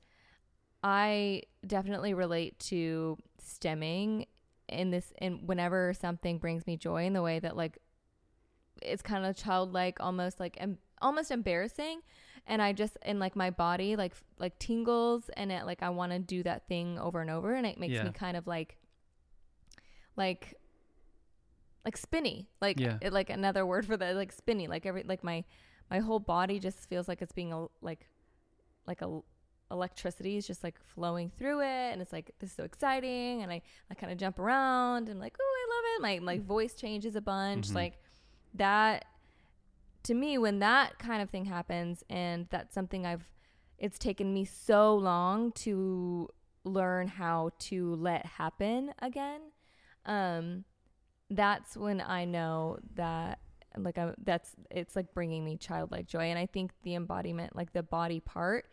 I 0.83 1.43
definitely 1.67 2.13
relate 2.13 2.57
to 2.71 3.17
stimming 3.43 4.27
in 4.69 4.91
this 4.91 5.11
in 5.21 5.45
whenever 5.45 5.93
something 5.93 6.37
brings 6.37 6.65
me 6.65 6.77
joy 6.77 7.05
in 7.05 7.11
the 7.13 7.21
way 7.21 7.39
that 7.39 7.57
like 7.57 7.77
it's 8.81 9.01
kind 9.01 9.25
of 9.25 9.35
childlike 9.35 9.99
almost 9.99 10.39
like 10.39 10.55
em- 10.59 10.77
almost 11.01 11.31
embarrassing 11.31 12.01
and 12.47 12.61
I 12.61 12.73
just 12.73 12.97
and 13.03 13.19
like 13.19 13.35
my 13.35 13.49
body 13.49 13.95
like 13.95 14.13
like 14.39 14.57
tingles 14.59 15.29
and 15.37 15.51
it 15.51 15.65
like 15.65 15.81
I 15.83 15.89
want 15.89 16.11
to 16.11 16.19
do 16.19 16.43
that 16.43 16.67
thing 16.67 16.97
over 16.99 17.21
and 17.21 17.29
over 17.29 17.53
and 17.53 17.65
it 17.65 17.79
makes 17.79 17.93
Yeah. 17.93 18.03
me 18.03 18.11
kind 18.11 18.35
of 18.37 18.47
like 18.47 18.77
like 20.15 20.53
like 21.85 21.97
spinny 21.97 22.47
like 22.61 22.79
Yeah. 22.79 22.97
it, 23.01 23.11
like 23.13 23.29
another 23.29 23.65
word 23.65 23.85
for 23.85 23.97
that 23.97 24.15
like 24.15 24.31
spinny 24.31 24.67
like 24.67 24.85
every 24.85 25.03
like 25.03 25.23
my 25.23 25.43
my 25.89 25.99
whole 25.99 26.19
body 26.19 26.59
just 26.59 26.87
feels 26.89 27.07
like 27.07 27.21
it's 27.21 27.33
being 27.33 27.51
a, 27.53 27.65
like 27.81 28.07
like 28.87 29.01
a 29.01 29.19
electricity 29.71 30.35
is 30.37 30.45
just 30.45 30.63
like 30.63 30.75
flowing 30.83 31.29
through 31.37 31.61
it 31.61 31.91
and 31.93 32.01
it's 32.01 32.11
like 32.11 32.31
this 32.39 32.49
is 32.49 32.55
so 32.55 32.63
exciting 32.63 33.41
and 33.41 33.51
I 33.51 33.61
I 33.89 33.93
kind 33.95 34.11
of 34.11 34.17
jump 34.19 34.37
around 34.37 35.09
and 35.09 35.19
like 35.19 35.35
oh 35.39 35.55
I 35.57 35.75
love 35.75 35.85
it 36.19 36.23
my 36.23 36.33
my 36.33 36.39
voice 36.39 36.73
changes 36.73 37.15
a 37.15 37.21
bunch 37.21 37.69
Mhm. 37.69 37.75
like 37.75 37.99
that 38.53 39.05
to 40.03 40.13
me 40.13 40.37
when 40.37 40.59
that 40.59 40.97
kind 40.99 41.21
of 41.21 41.29
thing 41.29 41.45
happens 41.45 42.03
and 42.09 42.47
that's 42.49 42.73
something 42.73 43.05
I've 43.05 43.29
it's 43.77 43.97
taken 43.97 44.33
me 44.33 44.45
so 44.45 44.95
long 44.95 45.51
to 45.53 46.29
learn 46.63 47.07
how 47.07 47.51
to 47.57 47.95
let 47.95 48.25
happen 48.25 48.93
again 48.99 49.41
um 50.05 50.63
that's 51.31 51.77
when 51.77 52.01
I 52.01 52.25
know 52.25 52.77
that 52.95 53.39
like 53.77 53.97
I, 53.97 54.13
that's 54.23 54.51
it's 54.69 54.95
like 54.95 55.13
bringing 55.13 55.45
me 55.45 55.57
childlike 55.57 56.07
joy. 56.07 56.25
And 56.25 56.37
I 56.37 56.45
think 56.45 56.71
the 56.83 56.95
embodiment 56.95 57.55
like 57.55 57.73
the 57.73 57.83
body 57.83 58.19
part 58.19 58.65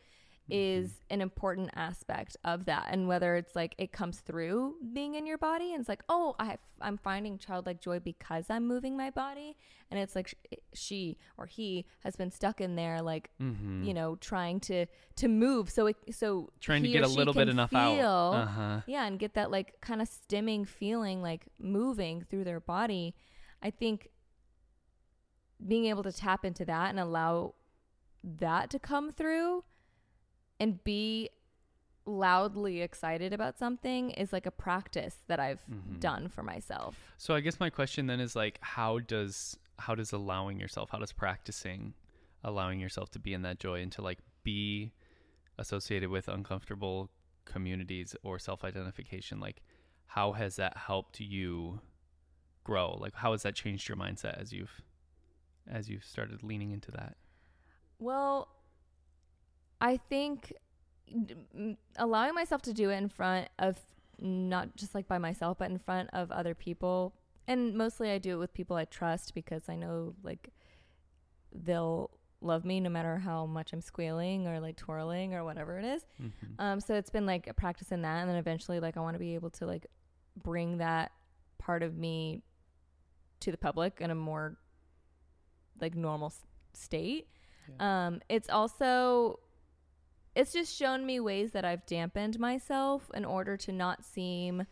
is 0.51 1.01
an 1.11 1.21
important 1.21 1.69
aspect 1.77 2.37
of 2.45 2.65
that 2.65 2.87
and 2.91 3.07
whether 3.07 3.37
it's 3.37 3.55
like 3.55 3.75
it 3.77 3.93
comes 3.93 4.21
through 4.21 4.75
being 4.95 5.15
in 5.15 5.27
your 5.27 5.37
body 5.37 5.73
and 5.73 5.81
it's 5.81 5.89
like 5.89 6.03
oh 6.09 6.35
i 6.39 6.57
i'm 6.81 6.97
finding 6.97 7.37
childlike 7.37 7.81
joy 7.83 7.99
because 8.01 8.47
I'm 8.49 8.67
moving 8.67 8.97
my 8.97 9.11
body 9.11 9.57
and 9.91 10.01
it's 10.01 10.17
like 10.17 10.29
sh- 10.29 10.35
she 10.73 11.19
or 11.37 11.45
he 11.47 11.85
has 12.03 12.17
been 12.17 12.31
stuck 12.31 12.61
in 12.63 12.77
there 12.77 13.03
like 13.03 13.31
Mhm. 13.41 13.85
you 13.87 13.93
know 13.93 14.17
trying 14.17 14.61
to 14.61 14.87
to 15.17 15.29
move 15.29 15.69
so 15.71 15.87
it 15.89 15.97
so 16.13 16.51
trying 16.61 16.83
to 16.83 16.89
get 16.89 17.05
a 17.05 17.09
little 17.09 17.35
bit 17.35 17.49
enough 17.51 17.71
feel, 17.71 17.79
out. 18.07 18.35
Uh-huh. 18.35 18.81
yeah 18.87 19.07
and 19.07 19.19
get 19.19 19.35
that 19.35 19.51
like 19.51 19.75
kind 19.83 20.01
of 20.01 20.09
stimming 20.09 20.67
feeling 20.67 21.21
like 21.21 21.47
moving 21.59 22.25
through 22.31 22.45
their 22.45 22.61
body 22.61 23.15
i 23.63 23.69
think 23.71 24.09
being 25.67 25.87
able 25.87 26.03
to 26.05 26.13
tap 26.13 26.45
into 26.45 26.65
that 26.65 26.91
and 26.91 27.01
allow 27.01 27.55
that 28.23 28.71
to 28.71 28.79
come 28.79 29.13
through 29.13 29.65
and 30.61 30.83
be 30.85 31.31
loudly 32.07 32.81
excited 32.81 33.33
about 33.33 33.59
something 33.59 34.11
is 34.12 34.33
like 34.33 34.47
a 34.47 34.51
practice 34.51 35.16
that 35.27 35.38
i've 35.38 35.62
Mhm. 35.66 36.01
done 36.01 36.29
for 36.29 36.42
myself 36.42 36.97
So 37.18 37.35
I 37.35 37.40
guess 37.40 37.61
my 37.61 37.68
question 37.71 38.07
then 38.07 38.21
is 38.21 38.35
like 38.35 38.59
how 38.62 38.99
does 39.01 39.59
how 39.81 39.94
does 39.94 40.12
allowing 40.12 40.59
yourself, 40.59 40.90
how 40.90 40.99
does 40.99 41.12
practicing 41.12 41.94
allowing 42.42 42.81
yourself 42.81 43.11
to 43.12 43.18
be 43.18 43.33
in 43.35 43.42
that 43.42 43.59
joy 43.61 43.81
and 43.83 43.92
to 43.92 44.03
like 44.03 44.18
be 44.42 44.92
associated 45.59 46.09
with 46.09 46.29
uncomfortable 46.29 47.11
communities 47.44 48.16
or 48.23 48.38
self-identification 48.38 49.38
like 49.40 49.62
how 50.07 50.33
has 50.33 50.57
that 50.57 50.77
helped 50.77 51.21
you 51.21 51.81
grow? 52.64 52.92
Like 52.99 53.14
how 53.14 53.33
has 53.33 53.42
that 53.42 53.55
changed 53.55 53.88
your 53.88 53.97
mindset 53.99 54.40
as 54.40 54.53
you've 54.53 54.83
as 55.66 55.90
you've 55.90 56.05
started 56.05 56.42
leaning 56.42 56.71
into 56.71 56.90
that? 56.92 57.16
Well, 57.99 58.49
I 59.81 59.97
think 59.97 60.53
allowing 61.97 62.35
myself 62.35 62.62
to 62.62 62.73
do 62.73 62.91
it 62.91 62.97
in 62.97 63.09
front 63.09 63.49
of 63.59 63.79
not 64.21 64.77
just 64.77 64.95
like 64.95 65.07
by 65.09 65.19
myself, 65.19 65.59
but 65.59 65.71
in 65.71 65.79
front 65.79 66.11
of 66.12 66.31
other 66.31 66.55
people, 66.55 67.14
and 67.47 67.75
mostly 67.75 68.11
I 68.11 68.19
do 68.19 68.33
it 68.35 68.37
with 68.38 68.53
people 68.53 68.77
I 68.77 68.85
trust 68.85 69.35
because 69.35 69.69
I 69.69 69.77
know 69.77 70.14
like 70.23 70.51
they'll 71.53 72.11
love 72.41 72.64
me 72.64 72.79
no 72.81 72.91
matter 72.91 73.19
how 73.19 73.47
much 73.47 73.73
I'm 73.73 73.81
squealing 73.81 74.47
or 74.47 74.61
like 74.61 74.77
twirling 74.77 75.35
or 75.35 75.43
whatever 75.45 75.79
it 75.79 75.85
is. 75.85 76.05
Mhm. 76.21 76.33
Um, 76.59 76.81
so 76.81 76.95
it's 76.95 77.11
been 77.11 77.27
like 77.27 77.47
a 77.47 77.55
practice 77.55 77.91
in 77.91 78.03
that, 78.03 78.19
and 78.21 78.29
then 78.29 78.37
eventually, 78.37 78.81
like, 78.81 78.97
I 78.97 79.01
want 79.01 79.14
to 79.14 79.19
be 79.19 79.35
able 79.35 79.51
to 79.51 79.67
like 79.67 79.87
bring 80.43 80.79
that 80.79 81.12
part 81.59 81.83
of 81.83 81.97
me 81.97 82.43
to 83.41 83.51
the 83.51 83.59
public 83.59 84.01
in 84.01 84.11
a 84.11 84.14
more 84.14 84.57
like 85.81 85.95
normal 85.95 86.27
s- 86.29 86.45
state. 86.75 87.29
Um, 87.81 88.21
it's 88.29 88.49
also 88.51 89.38
it's 90.38 90.53
just 90.53 90.74
shown 90.74 91.05
me 91.05 91.18
ways 91.20 91.51
that 91.53 91.64
I've 91.64 91.85
dampened 91.87 92.38
myself 92.38 93.11
in 93.12 93.24
order 93.24 93.57
to 93.57 93.72
not 93.72 94.05
seem 94.05 94.64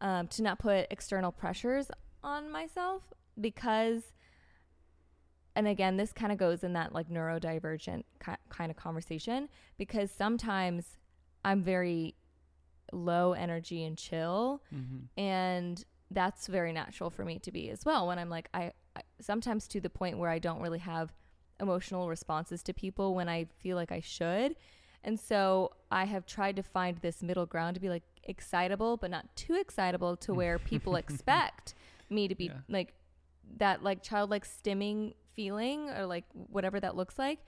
um, 0.00 0.26
to 0.28 0.42
not 0.42 0.58
put 0.58 0.86
external 0.90 1.30
pressures 1.32 1.90
on 2.24 2.50
myself 2.50 3.02
because 3.40 4.02
and 5.54 5.66
again 5.68 5.96
this 5.96 6.12
kind 6.12 6.32
of 6.32 6.38
goes 6.38 6.62
in 6.64 6.72
that 6.74 6.92
like 6.92 7.08
neurodivergent 7.08 8.02
ki- 8.24 8.32
kind 8.48 8.70
of 8.70 8.76
conversation 8.76 9.48
because 9.78 10.10
sometimes 10.10 10.98
I'm 11.44 11.62
very 11.62 12.14
low 12.92 13.32
energy 13.32 13.84
and 13.84 13.96
chill 13.96 14.62
Mhm. 14.74 15.08
and 15.16 15.84
that's 16.10 16.46
very 16.46 16.72
natural 16.72 17.10
for 17.10 17.24
me 17.24 17.38
to 17.40 17.50
be 17.50 17.68
as 17.70 17.84
well 17.84 18.06
when 18.06 18.16
i'm 18.16 18.30
like 18.30 18.48
I, 18.54 18.72
I 18.94 19.02
sometimes 19.20 19.66
to 19.68 19.80
the 19.80 19.90
point 19.90 20.18
where 20.18 20.30
i 20.30 20.38
don't 20.38 20.60
really 20.60 20.78
have 20.78 21.12
emotional 21.58 22.08
responses 22.08 22.62
to 22.62 22.72
people 22.72 23.14
when 23.16 23.28
i 23.28 23.46
feel 23.58 23.76
like 23.76 23.90
i 23.90 23.98
should 24.00 24.54
and 25.06 25.18
so 25.18 25.70
i 25.90 26.04
have 26.04 26.26
tried 26.26 26.54
to 26.56 26.62
find 26.62 26.98
this 26.98 27.22
middle 27.22 27.46
ground 27.46 27.74
to 27.74 27.80
be 27.80 27.88
like 27.88 28.02
excitable 28.24 28.96
but 28.98 29.10
not 29.10 29.24
too 29.36 29.54
excitable 29.54 30.16
to 30.16 30.34
where 30.34 30.58
people 30.58 30.96
expect 31.04 31.72
me 32.10 32.28
to 32.28 32.34
be 32.34 32.46
Yeah. 32.46 32.58
like 32.68 32.92
that 33.58 33.82
like 33.82 34.02
childlike 34.02 34.44
stimming 34.46 35.14
feeling 35.32 35.88
or 35.90 36.04
like 36.06 36.24
whatever 36.32 36.78
that 36.80 36.96
looks 36.96 37.18
like 37.18 37.38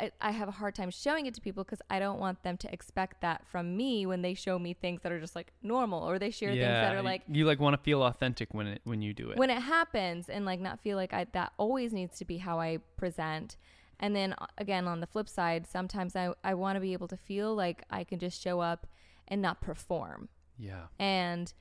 I, 0.00 0.12
I 0.20 0.30
have 0.30 0.46
a 0.48 0.52
hard 0.52 0.76
time 0.76 0.90
showing 0.90 1.26
it 1.26 1.34
to 1.34 1.40
people 1.40 1.64
because 1.64 1.82
I 1.90 1.98
don't 1.98 2.20
want 2.20 2.44
them 2.44 2.56
to 2.58 2.72
expect 2.72 3.20
that 3.22 3.44
from 3.48 3.76
me 3.76 4.06
when 4.06 4.22
they 4.22 4.34
show 4.34 4.56
me 4.56 4.72
things 4.72 5.00
that 5.02 5.10
are 5.10 5.18
just 5.18 5.34
like 5.34 5.52
normal 5.60 6.08
or 6.08 6.20
they 6.20 6.30
share 6.30 6.50
things 6.50 6.62
that 6.62 6.94
are 6.94 7.02
like 7.02 7.22
you 7.28 7.44
like 7.44 7.58
want 7.58 7.74
to 7.76 7.82
feel 7.82 8.04
authentic 8.04 8.54
when 8.54 8.68
it 8.68 8.80
when 8.84 9.02
you 9.02 9.12
do 9.12 9.30
it. 9.30 9.36
when 9.38 9.50
it 9.50 9.60
happens 9.60 10.28
and 10.28 10.44
like 10.44 10.60
not 10.60 10.78
feel 10.78 10.96
like 10.96 11.12
I, 11.12 11.26
that 11.32 11.52
always 11.56 11.92
needs 11.92 12.16
to 12.18 12.24
be 12.24 12.38
how 12.38 12.60
I 12.60 12.78
present. 12.96 13.56
And 14.00 14.14
then 14.14 14.34
uh, 14.38 14.46
again, 14.58 14.86
on 14.86 15.00
the 15.00 15.06
flip 15.06 15.28
side, 15.28 15.66
sometimes 15.66 16.14
I, 16.16 16.32
I 16.44 16.54
want 16.54 16.76
to 16.76 16.80
be 16.80 16.92
able 16.92 17.08
to 17.08 17.16
feel 17.16 17.54
like 17.54 17.82
I 17.90 18.04
can 18.04 18.18
just 18.18 18.40
show 18.42 18.60
up 18.60 18.86
and 19.26 19.42
not 19.42 19.60
perform. 19.60 20.28
yeah. 20.58 20.86
And 20.98 21.52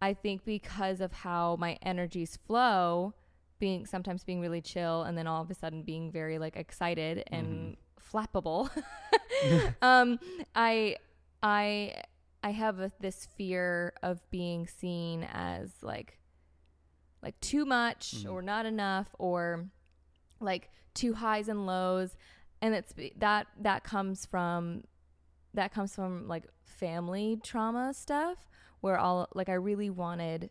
I 0.00 0.14
think 0.14 0.44
because 0.44 1.00
of 1.00 1.12
how 1.12 1.56
my 1.56 1.76
energies 1.82 2.38
flow, 2.46 3.14
being 3.58 3.84
sometimes 3.86 4.22
being 4.22 4.40
really 4.40 4.60
chill 4.60 5.02
and 5.02 5.18
then 5.18 5.26
all 5.26 5.42
of 5.42 5.50
a 5.50 5.54
sudden 5.54 5.82
being 5.82 6.12
very 6.12 6.38
like 6.38 6.56
excited 6.56 7.24
and 7.32 7.76
flappable. 8.12 8.70
um, 9.82 10.18
I 10.54 10.96
I 11.42 12.02
I 12.44 12.50
have 12.50 12.78
a, 12.78 12.92
this 13.00 13.26
fear 13.36 13.92
of 14.02 14.20
being 14.30 14.68
seen 14.68 15.26
as 15.32 15.72
like 15.82 16.18
like 17.22 17.38
too 17.40 17.64
much 17.64 18.14
Mhm. 18.24 18.32
or 18.32 18.42
not 18.42 18.64
enough 18.66 19.08
or 19.18 19.66
like 20.40 20.70
too 20.98 21.14
highs 21.14 21.48
and 21.48 21.64
lows 21.66 22.16
and 22.60 22.74
it's 22.74 22.92
that 23.16 23.46
that 23.60 23.84
comes 23.84 24.26
from 24.26 24.82
that 25.54 25.72
comes 25.72 25.94
from 25.94 26.26
like 26.28 26.44
family 26.64 27.38
trauma 27.42 27.92
stuff 27.94 28.38
where 28.80 28.98
all 28.98 29.28
like 29.34 29.48
I 29.48 29.54
really 29.54 29.90
wanted 29.90 30.50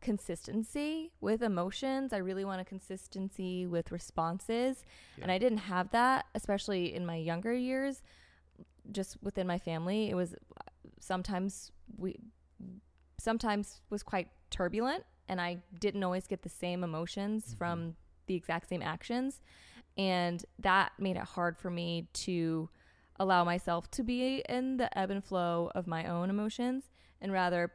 consistency 0.00 1.10
with 1.20 1.42
emotions. 1.42 2.12
I 2.12 2.18
really 2.18 2.44
wanted 2.44 2.66
consistency 2.66 3.66
with 3.66 3.90
responses. 3.90 4.84
And 5.20 5.32
I 5.32 5.38
didn't 5.38 5.58
have 5.58 5.90
that, 5.90 6.26
especially 6.34 6.94
in 6.94 7.04
my 7.04 7.16
younger 7.16 7.52
years, 7.54 8.02
just 8.92 9.16
within 9.22 9.46
my 9.46 9.58
family. 9.58 10.08
It 10.10 10.14
was 10.14 10.34
sometimes 11.00 11.72
we 11.96 12.18
sometimes 13.18 13.80
was 13.90 14.02
quite 14.02 14.28
turbulent 14.50 15.04
and 15.28 15.40
I 15.40 15.58
didn't 15.80 16.04
always 16.04 16.26
get 16.26 16.42
the 16.42 16.48
same 16.48 16.84
emotions 16.84 17.52
Mhm. 17.54 17.58
from 17.58 17.96
the 18.26 18.34
exact 18.34 18.68
same 18.68 18.82
actions. 18.82 19.40
And 19.96 20.44
that 20.58 20.92
made 20.98 21.16
it 21.16 21.22
hard 21.24 21.56
for 21.56 21.70
me 21.70 22.08
to 22.12 22.68
allow 23.18 23.44
myself 23.44 23.90
to 23.92 24.02
be 24.02 24.44
in 24.48 24.76
the 24.76 24.96
ebb 24.98 25.10
and 25.10 25.24
flow 25.24 25.70
of 25.74 25.86
my 25.86 26.06
own 26.06 26.28
emotions 26.28 26.84
and 27.20 27.32
rather 27.32 27.72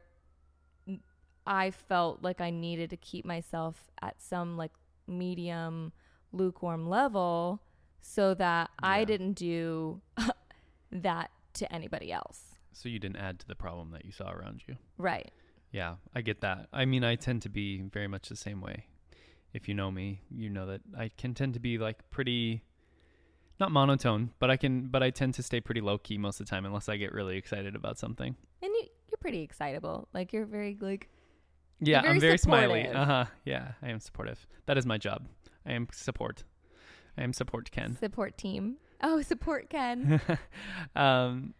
I 1.46 1.70
felt 1.72 2.22
like 2.22 2.40
I 2.40 2.50
needed 2.50 2.90
to 2.90 2.96
keep 2.96 3.24
myself 3.24 3.90
at 4.00 4.22
some 4.22 4.56
like 4.56 4.70
medium 5.06 5.92
lukewarm 6.32 6.88
level 6.88 7.62
so 8.00 8.34
that 8.34 8.70
I 8.80 9.04
didn't 9.04 9.34
do 9.34 10.00
that 10.92 11.30
to 11.54 11.72
anybody 11.72 12.12
else. 12.12 12.40
So 12.72 12.88
you 12.88 12.98
didn't 12.98 13.16
add 13.16 13.40
to 13.40 13.48
the 13.48 13.54
problem 13.54 13.90
that 13.90 14.04
you 14.04 14.12
saw 14.12 14.30
around 14.30 14.62
you. 14.66 14.76
Right. 14.96 15.30
Yeah, 15.72 15.96
I 16.14 16.22
get 16.22 16.40
that. 16.42 16.68
I 16.72 16.84
mean, 16.84 17.04
I 17.04 17.16
tend 17.16 17.42
to 17.42 17.48
be 17.48 17.82
very 17.82 18.08
much 18.08 18.28
the 18.28 18.36
same 18.36 18.60
way. 18.60 18.86
If 19.52 19.68
you 19.68 19.74
know 19.74 19.90
me, 19.90 20.22
you 20.30 20.48
know 20.48 20.66
that 20.66 20.80
I 20.96 21.10
can 21.16 21.34
tend 21.34 21.54
to 21.54 21.60
be 21.60 21.78
like 21.78 22.10
pretty 22.10 22.62
not 23.60 23.70
monotone, 23.70 24.30
but 24.38 24.50
I 24.50 24.56
can 24.56 24.88
but 24.88 25.02
I 25.02 25.10
tend 25.10 25.34
to 25.34 25.42
stay 25.42 25.60
pretty 25.60 25.80
low 25.80 25.98
key 25.98 26.18
most 26.18 26.40
of 26.40 26.46
the 26.46 26.50
time 26.50 26.64
unless 26.66 26.88
I 26.88 26.96
get 26.96 27.12
really 27.12 27.36
excited 27.36 27.76
about 27.76 27.98
something. 27.98 28.34
And 28.62 28.70
you, 28.74 28.86
you're 29.10 29.18
pretty 29.20 29.42
excitable. 29.42 30.08
Like 30.14 30.32
you're 30.32 30.46
very 30.46 30.76
like 30.80 31.08
Yeah, 31.80 32.02
very 32.02 32.14
I'm 32.14 32.20
very 32.20 32.38
smiley. 32.38 32.88
Uh-huh. 32.88 33.26
Yeah, 33.44 33.72
I 33.82 33.90
am 33.90 34.00
supportive. 34.00 34.46
That 34.66 34.78
is 34.78 34.86
my 34.86 34.98
job. 34.98 35.28
I 35.66 35.72
am 35.72 35.86
support. 35.92 36.44
I 37.16 37.22
am 37.22 37.32
support 37.32 37.70
Ken. 37.70 37.96
support 37.98 38.38
team. 38.38 38.76
Oh, 39.02 39.20
support 39.20 39.68
Ken. 39.68 40.20
um, 40.96 41.54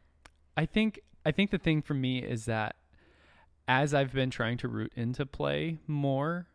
I 0.57 0.67
think 0.67 1.01
I 1.25 1.31
think 1.31 1.51
the 1.51 1.59
thing 1.59 1.83
for 1.83 1.95
me 1.95 2.19
is 2.19 2.47
that 2.47 2.77
as 3.69 3.95
I've 3.95 4.13
been 4.13 4.31
trying 4.31 4.59
to 4.59 4.69
root 4.69 4.93
into 4.97 5.25
play 5.25 5.79
more, 5.87 6.47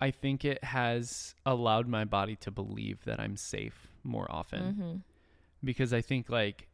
I 0.00 0.10
think 0.10 0.44
it 0.44 0.62
has 0.64 1.34
allowed 1.46 1.88
my 1.88 2.04
body 2.04 2.36
to 2.36 2.50
believe 2.50 3.04
that 3.04 3.20
I'm 3.20 3.36
safe 3.36 3.88
more 4.02 4.30
often 4.30 4.74
hmm 4.74 4.96
because 5.64 5.94
I 5.94 6.02
think 6.02 6.28
like 6.28 6.68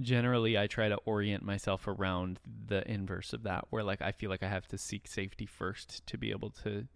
generally 0.00 0.58
I 0.58 0.66
try 0.66 0.90
to 0.90 0.96
orient 1.06 1.42
myself 1.42 1.88
around 1.88 2.40
the 2.66 2.86
inverse 2.90 3.32
of 3.32 3.44
that 3.44 3.64
where 3.70 3.82
like 3.82 4.02
I 4.02 4.12
feel 4.12 4.28
like 4.28 4.42
I 4.42 4.48
have 4.48 4.66
to 4.68 4.76
seek 4.76 5.06
safety 5.06 5.46
first 5.46 6.06
to 6.08 6.18
be 6.18 6.30
able 6.30 6.50
to 6.64 6.86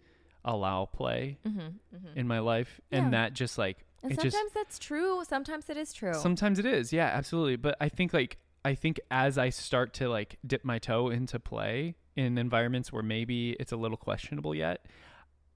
allow 0.45 0.85
play 0.85 1.39
hmm 1.43 1.49
hmm 1.59 1.69
in 2.15 2.27
my 2.27 2.39
life 2.39 2.79
Yeah. 2.91 2.99
and 2.99 3.13
that 3.13 3.33
just 3.33 3.57
like 3.57 3.77
And 4.03 4.13
sometimes 4.13 4.33
just 4.33 4.53
that's 4.53 4.79
true. 4.79 5.23
Sometimes 5.27 5.69
it 5.69 5.77
is 5.77 5.91
true. 5.93 6.13
Sometimes 6.13 6.59
it 6.59 6.65
is, 6.65 6.93
yeah, 6.93 7.07
absolutely. 7.07 7.55
But 7.55 7.75
I 7.81 7.89
think 7.89 8.13
like 8.13 8.37
I 8.63 8.75
think 8.75 8.99
as 9.09 9.37
I 9.37 9.49
start 9.49 9.93
to 9.95 10.09
like 10.09 10.37
dip 10.45 10.63
my 10.63 10.79
toe 10.79 11.09
into 11.09 11.39
play 11.39 11.95
in 12.15 12.37
environments 12.37 12.91
where 12.93 13.03
maybe 13.03 13.51
it's 13.59 13.71
a 13.71 13.77
little 13.77 13.97
questionable 13.97 14.53
yet, 14.53 14.85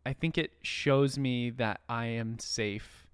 I 0.05 0.13
think 0.13 0.37
it 0.37 0.51
shows 0.61 1.17
me 1.17 1.49
that 1.51 1.81
I 1.87 2.07
am 2.07 2.39
safe 2.39 3.07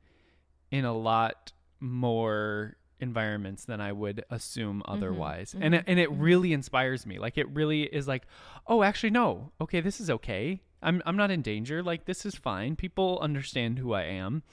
in 0.71 0.86
a 0.86 0.93
lot 0.93 1.52
more 1.80 2.78
environments 2.99 3.65
than 3.65 3.80
I 3.80 3.91
would 3.91 4.25
assume 4.30 4.84
otherwise. 4.86 5.56
And 5.60 5.75
it, 5.75 5.84
and 5.88 5.99
it 5.99 6.10
mhm. 6.10 6.17
really 6.19 6.54
inspires 6.54 7.06
me. 7.06 7.19
Like 7.19 7.38
it 7.38 7.49
really 7.49 7.84
is 7.84 8.08
like, 8.08 8.23
"Oh, 8.67 8.84
actually 8.84 9.12
no. 9.12 9.52
Okay, 9.62 9.82
this 9.82 10.02
is 10.02 10.10
okay. 10.10 10.62
I'm 10.82 11.02
I'm 11.06 11.17
not 11.17 11.32
in 11.32 11.41
danger. 11.41 11.82
Like 11.84 12.06
this 12.06 12.25
is 12.25 12.36
fine. 12.36 12.75
People 12.75 13.19
understand 13.21 13.80
who 13.80 13.93
I 13.93 14.04
am." 14.04 14.43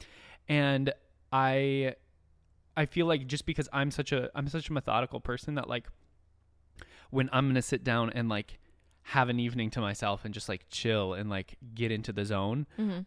And 0.48 0.92
I 1.32 1.96
I 2.76 2.86
feel 2.86 3.06
like 3.06 3.26
just 3.26 3.46
because 3.46 3.68
I'm 3.72 3.90
such 3.90 4.12
a 4.12 4.30
I'm 4.34 4.48
such 4.48 4.68
a 4.68 4.72
methodical 4.72 5.20
person 5.20 5.54
that 5.54 5.68
like 5.68 5.88
when 7.10 7.28
I'm 7.32 7.48
gonna 7.48 7.62
sit 7.62 7.82
down 7.82 8.10
and 8.10 8.28
like 8.28 8.58
have 9.10 9.28
an 9.28 9.38
evening 9.38 9.70
to 9.70 9.80
myself 9.80 10.24
and 10.24 10.34
just 10.34 10.48
like 10.48 10.66
chill 10.70 11.14
and 11.14 11.30
like 11.30 11.56
get 11.74 11.90
into 11.92 12.12
the 12.12 12.24
zone. 12.24 12.66
hmm 12.76 13.00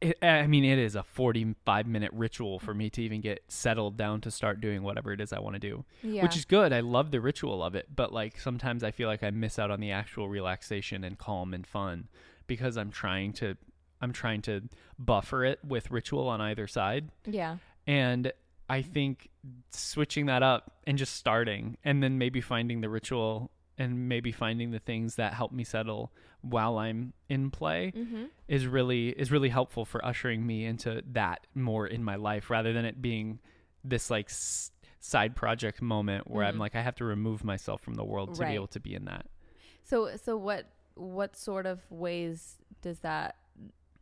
It, 0.00 0.18
I 0.22 0.46
mean, 0.46 0.64
it 0.64 0.78
is 0.78 0.94
a 0.94 1.02
45 1.02 1.86
minute 1.86 2.12
ritual 2.12 2.58
for 2.58 2.74
me 2.74 2.90
to 2.90 3.02
even 3.02 3.20
get 3.22 3.42
settled 3.48 3.96
down 3.96 4.20
to 4.20 4.30
start 4.30 4.60
doing 4.60 4.82
whatever 4.82 5.10
it 5.12 5.20
is 5.20 5.32
I 5.32 5.40
want 5.40 5.54
to 5.54 5.58
do, 5.60 5.84
Yeah. 6.02 6.22
which 6.22 6.36
is 6.36 6.44
good. 6.44 6.72
I 6.72 6.80
love 6.80 7.10
the 7.10 7.20
ritual 7.20 7.62
of 7.64 7.74
it, 7.74 7.88
but 7.96 8.12
like 8.12 8.38
sometimes 8.38 8.84
I 8.84 8.90
feel 8.90 9.08
like 9.08 9.22
I 9.24 9.30
miss 9.30 9.58
out 9.58 9.70
on 9.70 9.80
the 9.80 9.90
actual 9.90 10.28
relaxation 10.28 11.02
and 11.02 11.16
calm 11.18 11.54
and 11.54 11.66
fun 11.66 12.08
because 12.46 12.76
I'm 12.76 12.90
trying 12.90 13.32
to 13.34 13.56
I'm 14.02 14.12
trying 14.12 14.42
to 14.42 14.62
buffer 14.98 15.44
it 15.44 15.58
with 15.64 15.90
ritual 15.90 16.28
on 16.28 16.40
either 16.40 16.66
side. 16.68 17.08
yeah. 17.24 17.56
And 17.86 18.32
I 18.68 18.82
think 18.82 19.30
switching 19.70 20.26
that 20.26 20.42
up 20.42 20.72
and 20.86 20.98
just 20.98 21.14
starting 21.14 21.78
and 21.84 22.02
then 22.02 22.18
maybe 22.18 22.40
finding 22.40 22.80
the 22.82 22.88
ritual 22.88 23.50
and 23.78 24.08
maybe 24.08 24.32
finding 24.32 24.70
the 24.70 24.78
things 24.78 25.16
that 25.16 25.34
help 25.34 25.52
me 25.52 25.64
settle 25.64 26.12
while 26.42 26.78
I'm 26.78 27.12
in 27.28 27.50
play 27.50 27.92
hmm 27.94 28.24
is 28.48 28.66
really 28.66 29.08
is 29.08 29.30
really 29.32 29.48
helpful 29.48 29.84
for 29.84 30.04
ushering 30.04 30.46
me 30.46 30.64
into 30.64 31.02
that 31.12 31.46
more 31.54 31.86
in 31.86 32.04
my 32.04 32.14
life 32.14 32.48
rather 32.48 32.72
than 32.72 32.84
it 32.84 33.02
being 33.02 33.40
this 33.82 34.08
like 34.10 34.26
s- 34.30 34.70
side 35.00 35.34
project 35.34 35.82
moment 35.82 36.30
where 36.30 36.44
I'm 36.44 36.56
Mhm. 36.56 36.60
like 36.60 36.74
I 36.76 36.82
have 36.82 36.94
to 36.96 37.04
remove 37.04 37.42
myself 37.44 37.80
from 37.80 37.94
the 37.94 38.04
world 38.04 38.34
to 38.34 38.40
Right. 38.42 38.50
be 38.50 38.54
able 38.54 38.68
to 38.68 38.80
be 38.80 38.94
in 38.94 39.04
that. 39.06 39.26
So 39.84 40.16
so 40.16 40.36
what 40.36 40.66
what 40.94 41.36
sort 41.36 41.66
of 41.66 41.80
ways 41.90 42.56
does 42.82 43.00
that 43.00 43.36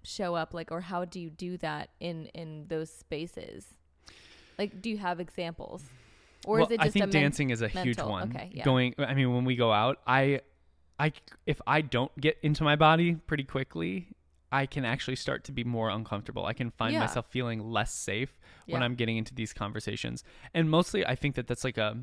show 0.02 0.34
up 0.34 0.52
like 0.54 0.70
or 0.70 0.82
how 0.82 1.04
do 1.06 1.18
you 1.18 1.30
do 1.30 1.56
that 1.58 1.88
in 2.00 2.26
in 2.26 2.66
those 2.68 2.90
spaces? 2.92 3.74
Like 4.58 4.80
do 4.82 4.90
you 4.90 4.98
have 4.98 5.20
examples? 5.20 5.84
Or 6.46 6.58
well, 6.58 6.66
is 6.66 6.72
it 6.72 6.80
I 6.80 6.88
think 6.90 7.04
a 7.04 7.06
men- 7.06 7.12
dancing 7.12 7.50
is 7.50 7.62
a 7.62 7.68
huge 7.68 7.98
one. 7.98 8.30
Okay, 8.34 8.50
yeah. 8.52 8.64
Going 8.64 8.94
I 8.98 9.14
mean 9.14 9.34
when 9.34 9.44
we 9.44 9.56
go 9.56 9.72
out, 9.72 10.00
I 10.06 10.40
I 10.98 11.12
if 11.46 11.60
I 11.66 11.80
don't 11.80 12.14
get 12.20 12.38
into 12.42 12.62
my 12.64 12.76
body 12.76 13.14
pretty 13.14 13.44
quickly, 13.44 14.08
I 14.52 14.66
can 14.66 14.84
actually 14.84 15.16
start 15.16 15.44
to 15.44 15.52
be 15.52 15.64
more 15.64 15.90
uncomfortable. 15.90 16.46
I 16.46 16.52
can 16.52 16.70
find 16.70 16.92
Yeah. 16.92 17.00
myself 17.00 17.26
feeling 17.30 17.60
less 17.60 17.92
safe 17.94 18.38
when 18.66 18.82
I'm 18.82 18.94
getting 18.94 19.16
into 19.16 19.34
these 19.34 19.52
conversations. 19.52 20.22
And 20.54 20.70
mostly 20.70 21.04
I 21.04 21.14
think 21.16 21.34
that 21.34 21.46
that's 21.46 21.64
like 21.64 21.76
a 21.78 21.96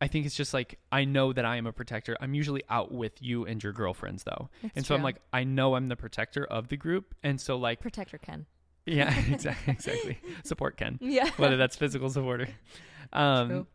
I 0.00 0.06
think 0.06 0.26
it's 0.26 0.36
just 0.36 0.54
like 0.54 0.78
I 0.92 1.04
know 1.04 1.32
that 1.32 1.44
I 1.44 1.56
am 1.56 1.66
a 1.66 1.72
protector. 1.72 2.16
I'm 2.20 2.34
usually 2.34 2.62
out 2.70 2.92
with 2.92 3.20
you 3.20 3.44
and 3.46 3.62
your 3.62 3.72
girlfriends 3.72 4.22
though. 4.24 4.48
It's 4.62 4.72
and 4.76 4.86
so 4.86 4.94
I'm 4.94 5.02
like 5.02 5.16
I 5.32 5.44
know 5.44 5.74
I'm 5.74 5.88
the 5.88 5.96
protector 5.96 6.44
of 6.44 6.68
the 6.68 6.76
group 6.76 7.14
and 7.22 7.40
so 7.40 7.56
like 7.56 7.80
protector 7.80 8.18
Ken. 8.18 8.46
Yeah, 8.88 9.14
exactly 9.30 9.72
exactly. 9.74 10.18
Support 10.44 10.76
Ken 10.76 10.98
Yeah. 11.00 11.30
whether 11.36 11.56
that's 11.56 11.76
physical 11.76 12.08
support 12.10 12.42
or 12.42 12.48
um 13.12 13.48
True. 13.48 13.66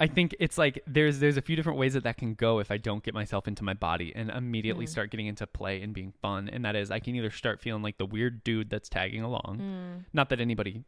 I 0.00 0.08
think 0.08 0.34
it's 0.40 0.58
like 0.58 0.82
there's 0.88 1.20
there's 1.20 1.36
a 1.36 1.42
few 1.42 1.54
different 1.54 1.78
ways 1.78 1.94
that 1.94 2.02
that 2.02 2.16
can 2.16 2.34
go 2.34 2.58
if 2.58 2.70
I 2.72 2.78
don't 2.78 3.02
get 3.04 3.14
myself 3.14 3.46
into 3.46 3.62
my 3.62 3.74
body 3.74 4.12
and 4.14 4.28
immediately 4.28 4.86
Mhm. 4.86 4.88
start 4.88 5.10
getting 5.12 5.26
into 5.26 5.46
play 5.46 5.80
and 5.82 5.94
being 5.94 6.12
fun 6.20 6.48
and 6.48 6.64
that 6.64 6.74
is 6.74 6.90
I 6.90 6.98
can 6.98 7.14
either 7.14 7.30
start 7.30 7.60
feeling 7.60 7.82
like 7.82 7.96
the 7.98 8.06
weird 8.06 8.42
dude 8.42 8.70
that's 8.70 8.88
tagging 8.88 9.22
along 9.22 9.58
Mm, 9.62 10.04
not 10.12 10.30
that 10.30 10.40
anybody 10.40 10.82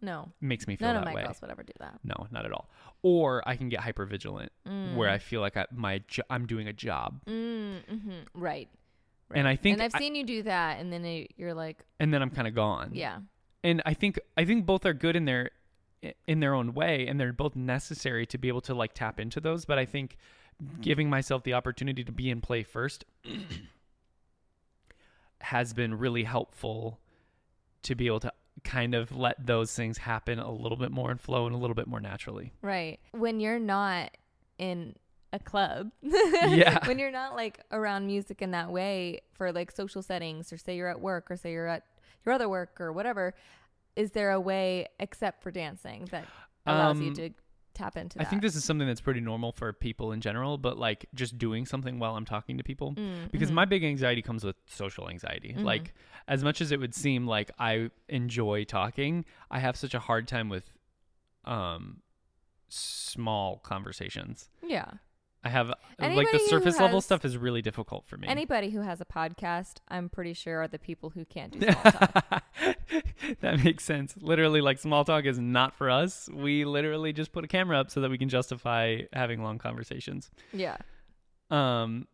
no. 0.00 0.30
makes 0.40 0.66
me 0.66 0.76
feel 0.76 0.88
None 0.88 0.96
of 0.96 1.04
my 1.04 1.14
way 1.14 1.24
girls 1.24 1.40
would 1.42 1.50
ever 1.50 1.62
do 1.62 1.72
that. 1.80 1.98
no 2.04 2.26
not 2.30 2.46
at 2.46 2.52
all 2.52 2.70
or 3.02 3.46
I 3.46 3.54
can 3.56 3.68
get 3.68 3.80
hyper 3.80 4.06
vigilant 4.06 4.50
Mm. 4.66 4.96
where 4.96 5.10
I 5.10 5.18
feel 5.18 5.40
like 5.42 5.56
I, 5.58 5.66
my 5.70 5.98
jo- 6.08 6.22
I'm 6.30 6.46
doing 6.46 6.68
a 6.68 6.72
job 6.72 7.20
Mm, 7.26 7.82
hmm 7.86 8.10
Right. 8.34 8.68
And 9.34 9.46
I 9.46 9.56
think 9.56 9.74
and 9.74 9.82
I've 9.82 9.94
I- 9.94 9.98
seen 9.98 10.14
you 10.14 10.24
do 10.24 10.42
that, 10.44 10.80
and 10.80 10.92
then 10.92 11.04
it, 11.04 11.32
you're 11.36 11.54
like, 11.54 11.84
and 12.00 12.12
then 12.14 12.22
I'm 12.22 12.30
kind 12.30 12.48
of 12.48 12.54
gone 12.54 12.90
yeah, 12.94 13.18
and 13.62 13.82
I 13.84 13.94
think 13.94 14.18
I 14.36 14.44
think 14.44 14.64
both 14.66 14.86
are 14.86 14.94
good 14.94 15.16
in 15.16 15.24
their 15.26 15.50
in 16.26 16.40
their 16.40 16.54
own 16.54 16.74
way, 16.74 17.06
and 17.06 17.18
they're 17.20 17.32
both 17.32 17.56
necessary 17.56 18.24
to 18.26 18.38
be 18.38 18.48
able 18.48 18.60
to 18.62 18.74
like 18.74 18.94
tap 18.94 19.18
into 19.20 19.40
those. 19.40 19.64
But 19.64 19.78
I 19.78 19.84
think 19.84 20.16
giving 20.80 21.08
myself 21.10 21.42
the 21.44 21.54
opportunity 21.54 22.02
to 22.04 22.12
be 22.12 22.30
in 22.30 22.40
play 22.40 22.62
first 22.62 23.04
has 25.40 25.72
been 25.72 25.96
really 25.98 26.24
helpful 26.24 26.98
to 27.82 27.94
be 27.94 28.06
able 28.06 28.20
to 28.20 28.32
kind 28.64 28.94
of 28.94 29.16
let 29.16 29.46
those 29.46 29.72
things 29.74 29.98
happen 29.98 30.38
a 30.38 30.50
little 30.50 30.76
bit 30.76 30.90
more 30.90 31.10
and 31.10 31.20
flow 31.20 31.46
and 31.46 31.54
a 31.54 31.58
little 31.58 31.74
bit 31.76 31.86
more 31.86 32.00
naturally. 32.00 32.52
right. 32.60 32.98
When 33.12 33.38
you're 33.40 33.60
not 33.60 34.16
in 34.58 34.96
a 35.32 35.38
club. 35.38 35.90
Yeah. 36.02 36.86
when 36.86 36.98
you're 36.98 37.10
not 37.10 37.34
like 37.34 37.60
around 37.72 38.06
music 38.06 38.40
in 38.42 38.52
that 38.52 38.70
way 38.70 39.20
for 39.34 39.52
like 39.52 39.70
social 39.72 40.02
settings, 40.02 40.52
or 40.52 40.58
say 40.58 40.76
you're 40.76 40.88
at 40.88 41.00
work, 41.00 41.30
or 41.30 41.36
say 41.36 41.52
you're 41.52 41.66
at 41.68 41.84
your 42.24 42.34
other 42.34 42.48
work, 42.48 42.80
or 42.80 42.92
whatever. 42.92 43.34
Is 43.96 44.12
there 44.12 44.30
a 44.30 44.40
way, 44.40 44.86
except 45.00 45.42
for 45.42 45.50
dancing, 45.50 46.06
that 46.10 46.26
allows 46.66 47.00
you 47.00 47.08
Um, 47.08 47.14
to 47.14 47.30
tap 47.74 47.96
into 47.96 48.20
I 48.20 48.24
think 48.24 48.42
this 48.42 48.56
is 48.56 48.64
something 48.64 48.86
that's 48.88 49.00
pretty 49.00 49.20
normal 49.20 49.52
for 49.52 49.72
people 49.72 50.10
in 50.12 50.20
general, 50.20 50.58
but 50.58 50.78
like 50.78 51.06
just 51.14 51.38
doing 51.38 51.64
something 51.66 51.98
while 51.98 52.16
I'm 52.16 52.24
talking 52.24 52.56
to 52.58 52.64
people. 52.64 52.94
Mm, 52.94 53.30
Because 53.30 53.50
mhm. 53.50 53.54
my 53.54 53.64
big 53.66 53.84
anxiety 53.84 54.22
comes 54.22 54.44
with 54.44 54.56
social 54.66 55.08
anxiety. 55.08 55.54
Mhm. 55.56 55.62
Like, 55.64 55.94
as 56.26 56.42
much 56.42 56.60
as 56.60 56.72
it 56.72 56.80
would 56.80 56.94
seem 56.94 57.26
like 57.26 57.50
I 57.58 57.90
enjoy 58.08 58.64
talking, 58.64 59.24
I 59.50 59.58
have 59.60 59.76
such 59.76 59.94
a 59.94 60.00
hard 60.00 60.26
time 60.26 60.48
with 60.48 60.70
um, 61.44 62.02
small 62.68 63.58
conversations. 63.58 64.48
yeah. 64.62 64.90
I 65.44 65.50
have 65.50 65.72
like 66.00 66.30
the 66.32 66.40
surface 66.40 66.78
level 66.80 66.96
has- 66.98 67.04
stuff 67.04 67.24
is 67.24 67.36
really 67.36 67.62
difficult 67.62 68.06
for 68.06 68.16
me. 68.16 68.26
Anybody 68.28 68.70
who 68.70 68.80
has 68.80 69.00
a 69.00 69.04
podcast, 69.04 69.76
I'm 69.88 70.08
pretty 70.08 70.34
sure 70.34 70.62
are 70.62 70.68
the 70.68 70.78
people 70.78 71.10
who 71.10 71.24
can't 71.24 71.52
do 71.52 71.60
small 71.70 71.82
talk. 71.92 72.44
that 73.40 73.64
makes 73.64 73.84
sense. 73.84 74.14
Literally, 74.20 74.60
like 74.60 74.78
small 74.78 75.04
talk 75.04 75.24
is 75.26 75.38
not 75.38 75.74
for 75.74 75.90
us. 75.90 76.28
We 76.32 76.64
literally 76.64 77.12
just 77.12 77.32
put 77.32 77.44
a 77.44 77.48
camera 77.48 77.78
up 77.78 77.90
so 77.90 78.00
that 78.00 78.10
we 78.10 78.18
can 78.18 78.28
justify 78.28 79.02
having 79.12 79.42
long 79.42 79.58
conversations. 79.58 80.30
yeah. 80.52 80.76
Um, 81.50 82.08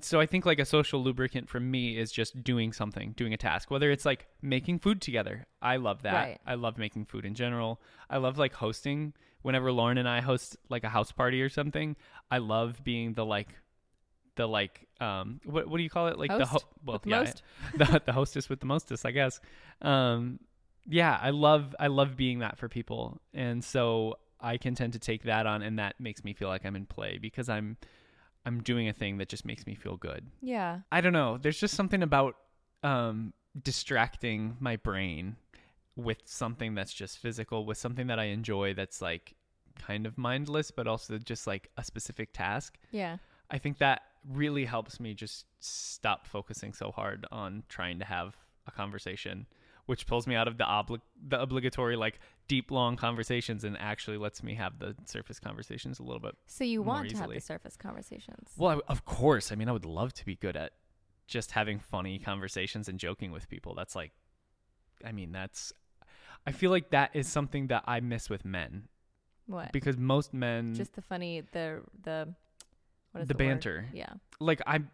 so 0.00 0.20
I 0.20 0.26
think 0.26 0.46
like 0.46 0.58
a 0.58 0.64
social 0.64 1.02
lubricant 1.02 1.48
for 1.48 1.60
me 1.60 1.98
is 1.98 2.10
just 2.10 2.42
doing 2.42 2.72
something, 2.72 3.12
doing 3.12 3.34
a 3.34 3.36
task, 3.36 3.70
whether 3.70 3.90
it's 3.90 4.04
like 4.04 4.26
making 4.40 4.78
food 4.78 5.00
together. 5.00 5.46
I 5.60 5.76
love 5.76 6.02
that. 6.02 6.14
Right. 6.14 6.40
I 6.46 6.54
love 6.54 6.78
making 6.78 7.06
food 7.06 7.24
in 7.24 7.34
general. 7.34 7.80
I 8.08 8.16
love 8.18 8.38
like 8.38 8.54
hosting. 8.54 9.12
Whenever 9.42 9.72
Lauren 9.72 9.98
and 9.98 10.08
I 10.08 10.20
host 10.20 10.56
like 10.68 10.84
a 10.84 10.88
house 10.88 11.12
party 11.12 11.42
or 11.42 11.48
something, 11.48 11.96
I 12.30 12.38
love 12.38 12.82
being 12.82 13.12
the 13.12 13.24
like, 13.24 13.48
the 14.36 14.46
like, 14.46 14.88
um, 15.00 15.40
what 15.44 15.68
what 15.68 15.76
do 15.76 15.82
you 15.82 15.90
call 15.90 16.08
it? 16.08 16.18
Like 16.18 16.30
the 16.30 16.46
Host 16.46 16.64
ho- 16.64 16.70
well, 16.84 16.94
with 16.94 17.06
yeah, 17.06 17.18
most? 17.20 17.42
the 17.76 18.02
the 18.06 18.12
hostess 18.12 18.48
with 18.48 18.60
the 18.60 18.66
mostest, 18.66 19.04
I 19.04 19.10
guess. 19.10 19.40
Um, 19.82 20.38
yeah, 20.86 21.18
I 21.20 21.30
love 21.30 21.74
I 21.78 21.88
love 21.88 22.16
being 22.16 22.38
that 22.38 22.56
for 22.56 22.68
people, 22.68 23.20
and 23.34 23.62
so 23.62 24.16
I 24.40 24.56
can 24.56 24.74
tend 24.74 24.94
to 24.94 24.98
take 24.98 25.24
that 25.24 25.46
on, 25.46 25.62
and 25.62 25.78
that 25.78 26.00
makes 26.00 26.24
me 26.24 26.32
feel 26.32 26.48
like 26.48 26.64
I'm 26.64 26.76
in 26.76 26.86
play 26.86 27.18
because 27.20 27.48
I'm 27.48 27.76
I'm 28.44 28.62
doing 28.62 28.88
a 28.88 28.92
thing 28.92 29.18
that 29.18 29.28
just 29.28 29.44
makes 29.44 29.66
me 29.66 29.74
feel 29.74 29.96
good. 29.96 30.26
Yeah. 30.40 30.80
I 30.90 31.00
don't 31.00 31.12
know. 31.12 31.38
There's 31.38 31.58
just 31.58 31.74
something 31.74 32.02
about 32.02 32.36
um, 32.82 33.32
distracting 33.62 34.56
my 34.58 34.76
brain 34.76 35.36
with 35.96 36.18
something 36.24 36.74
that's 36.74 36.92
just 36.92 37.18
physical, 37.18 37.66
with 37.66 37.78
something 37.78 38.06
that 38.08 38.18
I 38.18 38.24
enjoy 38.24 38.74
that's 38.74 39.00
like 39.02 39.34
kind 39.78 40.06
of 40.06 40.18
mindless, 40.18 40.70
but 40.70 40.86
also 40.86 41.18
just 41.18 41.46
like 41.46 41.70
a 41.76 41.84
specific 41.84 42.30
task. 42.32 42.78
Yeah. 42.90 43.18
I 43.50 43.58
think 43.58 43.78
that 43.78 44.02
really 44.28 44.64
helps 44.64 44.98
me 45.00 45.14
just 45.14 45.46
stop 45.60 46.26
focusing 46.26 46.72
so 46.72 46.90
hard 46.90 47.26
on 47.30 47.64
trying 47.68 47.98
to 47.98 48.04
have 48.04 48.36
a 48.66 48.70
conversation, 48.70 49.46
which 49.86 50.06
pulls 50.06 50.26
me 50.26 50.34
out 50.34 50.46
of 50.48 50.58
the 50.58 50.64
obli- 50.64 51.00
the 51.28 51.40
obligatory 51.40 51.96
like 51.96 52.20
deep 52.48 52.70
long 52.70 52.96
conversations 52.96 53.64
and 53.64 53.76
actually 53.78 54.16
lets 54.16 54.42
me 54.42 54.54
have 54.54 54.78
the 54.78 54.94
surface 55.04 55.38
conversations 55.40 55.98
a 55.98 56.02
little 56.02 56.20
bit. 56.20 56.34
So 56.46 56.64
you 56.64 56.82
want 56.82 57.08
to 57.10 57.16
have 57.16 57.30
the 57.30 57.40
surface 57.40 57.76
conversations. 57.76 58.50
Well, 58.56 58.78
I, 58.88 58.92
of 58.92 59.04
course. 59.04 59.50
I 59.52 59.54
mean, 59.54 59.68
I 59.68 59.72
would 59.72 59.84
love 59.84 60.12
to 60.14 60.24
be 60.24 60.36
good 60.36 60.56
at 60.56 60.72
just 61.26 61.52
having 61.52 61.78
funny 61.78 62.18
conversations 62.18 62.88
and 62.88 62.98
joking 62.98 63.32
with 63.32 63.48
people. 63.48 63.74
That's 63.74 63.94
like 63.96 64.12
I 65.04 65.12
mean, 65.12 65.32
that's 65.32 65.72
I 66.46 66.52
feel 66.52 66.70
like 66.70 66.90
that 66.90 67.10
is 67.14 67.26
something 67.28 67.68
that 67.68 67.84
I 67.86 68.00
miss 68.00 68.28
with 68.30 68.44
men 68.44 68.88
what? 69.46 69.72
because 69.72 69.96
most 69.96 70.32
men 70.34 70.74
Just 70.74 70.94
the 70.94 71.02
funny, 71.02 71.42
the 71.52 71.82
the 72.02 72.34
what 73.12 73.22
is 73.22 73.28
The 73.28 73.34
the, 73.34 73.44
word? 73.44 73.48
banter. 73.50 73.86
Yeah. 73.92 74.12
like 74.40 74.60
I'm 74.66 74.90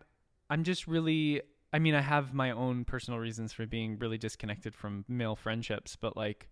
I'm 0.50 0.64
just 0.64 0.86
really 0.86 1.42
I 1.72 1.78
mean 1.78 1.94
I 1.94 2.00
have 2.00 2.32
my 2.32 2.50
own 2.50 2.84
personal 2.84 3.20
reasons 3.20 3.52
for 3.52 3.66
being 3.66 3.98
really 3.98 4.18
disconnected 4.18 4.74
from 4.74 5.04
male 5.08 5.36
friendships, 5.36 5.96
but 5.96 6.16
like 6.16 6.48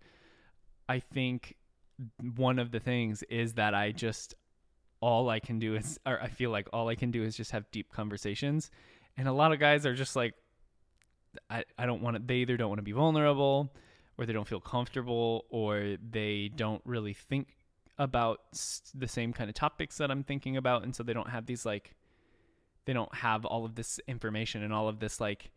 I 0.89 1.01
think 1.01 1.57
one 2.37 2.59
of 2.59 2.71
the 2.71 2.81
things 2.81 3.23
is 3.25 3.55
that 3.55 3.75
I 3.75 3.93
just 3.93 4.35
all 5.01 5.29
I 5.29 5.41
can 5.41 5.59
do 5.59 5.75
is 5.75 5.99
or 6.07 6.21
I 6.21 6.29
feel 6.29 6.51
like 6.51 6.69
all 6.73 6.89
I 6.89 6.95
can 6.95 7.11
do 7.11 7.23
is 7.23 7.37
just 7.37 7.53
have 7.53 7.71
deep 7.71 7.93
conversations. 7.93 8.71
And 9.17 9.29
a 9.29 9.33
lot 9.33 9.53
of 9.53 9.59
guys 9.59 9.87
are 9.87 9.95
just 9.95 10.17
like 10.17 10.35
I, 11.51 11.65
I 11.79 11.87
don't 11.87 12.03
want 12.03 12.17
to 12.17 12.23
they 12.25 12.37
either 12.37 12.57
don't 12.57 12.69
want 12.69 12.79
to 12.79 12.85
be 12.85 12.93
vulnerable 12.93 13.73
or 14.19 14.27
they 14.27 14.33
don't 14.33 14.49
feel 14.49 14.61
comfortable 14.61 15.45
or 15.51 15.97
they 16.11 16.51
don't 16.55 16.83
really 16.85 17.13
think 17.15 17.57
about 17.99 18.41
the 18.95 19.09
same 19.09 19.33
kind 19.33 19.49
of 19.49 19.55
topics 19.55 19.99
that 19.99 20.11
I'm 20.11 20.23
thinking 20.23 20.57
about 20.57 20.83
and 20.83 20.95
so 20.95 21.03
they 21.03 21.13
don't 21.13 21.31
have 21.31 21.47
these 21.47 21.65
like 21.65 21.95
they 22.87 22.93
don't 22.93 23.15
have 23.15 23.45
all 23.45 23.65
of 23.65 23.75
this 23.75 24.01
information 24.09 24.63
and 24.63 24.73
all 24.73 24.89
of 24.89 25.01
this 25.01 25.21
like 25.21 25.51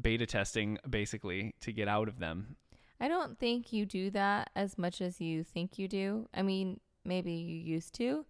beta 0.00 0.26
testing 0.26 0.78
basically 0.88 1.54
to 1.60 1.72
get 1.72 1.86
out 1.86 2.08
of 2.08 2.18
them. 2.18 2.56
I 3.00 3.08
don't 3.08 3.38
think 3.38 3.72
you 3.72 3.86
do 3.86 4.10
that 4.10 4.50
as 4.56 4.78
much 4.78 5.00
as 5.00 5.20
you 5.20 5.44
think 5.44 5.78
you 5.78 5.88
do. 5.88 6.28
I 6.34 6.42
mean, 6.42 6.80
maybe 7.04 7.32
you 7.32 7.56
used 7.56 7.94
to, 7.96 8.24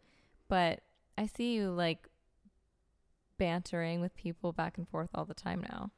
but 0.48 0.80
I 1.16 1.26
see 1.26 1.54
you 1.54 1.70
like 1.70 2.08
bantering 3.38 4.00
with 4.00 4.16
people 4.16 4.52
back 4.52 4.78
and 4.78 4.88
forth 4.88 5.10
all 5.14 5.24
the 5.24 5.34
time 5.34 5.64
now. 5.68 5.90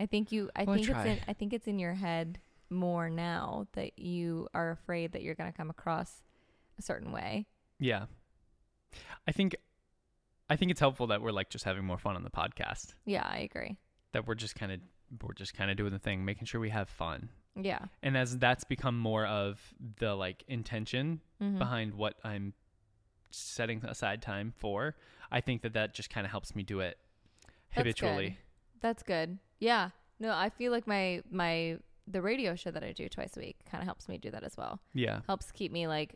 I 0.00 0.06
think 0.06 0.30
you 0.30 0.50
I 0.54 0.64
Well, 0.64 0.76
I 0.76 0.78
it's 0.78 0.88
in 0.88 1.18
I 1.26 1.32
think 1.32 1.52
it's 1.52 1.66
in 1.66 1.78
your 1.78 1.94
head 1.94 2.38
more 2.70 3.10
now 3.10 3.66
that 3.72 3.98
you 3.98 4.46
are 4.54 4.70
afraid 4.70 5.12
that 5.12 5.22
you're 5.22 5.34
going 5.34 5.50
to 5.50 5.56
come 5.56 5.70
across 5.70 6.22
a 6.78 6.82
certain 6.82 7.12
way. 7.12 7.46
Yeah. 7.80 8.04
I 9.26 9.32
think 9.32 9.56
I 10.50 10.56
think 10.56 10.70
it's 10.70 10.80
helpful 10.80 11.08
that 11.08 11.20
we're 11.22 11.32
like 11.32 11.50
just 11.50 11.64
having 11.64 11.84
more 11.84 11.98
fun 11.98 12.16
on 12.16 12.22
the 12.22 12.30
podcast. 12.30 12.94
Yeah, 13.04 13.26
I 13.28 13.38
agree. 13.38 13.76
That 14.12 14.26
we're 14.26 14.34
just 14.34 14.54
kind 14.54 14.72
of 14.72 14.80
we're 15.22 15.32
just 15.34 15.54
kind 15.54 15.70
of 15.70 15.76
doing 15.76 15.92
the 15.92 15.98
thing, 15.98 16.24
making 16.24 16.46
sure 16.46 16.60
we 16.60 16.70
have 16.70 16.88
fun. 16.88 17.30
Yeah. 17.54 17.86
And 18.02 18.16
as 18.16 18.36
that's 18.38 18.64
become 18.64 18.98
more 18.98 19.24
of 19.26 19.60
the 19.98 20.14
like 20.14 20.44
intention 20.48 21.20
Mhm. 21.40 21.58
behind 21.58 21.94
what 21.94 22.14
I'm 22.24 22.52
setting 23.30 23.84
aside 23.84 24.22
time 24.22 24.52
for, 24.56 24.96
I 25.30 25.40
think 25.40 25.62
that 25.62 25.72
that 25.74 25.94
just 25.94 26.10
kind 26.10 26.24
of 26.26 26.30
helps 26.30 26.54
me 26.54 26.62
do 26.62 26.80
it 26.80 26.98
habitually. 27.70 28.38
That's 28.80 29.02
good. 29.02 29.28
That's 29.28 29.28
good. 29.30 29.38
Yeah. 29.60 29.90
No, 30.20 30.32
I 30.32 30.50
feel 30.50 30.72
like 30.72 30.86
my 30.86 31.22
my 31.30 31.78
the 32.06 32.22
radio 32.22 32.54
show 32.54 32.70
that 32.70 32.82
I 32.82 32.92
do 32.92 33.08
twice 33.08 33.36
a 33.36 33.40
week 33.40 33.58
kind 33.70 33.82
of 33.82 33.86
helps 33.86 34.08
me 34.08 34.16
do 34.18 34.30
that 34.30 34.42
as 34.44 34.56
well. 34.56 34.80
Yeah. 34.94 35.20
Helps 35.26 35.52
keep 35.52 35.72
me 35.72 35.86
like 35.86 36.14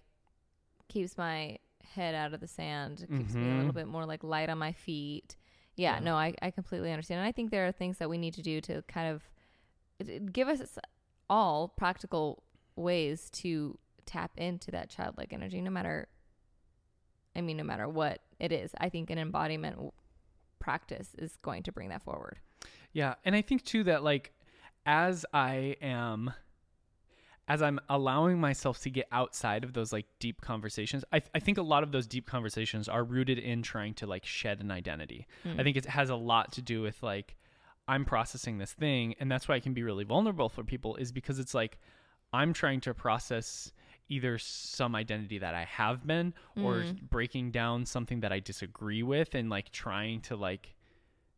keeps 0.89 1.17
my 1.19 1.59
head 1.95 2.15
out 2.15 2.33
of 2.35 2.41
the 2.41 2.49
sand. 2.49 2.99
Keeps 2.99 3.35
me 3.35 3.43
a 3.43 3.45
little 3.45 3.63
mm-hmm. 3.69 3.71
bit 3.71 3.87
more 3.89 4.07
like 4.07 4.23
light 4.25 4.49
on 4.49 4.59
my 4.59 4.73
feet. 4.73 5.37
Yeah, 5.77 5.95
Yeah. 5.95 6.01
no, 6.01 6.17
I 6.17 6.35
I 6.43 6.51
completely 6.51 6.93
understand. 6.93 7.21
And 7.21 7.29
I 7.29 7.33
think 7.33 7.51
there 7.51 7.67
are 7.67 7.73
things 7.73 7.99
that 7.99 8.09
we 8.11 8.19
need 8.19 8.35
to 8.35 8.43
do 8.43 8.61
to 8.63 8.83
kind 8.83 9.13
of 9.15 9.23
it- 9.99 10.09
it 10.09 10.33
give 10.33 10.49
us 10.49 10.79
all 11.29 11.69
practical 11.69 12.43
ways 12.77 13.31
to 13.31 13.79
tap 14.05 14.33
into 14.37 14.71
that 14.71 14.91
childlike 14.91 15.33
energy 15.33 15.61
no 15.61 15.71
matter 15.71 16.09
I 17.37 17.41
mean 17.41 17.57
no 17.57 17.65
matter 17.65 17.89
what 17.89 18.21
it 18.39 18.53
is. 18.53 18.73
I 18.79 18.89
think 18.89 19.11
an 19.11 19.19
embodiment 19.19 19.93
practice 20.59 21.15
is 21.19 21.37
going 21.43 21.63
to 21.65 21.73
bring 21.73 21.89
that 21.91 22.03
forward. 22.03 22.39
Yeah, 22.93 23.15
and 23.25 23.35
I 23.35 23.43
think 23.43 23.65
too 23.65 23.85
that 23.85 24.03
like 24.03 24.33
as 24.85 25.25
I 25.33 25.77
am 25.81 26.33
as 27.49 27.61
I'm 27.61 27.81
allowing 27.89 28.39
myself 28.41 28.81
to 28.83 28.91
get 28.91 29.09
outside 29.11 29.65
of 29.65 29.73
those 29.73 29.93
like 29.93 30.07
deep 30.21 30.41
conversations, 30.41 31.05
I, 31.13 31.23
I 31.35 31.41
think 31.41 31.59
a 31.59 31.63
lot 31.63 31.83
of 31.83 31.91
those 31.93 32.07
deep 32.07 32.27
conversations 32.27 32.89
are 32.89 33.03
rooted 33.05 33.39
in 33.39 33.63
trying 33.63 33.95
to 33.95 34.07
like 34.07 34.25
shed 34.25 34.61
an 34.61 34.71
identity. 34.71 35.27
Mm. 35.45 35.61
I 35.61 35.63
think 35.65 35.77
it 35.77 35.87
has 35.87 36.09
a 36.11 36.15
lot 36.17 36.53
to 36.53 36.63
do 36.63 36.81
with 36.83 37.03
like 37.03 37.37
I'm 37.89 38.05
processing 38.05 38.59
this 38.59 38.73
thing, 38.73 39.15
and 39.19 39.31
that's 39.31 39.49
why 39.49 39.57
it 39.57 39.65
can 39.65 39.75
be 39.75 39.83
really 39.83 40.05
vulnerable 40.05 40.49
for 40.49 40.63
people 40.63 40.95
is 40.97 41.11
because 41.11 41.39
it's 41.41 41.53
like 41.53 41.79
I'm 42.33 42.53
trying 42.53 42.81
to 42.83 42.95
process 42.95 43.73
either 44.09 44.39
some 44.39 44.95
identity 44.95 45.39
that 45.39 45.55
I 45.55 45.65
have 45.65 46.07
been 46.07 46.35
or 46.57 46.75
Mm. 46.83 47.09
breaking 47.11 47.51
down 47.51 47.87
something 47.87 48.21
that 48.21 48.33
I 48.33 48.39
disagree 48.41 49.03
with 49.03 49.35
and 49.35 49.51
like 49.51 49.71
trying 49.73 50.21
to 50.23 50.37
like 50.37 50.75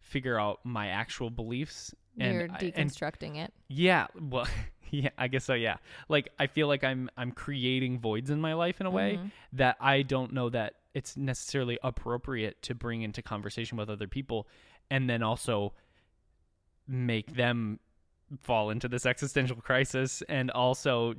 figure 0.01 0.39
out 0.39 0.61
my 0.65 0.89
actual 0.89 1.31
beliefs 1.31 1.95
and 2.19 2.35
You're 2.35 2.43
I- 2.53 2.73
and 2.77 2.91
deconstructing 2.91 3.37
it. 3.37 3.53
yeah 3.69 4.07
well 4.21 4.47
yeah 4.95 5.09
i 5.19 5.27
guess 5.29 5.45
so 5.45 5.55
yeah 5.55 5.77
like 6.09 6.29
i 6.39 6.47
feel 6.47 6.69
like 6.69 6.85
i'm 6.85 7.11
i'm 7.17 7.33
creating 7.33 7.99
voids 7.99 8.31
in 8.31 8.41
my 8.41 8.55
life 8.55 8.81
in 8.81 8.87
a 8.87 8.91
way 8.91 9.19
Mhm. 9.21 9.31
that 9.53 9.77
i 9.81 10.03
don't 10.03 10.33
know 10.33 10.49
that 10.51 10.75
it's 10.95 11.17
necessarily 11.17 11.79
appropriate 11.83 12.63
to 12.63 12.75
bring 12.75 13.03
into 13.03 13.21
conversation 13.23 13.77
with 13.77 13.91
other 13.91 14.07
people 14.09 14.47
and 14.91 15.09
then 15.11 15.23
also 15.23 15.73
make 16.87 17.35
them 17.35 17.81
fall 18.41 18.71
into 18.71 18.89
this 18.89 19.07
existential 19.07 19.57
crisis 19.57 20.23
and 20.29 20.51
also 20.51 21.15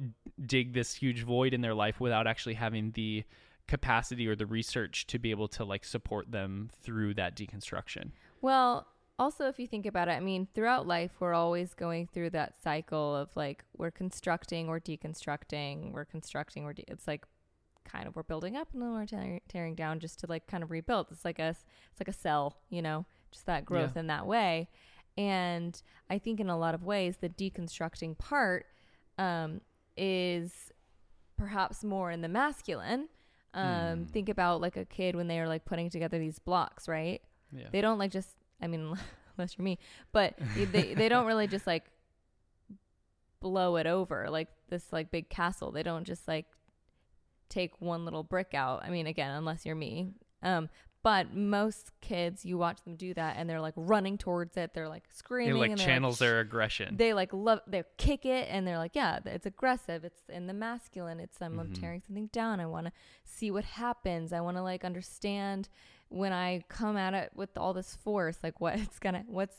dig 0.45 0.73
this 0.73 0.93
huge 0.93 1.23
void 1.23 1.53
in 1.53 1.61
their 1.61 1.73
life 1.73 1.99
without 1.99 2.27
actually 2.27 2.55
having 2.55 2.91
the 2.91 3.23
capacity 3.67 4.27
or 4.27 4.35
the 4.35 4.45
research 4.45 5.07
to 5.07 5.17
be 5.17 5.31
able 5.31 5.47
to 5.47 5.63
like 5.63 5.83
support 5.83 6.31
them 6.31 6.69
through 6.83 7.13
that 7.13 7.35
deconstruction 7.35 8.11
Well, 8.41 8.87
also, 9.17 9.47
if 9.47 9.59
you 9.59 9.67
think 9.67 9.85
about 9.85 10.07
it, 10.07 10.11
I 10.11 10.19
mean, 10.19 10.47
throughout 10.53 10.85
life, 10.87 11.11
we're 11.19 11.33
always 11.33 11.73
going 11.73 12.07
through 12.07 12.31
that 12.31 12.61
cycle 12.61 13.15
of 13.15 13.29
like 13.35 13.63
we're 13.77 13.91
constructing, 13.91 14.67
we're 14.67 14.79
deconstructing, 14.79 15.91
we're 15.93 16.05
constructing, 16.05 16.63
we're 16.63 16.73
de- 16.73 16.85
it's 16.87 17.07
like 17.07 17.25
kind 17.85 18.07
of 18.07 18.15
we're 18.15 18.23
building 18.23 18.55
up 18.57 18.67
and 18.73 18.81
then 18.81 18.91
we're 18.93 19.05
tearing, 19.05 19.41
tearing 19.47 19.75
down 19.75 19.99
just 19.99 20.19
to 20.19 20.27
like 20.27 20.47
kind 20.47 20.63
of 20.63 20.71
rebuild. 20.71 21.07
It's 21.11 21.23
like 21.23 21.39
a 21.39 21.49
it's 21.49 21.99
like 21.99 22.07
a 22.07 22.13
cell, 22.13 22.57
you 22.69 22.81
know, 22.81 23.05
just 23.31 23.45
that 23.45 23.63
growth 23.65 23.91
Yeah. 23.95 23.99
in 24.01 24.07
that 24.07 24.25
way. 24.27 24.67
And 25.17 25.81
I 26.09 26.17
think 26.17 26.39
in 26.41 26.49
a 26.49 26.57
lot 26.57 26.75
of 26.75 26.83
ways 26.83 27.17
the 27.21 27.29
deconstructing 27.29 28.17
part 28.17 28.65
um, 29.17 29.61
is 29.95 30.71
perhaps 31.37 31.83
more 31.83 32.11
in 32.11 32.21
the 32.21 32.27
masculine. 32.27 33.07
Um, 33.53 33.65
Mm. 34.05 34.09
Think 34.09 34.27
about 34.27 34.59
like 34.59 34.75
a 34.75 34.83
kid 34.83 35.15
when 35.15 35.27
they 35.29 35.39
are 35.39 35.47
like 35.47 35.63
putting 35.63 35.89
together 35.89 36.19
these 36.19 36.39
blocks, 36.39 36.89
right? 36.89 37.21
Yeah. 37.53 37.67
They 37.71 37.79
don't 37.79 37.97
like 37.97 38.11
just, 38.11 38.35
I 38.61 38.67
mean, 38.67 38.95
unless 39.37 39.57
you're 39.57 39.63
me, 39.65 39.77
but 40.11 40.35
they, 40.71 40.93
they 40.93 41.09
don't 41.09 41.25
really 41.25 41.47
just 41.47 41.67
like 41.67 41.85
blow 43.39 43.75
it 43.75 43.85
over 43.85 44.27
like 44.29 44.47
this 44.69 44.91
like 44.91 45.11
big 45.11 45.29
castle. 45.29 45.71
They 45.71 45.83
don't 45.83 46.05
just 46.05 46.27
like 46.27 46.45
take 47.49 47.79
one 47.79 48.05
little 48.05 48.23
brick 48.23 48.53
out. 48.53 48.83
I 48.83 48.89
mean, 48.89 49.07
again, 49.07 49.31
unless 49.31 49.65
you're 49.65 49.75
me. 49.75 50.13
Um, 50.41 50.69
but 51.03 51.35
most 51.35 51.91
kids, 52.01 52.43
you 52.43 52.57
watch 52.57 52.83
them 52.83 52.95
do 52.95 53.13
that 53.13 53.35
and 53.37 53.47
they're 53.47 53.61
like 53.61 53.75
running 53.77 54.17
towards 54.17 54.57
it. 54.57 54.73
They're 54.73 54.89
like 54.89 55.03
It 55.07 55.15
screaming. 55.15 55.55
like 55.57 55.69
and 55.71 55.79
channels 55.79 56.15
sh- 56.15 56.19
their 56.21 56.39
aggression. 56.39 56.97
They 56.97 57.13
like 57.13 57.31
love, 57.31 57.59
they 57.67 57.83
kick 57.97 58.25
it 58.25 58.47
and 58.49 58.65
they're 58.65 58.79
like, 58.79 58.95
yeah, 58.95 59.19
it's 59.25 59.45
aggressive. 59.45 60.03
It's 60.03 60.21
in 60.29 60.47
the 60.47 60.53
masculine. 60.53 61.19
It's, 61.19 61.39
I'm 61.39 61.57
Mhm. 61.59 61.79
tearing 61.79 62.01
something 62.01 62.27
down. 62.33 62.59
I 62.59 62.65
want 62.65 62.87
to 62.87 62.91
see 63.23 63.51
what 63.51 63.65
happens. 63.65 64.33
I 64.33 64.41
want 64.41 64.57
to 64.57 64.63
like 64.63 64.83
understand 64.83 65.69
when 66.09 66.31
I 66.33 66.63
come 66.69 66.97
at 66.97 67.13
it 67.13 67.31
with 67.35 67.57
all 67.57 67.73
this 67.73 67.95
force, 67.95 68.37
like 68.43 68.59
what 68.61 68.77
it's 68.79 68.99
gonna, 68.99 69.23
what's, 69.27 69.57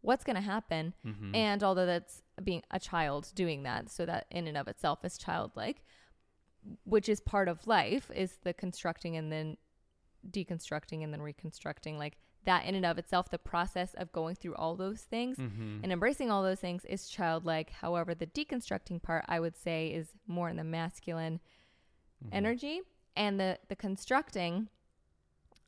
what's 0.00 0.24
gonna 0.24 0.40
happen. 0.40 0.94
Mhm. 1.04 1.34
And 1.34 1.62
although 1.62 1.86
that's 1.86 2.22
being 2.42 2.62
a 2.70 2.78
child 2.80 3.30
doing 3.34 3.62
that, 3.64 3.90
so 3.90 4.04
that 4.06 4.26
in 4.30 4.46
and 4.48 4.56
of 4.56 4.68
itself 4.68 5.04
is 5.04 5.16
childlike, 5.18 5.82
which 6.84 7.08
is 7.08 7.20
part 7.20 7.48
of 7.48 7.66
life, 7.66 8.10
is 8.14 8.36
the 8.42 8.54
constructing 8.54 9.16
and 9.16 9.30
then 9.30 9.56
deconstructing 10.30 11.04
and 11.04 11.12
then 11.12 11.20
reconstructing. 11.22 11.98
Like 11.98 12.16
that 12.44 12.64
in 12.66 12.74
and 12.74 12.84
of 12.86 12.98
itself, 12.98 13.30
the 13.30 13.38
process 13.38 13.94
of 13.94 14.12
going 14.12 14.34
through 14.34 14.54
all 14.56 14.76
those 14.76 15.02
things 15.02 15.38
Mhm. 15.38 15.82
and 15.82 15.92
embracing 15.92 16.30
all 16.30 16.42
those 16.42 16.60
things 16.60 16.84
is 16.86 17.08
childlike. 17.08 17.70
However, 17.70 18.14
the 18.14 18.26
deconstructing 18.26 19.02
part, 19.02 19.24
I 19.28 19.40
would 19.40 19.56
say, 19.56 19.88
is 19.88 20.12
more 20.26 20.48
in 20.48 20.56
the 20.56 20.64
masculine 20.64 21.40
Mhm. 22.24 22.28
energy 22.32 22.80
and 23.16 23.38
the 23.38 23.58
the 23.68 23.76
constructing 23.76 24.68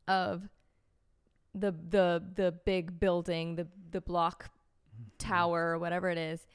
of 0.07 0.47
the 1.53 1.71
the 1.89 2.23
the 2.35 2.51
big 2.65 2.99
building 2.99 3.55
the 3.55 3.67
the 3.91 4.01
block 4.01 4.49
tower 5.17 5.69
or 5.73 5.79
whatever 5.79 6.09
it 6.09 6.17
is 6.17 6.45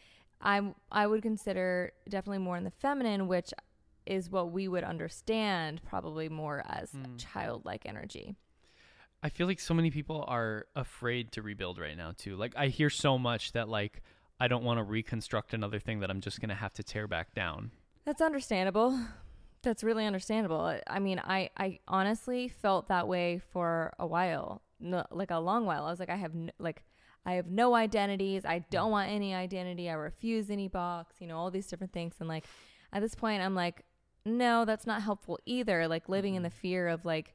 i 0.40 0.60
i 0.90 1.06
would 1.06 1.22
consider 1.22 1.92
definitely 2.08 2.38
more 2.38 2.56
in 2.56 2.64
the 2.64 2.70
feminine 2.70 3.26
which 3.28 3.52
is 4.06 4.30
what 4.30 4.50
we 4.52 4.66
would 4.68 4.84
understand 4.84 5.80
probably 5.84 6.28
more 6.28 6.62
as 6.68 6.90
Mm. 6.92 7.18
childlike 7.18 7.82
energy 7.86 8.36
I 9.24 9.28
feel 9.28 9.46
like 9.46 9.60
so 9.60 9.72
many 9.72 9.92
people 9.92 10.24
are 10.26 10.66
afraid 10.74 11.30
to 11.32 11.42
rebuild 11.42 11.78
right 11.78 11.96
now 11.96 12.10
too. 12.16 12.34
Like 12.34 12.54
I 12.56 12.66
hear 12.66 12.90
so 12.90 13.18
much 13.18 13.52
that 13.52 13.68
like 13.68 14.02
I 14.40 14.48
don't 14.48 14.64
want 14.64 14.78
to 14.78 14.82
reconstruct 14.82 15.54
another 15.54 15.78
thing 15.78 16.00
that 16.00 16.10
I'm 16.10 16.20
just 16.20 16.40
gonna 16.40 16.56
have 16.56 16.72
to 16.72 16.82
tear 16.82 17.06
back 17.06 17.32
down. 17.32 17.70
That's 18.04 18.20
understandable. 18.20 18.98
That's 19.62 19.84
really 19.84 20.06
understandable. 20.06 20.76
I 20.86 20.98
mean, 20.98 21.20
I, 21.20 21.50
I 21.56 21.78
honestly 21.86 22.48
felt 22.48 22.88
that 22.88 23.06
way 23.06 23.40
for 23.52 23.92
a 23.98 24.06
while, 24.06 24.62
no, 24.80 25.04
like 25.12 25.30
a 25.30 25.38
long 25.38 25.66
while. 25.66 25.84
I 25.84 25.90
was 25.90 26.00
like, 26.00 26.10
I 26.10 26.16
have 26.16 26.34
no, 26.34 26.50
like, 26.58 26.82
I 27.24 27.34
have 27.34 27.46
no 27.46 27.74
identities. 27.74 28.44
I 28.44 28.64
don't 28.70 28.90
want 28.90 29.10
any 29.10 29.34
identity. 29.34 29.88
I 29.88 29.92
refuse 29.92 30.50
any 30.50 30.66
box. 30.66 31.16
You 31.20 31.28
know, 31.28 31.38
all 31.38 31.52
these 31.52 31.68
different 31.68 31.92
things. 31.92 32.14
And 32.18 32.28
like, 32.28 32.44
at 32.92 33.02
this 33.02 33.14
point, 33.14 33.40
I'm 33.40 33.54
like, 33.54 33.84
no, 34.24 34.64
that's 34.64 34.86
not 34.86 35.02
helpful 35.02 35.38
either. 35.46 35.86
Like 35.86 36.08
living 36.08 36.34
in 36.34 36.42
the 36.42 36.50
fear 36.50 36.88
of 36.88 37.04
like, 37.04 37.34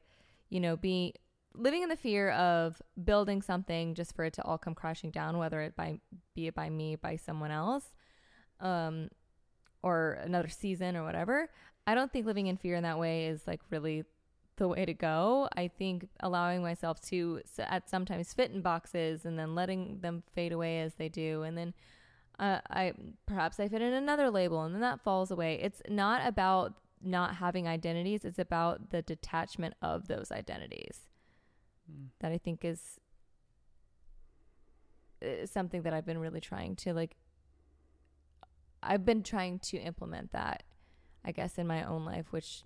you 0.50 0.60
know, 0.60 0.76
be 0.76 1.14
living 1.54 1.82
in 1.82 1.88
the 1.88 1.96
fear 1.96 2.30
of 2.32 2.80
building 3.02 3.40
something 3.40 3.94
just 3.94 4.14
for 4.14 4.24
it 4.24 4.34
to 4.34 4.42
all 4.44 4.58
come 4.58 4.74
crashing 4.74 5.10
down, 5.10 5.38
whether 5.38 5.62
it 5.62 5.74
by 5.74 6.00
be 6.34 6.48
it 6.48 6.54
by 6.54 6.68
me, 6.68 6.96
by 6.96 7.16
someone 7.16 7.50
else. 7.50 7.94
Um, 8.60 9.08
or 9.82 10.18
another 10.24 10.48
season 10.48 10.96
or 10.96 11.04
whatever. 11.04 11.48
I 11.88 11.94
don't 11.94 12.12
think 12.12 12.26
living 12.26 12.46
in 12.46 12.56
fear 12.56 12.74
in 12.76 12.82
that 12.82 12.98
way 12.98 13.26
is 13.26 13.46
like 13.46 13.60
really 13.70 14.04
the 14.56 14.68
way 14.68 14.84
to 14.84 14.94
go. 14.94 15.48
I 15.56 15.68
think 15.68 16.08
allowing 16.20 16.62
myself 16.62 17.00
to 17.02 17.40
at 17.58 17.88
sometimes 17.88 18.34
fit 18.34 18.50
in 18.50 18.60
boxes 18.60 19.24
and 19.24 19.38
then 19.38 19.54
letting 19.54 20.00
them 20.00 20.22
fade 20.34 20.52
away 20.52 20.80
as 20.80 20.94
they 20.94 21.08
do, 21.08 21.42
and 21.42 21.56
then 21.56 21.74
uh, 22.38 22.60
I 22.70 22.92
perhaps 23.26 23.58
I 23.58 23.68
fit 23.68 23.82
in 23.82 23.92
another 23.92 24.30
label 24.30 24.62
and 24.64 24.74
then 24.74 24.82
that 24.82 25.02
falls 25.02 25.30
away. 25.30 25.58
It's 25.62 25.82
not 25.88 26.26
about 26.26 26.74
not 27.02 27.36
having 27.36 27.66
identities. 27.66 28.24
It's 28.24 28.38
about 28.38 28.90
the 28.90 29.02
detachment 29.02 29.74
of 29.82 30.08
those 30.08 30.30
identities 30.30 31.08
Mm. 31.90 32.08
that 32.20 32.32
I 32.32 32.38
think 32.38 32.64
is, 32.64 33.00
is 35.22 35.50
something 35.50 35.82
that 35.82 35.94
I've 35.94 36.04
been 36.04 36.18
really 36.18 36.40
trying 36.40 36.76
to 36.76 36.92
like. 36.92 37.16
I've 38.82 39.04
been 39.04 39.22
trying 39.22 39.58
to 39.60 39.78
implement 39.78 40.32
that, 40.32 40.62
I 41.24 41.32
guess, 41.32 41.58
in 41.58 41.66
my 41.66 41.84
own 41.84 42.04
life, 42.04 42.26
which 42.32 42.62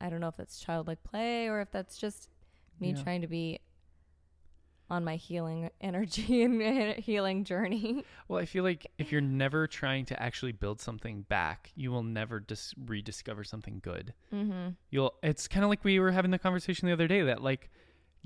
I 0.00 0.08
don't 0.10 0.20
know 0.20 0.28
if 0.28 0.36
that's 0.36 0.60
childlike 0.60 1.02
play 1.04 1.48
or 1.48 1.60
if 1.60 1.70
that's 1.70 1.96
just 1.96 2.28
me 2.80 2.92
Yeah. 2.92 3.02
trying 3.02 3.20
to 3.22 3.26
be 3.28 3.60
on 4.90 5.02
my 5.04 5.16
healing 5.16 5.70
energy 5.80 6.42
and 6.42 6.94
healing 6.98 7.44
journey. 7.44 8.04
Well, 8.28 8.38
I 8.40 8.44
feel 8.44 8.64
like 8.64 8.86
if 8.98 9.10
you're 9.10 9.20
never 9.44 9.66
trying 9.66 10.04
to 10.06 10.22
actually 10.22 10.52
build 10.52 10.80
something 10.80 11.22
back, 11.22 11.72
you 11.74 11.90
will 11.90 12.02
never 12.02 12.38
dis- 12.40 12.74
rediscover 12.84 13.44
something 13.44 13.80
good. 13.82 14.12
mm-hmm. 14.32 14.70
You'll 14.90 15.14
it's 15.22 15.48
kind 15.48 15.64
of 15.64 15.70
like 15.70 15.84
we 15.84 15.98
were 16.00 16.10
having 16.12 16.30
the 16.30 16.38
conversation 16.38 16.86
the 16.86 16.92
other 16.92 17.08
day 17.08 17.22
that 17.22 17.42
like 17.42 17.70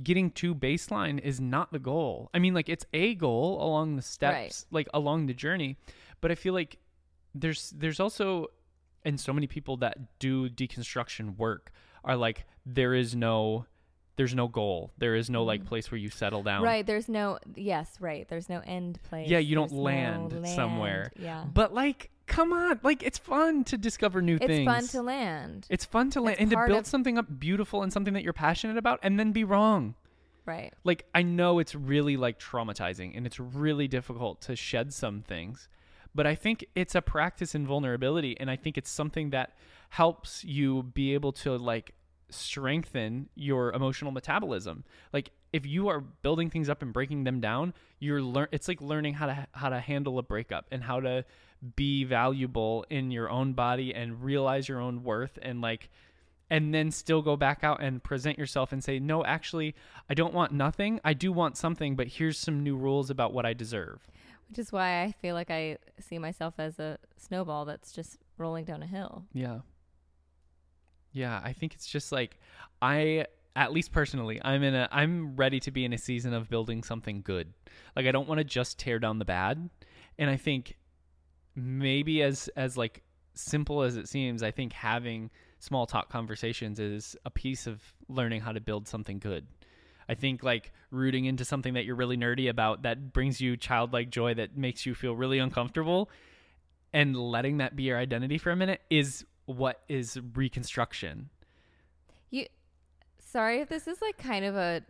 getting 0.03 0.31
to 0.31 0.55
baseline 0.55 1.21
is 1.21 1.41
not 1.41 1.73
the 1.73 1.79
goal. 1.79 2.29
I 2.35 2.39
mean 2.41 2.55
like 2.55 2.69
it's 2.69 2.87
a 2.93 3.15
goal 3.15 3.63
along 3.63 3.97
the 3.97 4.03
steps, 4.03 4.67
like 4.71 4.89
along 4.93 5.27
the 5.27 5.35
journey, 5.35 5.77
but 6.21 6.31
I 6.33 6.35
feel 6.35 6.55
like 6.55 6.79
there's 7.35 7.71
there's 7.71 8.01
also 8.01 8.49
and 9.09 9.19
so 9.19 9.33
many 9.33 9.47
people 9.47 9.77
that 9.79 10.19
do 10.19 10.49
deconstruction 10.49 11.37
work 11.37 11.73
are 12.05 12.17
like 12.17 12.45
there 12.67 12.95
is 12.95 13.17
no 13.17 13.67
there's 14.17 14.35
no 14.35 14.49
goal. 14.49 14.91
There 14.99 15.15
is 15.15 15.31
no 15.31 15.45
like 15.45 15.63
Mhm. 15.63 15.67
place 15.67 15.91
where 15.93 15.99
you 15.99 16.11
settle 16.11 16.43
down. 16.43 16.65
Right. 16.65 16.85
There's 16.85 17.09
no, 17.09 17.39
yes, 17.55 17.97
right. 18.01 18.27
There's 18.29 18.49
no 18.49 18.61
end 18.67 19.01
place. 19.05 19.29
Yeah, 19.29 19.39
you 19.39 19.55
don't 19.55 19.69
There's 19.71 19.79
no 19.79 19.83
land 19.85 20.49
somewhere. 20.57 21.13
Yeah. 21.17 21.45
But 21.55 21.73
like 21.73 22.11
come 22.27 22.53
on, 22.53 22.81
like 22.83 23.03
it's 23.05 23.17
fun 23.17 23.63
to 23.65 23.79
discover 23.79 24.21
new 24.21 24.37
things. 24.39 24.51
It's 24.51 24.65
fun 24.67 24.87
to 24.89 25.03
land. 25.07 25.67
It's 25.71 25.85
fun 25.85 26.11
to 26.11 26.21
land 26.21 26.35
It's 26.35 26.43
and 26.43 26.51
to 26.51 26.67
build 26.67 26.81
of- 26.81 26.87
something 26.89 27.17
up 27.17 27.27
beautiful 27.39 27.83
and 27.85 27.93
something 27.93 28.13
that 28.15 28.25
you're 28.25 28.33
passionate 28.33 28.77
about 28.77 28.99
and 29.05 29.19
then 29.21 29.31
be 29.33 29.45
wrong. 29.45 29.95
right. 30.47 30.73
Like 30.83 31.05
I 31.15 31.23
know 31.23 31.59
it's 31.61 31.75
really 31.77 32.17
like 32.17 32.41
traumatizing 32.41 33.17
and 33.17 33.25
it's 33.25 33.39
really 33.39 33.87
difficult 33.87 34.41
to 34.43 34.57
shed 34.57 34.93
some 34.93 35.23
things, 35.23 35.69
but 36.19 36.27
I 36.27 36.35
think 36.35 36.67
it's 36.75 36.97
a 36.97 37.01
practice 37.01 37.55
in 37.55 37.65
vulnerability 37.65 38.37
and 38.41 38.51
I 38.51 38.57
think 38.57 38.77
it's 38.77 38.91
something 38.91 39.31
that 39.31 39.53
helps 39.91 40.43
you 40.43 40.83
be 40.83 41.15
able 41.15 41.31
to 41.45 41.57
like 41.57 41.95
strengthen 42.29 43.29
your 43.37 43.73
emotional 43.73 44.11
metabolism. 44.11 44.83
Like 45.13 45.31
if 45.53 45.65
you 45.65 45.87
are 45.87 46.01
building 46.01 46.51
things 46.51 46.69
up 46.69 46.83
and 46.83 46.93
breaking 46.93 47.23
them 47.23 47.41
down, 47.41 47.73
you're 48.01 48.21
learn 48.21 48.49
it's 48.51 48.67
like 48.67 48.81
learning 48.81 49.15
how 49.15 49.27
to 49.27 49.47
how 49.53 49.69
to 49.69 49.79
handle 49.79 50.19
a 50.19 50.25
breakup 50.25 50.67
and 50.73 50.83
how 50.83 50.99
to 50.99 51.25
be 51.77 52.03
valuable 52.03 52.85
in 52.91 53.13
your 53.13 53.31
own 53.31 53.53
body 53.53 53.95
and 53.95 54.21
realize 54.21 54.69
your 54.69 54.81
own 54.81 55.05
worth 55.05 55.39
and 55.41 55.61
like 55.61 55.89
and 56.51 56.75
then 56.75 56.91
still 56.91 57.23
go 57.23 57.37
back 57.37 57.63
out 57.63 57.81
and 57.81 58.03
present 58.03 58.39
yourself 58.39 58.73
and 58.73 58.83
say, 58.83 58.99
no, 58.99 59.25
actually, 59.25 59.77
I 60.11 60.15
don't 60.15 60.35
want 60.35 60.51
nothing. 60.51 60.99
I 61.05 61.13
do 61.13 61.31
want 61.31 61.57
something, 61.57 61.95
but 61.95 62.09
here's 62.09 62.39
some 62.39 62.65
new 62.65 62.77
rules 62.77 63.09
about 63.09 63.33
what 63.33 63.47
I 63.47 63.53
deserve. 63.53 64.09
Which 64.49 64.59
is 64.59 64.73
why 64.73 65.03
I 65.03 65.13
feel 65.13 65.35
like 65.35 65.51
I 65.51 65.79
see 66.01 66.19
myself 66.19 66.55
as 66.59 66.79
a 66.79 66.99
snowball 67.17 67.65
that's 67.65 67.93
just 67.93 68.17
rolling 68.39 68.65
down 68.65 68.83
a 68.83 68.87
hill. 68.87 69.25
Yeah. 69.33 69.61
Yeah, 71.13 71.41
I 71.43 71.53
think 71.53 71.75
it's 71.75 71.87
just 71.87 72.13
like 72.13 72.39
I 72.81 73.27
at 73.57 73.73
least 73.73 73.93
personally, 73.93 74.41
I'm 74.43 74.63
in 74.63 74.75
a 74.75 74.89
I'm 74.91 75.37
ready 75.37 75.59
to 75.61 75.71
be 75.71 75.85
in 75.85 75.93
a 75.93 75.99
season 75.99 76.33
of 76.33 76.49
building 76.49 76.83
something 76.83 77.23
good. 77.23 77.53
Like 77.97 78.07
I 78.07 78.13
don't 78.13 78.29
want 78.29 78.39
to 78.39 78.45
just 78.45 78.79
tear 78.79 78.99
down 78.99 79.19
the 79.19 79.25
bad. 79.25 79.69
And 80.19 80.31
I 80.31 80.37
think 80.37 80.77
maybe 81.55 82.23
as 82.23 82.49
as 82.57 82.77
like 82.77 83.03
simple 83.35 83.83
as 83.83 83.97
it 83.97 84.09
seems, 84.09 84.43
I 84.43 84.51
think 84.51 84.73
having 84.73 85.31
small 85.59 85.87
talk 85.87 86.09
conversations 86.09 86.79
is 86.79 87.17
a 87.25 87.31
piece 87.31 87.67
of 87.67 87.83
learning 88.09 88.41
how 88.41 88.53
to 88.53 88.61
build 88.61 88.87
something 88.87 89.19
good. 89.19 89.47
I 90.09 90.15
think 90.15 90.43
like 90.43 90.73
rooting 90.91 91.27
into 91.27 91.45
something 91.45 91.75
that 91.75 91.85
you're 91.85 91.97
really 91.97 92.17
nerdy 92.17 92.49
about 92.49 92.83
that 92.83 93.13
brings 93.13 93.41
you 93.41 93.57
childlike 93.57 94.11
joy 94.11 94.35
that 94.35 94.57
makes 94.57 94.87
you 94.87 94.95
feel 94.95 95.15
really 95.15 95.39
uncomfortable 95.39 96.11
and 96.93 97.17
letting 97.17 97.59
that 97.59 97.77
be 97.77 97.85
your 97.85 97.99
identity 97.99 98.39
for 98.39 98.51
a 98.51 98.57
minute 98.57 98.81
is 98.89 99.25
what 99.45 99.81
is 99.89 100.19
reconstruction. 100.35 101.29
You, 102.31 102.47
sorry 103.19 103.61
if 103.61 103.69
this 103.69 103.87
is 103.87 104.01
like 104.01 104.17
kind 104.17 104.45
of 104.45 104.57
a 104.57 104.83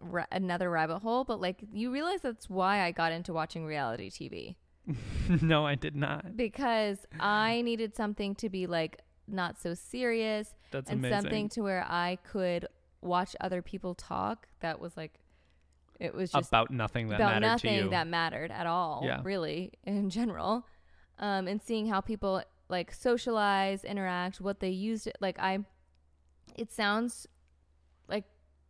ra- 0.00 0.26
another 0.30 0.70
rabbit 0.70 1.00
hole, 1.00 1.24
but 1.24 1.40
like 1.40 1.64
you 1.72 1.90
realize 1.92 2.20
that's 2.22 2.48
why 2.48 2.82
I 2.82 2.92
got 2.92 3.12
into 3.12 3.32
watching 3.32 3.64
reality 3.64 4.10
TV 4.10 4.54
no, 5.42 5.66
I 5.66 5.74
did 5.74 5.94
not. 5.96 6.36
because 6.36 6.98
I 7.18 7.62
needed 7.62 7.94
something 7.94 8.34
to 8.36 8.48
be 8.48 8.66
like 8.66 9.00
not 9.28 9.60
so 9.60 9.74
serious 9.74 10.54
That's 10.70 10.90
and 10.90 11.00
amazing. 11.00 11.20
something 11.20 11.48
to 11.50 11.62
where 11.62 11.84
I 11.88 12.18
could 12.24 12.66
watch 13.02 13.34
other 13.40 13.62
people 13.62 13.94
talk 13.94 14.48
that 14.60 14.80
was 14.80 14.96
like 14.96 15.14
it 15.98 16.14
was 16.14 16.30
just 16.32 16.48
about 16.48 16.70
nothing 16.70 17.08
that 17.08 17.16
about 17.16 17.40
mattered 17.40 17.60
to 17.60 17.66
nothing 17.68 17.84
you. 17.84 17.90
that 17.90 18.06
mattered 18.06 18.50
at 18.50 18.66
all 18.66 19.02
Yeah. 19.04 19.20
really 19.22 19.72
in 19.84 20.10
general 20.10 20.66
um 21.18 21.46
and 21.48 21.60
seeing 21.62 21.86
how 21.88 22.00
people 22.00 22.42
like 22.68 22.92
socialize 22.92 23.84
interact 23.84 24.40
what 24.40 24.60
they 24.60 24.70
used 24.70 25.06
it 25.06 25.16
like 25.20 25.38
i 25.38 25.58
it 26.56 26.72
sounds 26.72 27.26
like 28.08 28.24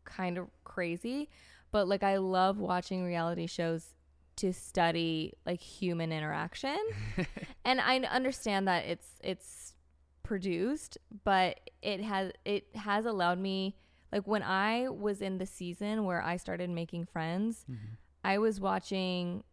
kind 0.05 0.39
of 0.39 0.47
crazy 0.65 1.29
but 1.73 1.87
like 1.89 2.03
i 2.03 2.17
love 2.17 2.59
watching 2.59 3.05
reality 3.05 3.47
shows 3.47 3.95
to 4.37 4.53
study 4.53 5.35
like 5.45 5.61
human 5.61 6.13
interaction 6.13 6.77
and 7.65 7.81
i 7.81 7.99
understand 7.99 8.67
that 8.67 8.85
it's 8.87 9.09
it's 9.23 9.75
produced 10.23 10.97
but 11.25 11.59
it 11.83 12.01
has 12.01 12.33
it 12.45 12.65
has 12.75 13.05
allowed 13.07 13.39
me 13.39 13.77
like 14.13 14.27
when 14.27 14.43
i 14.43 14.89
was 14.89 15.21
in 15.23 15.39
the 15.39 15.47
season 15.47 16.05
where 16.05 16.23
i 16.23 16.37
started 16.37 16.69
making 16.71 17.05
friends 17.07 17.65
Mhm. 17.71 17.97
I 18.23 18.37
was 18.37 18.61
watching 18.61 19.45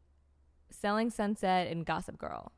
Selling 0.69 1.09
Sunset 1.09 1.67
and 1.71 1.85
Gossip 1.85 2.17
Girl. 2.17 2.51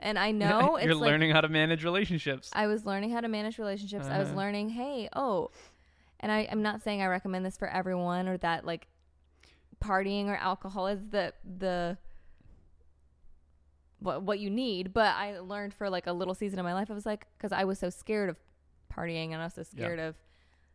And 0.00 0.18
I 0.18 0.32
know 0.42 0.74
it's 0.74 0.84
You're 0.86 0.96
like 0.96 1.06
learning 1.06 1.30
how 1.30 1.40
to 1.40 1.48
manage 1.48 1.84
relationships. 1.84 2.50
I 2.52 2.66
was 2.66 2.84
learning 2.84 3.10
how 3.10 3.20
to 3.20 3.28
manage 3.28 3.56
relationships. 3.56 4.06
I 4.10 4.18
was 4.18 4.28
Uh-huh. 4.30 4.38
learning, 4.38 4.70
hey, 4.70 5.08
oh, 5.14 5.52
and 6.18 6.32
I, 6.32 6.48
I'm 6.50 6.62
not 6.62 6.82
saying 6.82 7.00
I 7.00 7.06
recommend 7.06 7.46
this 7.46 7.56
for 7.56 7.68
everyone 7.68 8.26
or 8.26 8.36
that 8.38 8.64
like 8.66 8.88
partying 9.80 10.26
or 10.26 10.34
alcohol 10.34 10.88
is 10.88 11.10
the 11.10 11.32
the 11.44 11.96
what 14.00 14.22
what 14.22 14.38
you 14.38 14.50
need. 14.50 14.92
But 14.92 15.14
I 15.14 15.38
learned 15.38 15.74
for 15.74 15.88
like 15.88 16.06
a 16.06 16.12
little 16.12 16.34
season 16.34 16.58
of 16.58 16.64
my 16.64 16.74
life, 16.74 16.90
I 16.90 16.94
was 16.94 17.06
like, 17.06 17.26
because 17.38 17.52
I 17.52 17.64
was 17.64 17.78
so 17.78 17.90
scared 17.90 18.28
of 18.30 18.36
partying 18.92 19.30
and 19.32 19.36
I 19.40 19.44
was 19.44 19.54
so 19.54 19.62
scared 19.62 19.98
of, 20.00 20.14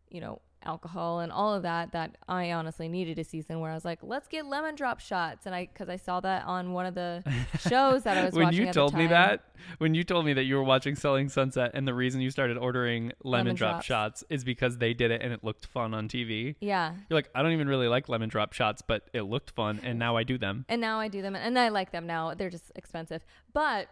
you 0.09 0.21
know, 0.21 0.41
alcohol 0.63 1.19
and 1.19 1.31
all 1.31 1.53
of 1.53 1.63
that 1.63 1.91
that 1.93 2.17
I 2.27 2.51
honestly 2.51 2.87
needed 2.87 3.17
a 3.19 3.23
season 3.23 3.59
where 3.59 3.71
I 3.71 3.73
was 3.73 3.85
like, 3.85 3.99
let's 4.01 4.27
get 4.27 4.45
lemon 4.45 4.75
drop 4.75 4.99
shots, 4.99 5.45
and 5.45 5.55
I 5.55 5.65
because 5.71 5.89
I 5.89 5.95
saw 5.97 6.19
that 6.21 6.45
on 6.45 6.73
one 6.73 6.85
of 6.85 6.95
the 6.95 7.23
shows 7.59 8.03
that 8.03 8.17
I 8.17 8.25
was 8.25 8.33
watching. 8.33 8.45
when 8.59 8.67
you 8.67 8.73
told 8.73 8.93
me 8.93 9.07
that, 9.07 9.43
when 9.79 9.93
you 9.95 10.03
told 10.03 10.25
me 10.25 10.33
that 10.33 10.43
you 10.43 10.55
were 10.55 10.63
watching 10.63 10.95
Selling 10.95 11.29
Sunset, 11.29 11.71
and 11.73 11.87
the 11.87 11.93
reason 11.93 12.21
you 12.21 12.29
started 12.31 12.57
ordering 12.57 13.11
lemon, 13.23 13.45
Lemon 13.47 13.55
drop 13.55 13.71
drops. 13.75 13.85
shots 13.85 14.23
is 14.29 14.43
because 14.43 14.77
they 14.77 14.93
did 14.93 15.11
it 15.11 15.21
and 15.21 15.33
it 15.33 15.43
looked 15.43 15.65
fun 15.65 15.93
on 15.93 16.07
TV. 16.07 16.55
yeah, 16.61 16.93
You're 17.09 17.17
like, 17.17 17.29
I 17.33 17.41
don't 17.41 17.51
even 17.53 17.67
really 17.67 17.87
like 17.87 18.09
lemon 18.09 18.29
drop 18.29 18.53
shots, 18.53 18.81
but 18.81 19.07
it 19.13 19.21
looked 19.23 19.51
fun, 19.51 19.79
and 19.83 19.97
now 19.99 20.15
I 20.17 20.23
do 20.23 20.37
them. 20.37 20.65
and 20.69 20.79
now 20.81 20.99
I 20.99 21.07
do 21.07 21.21
them, 21.21 21.35
and 21.35 21.57
I 21.57 21.69
like 21.69 21.91
them 21.91 22.05
now. 22.07 22.33
They're 22.33 22.49
just 22.49 22.71
expensive, 22.75 23.23
but 23.53 23.87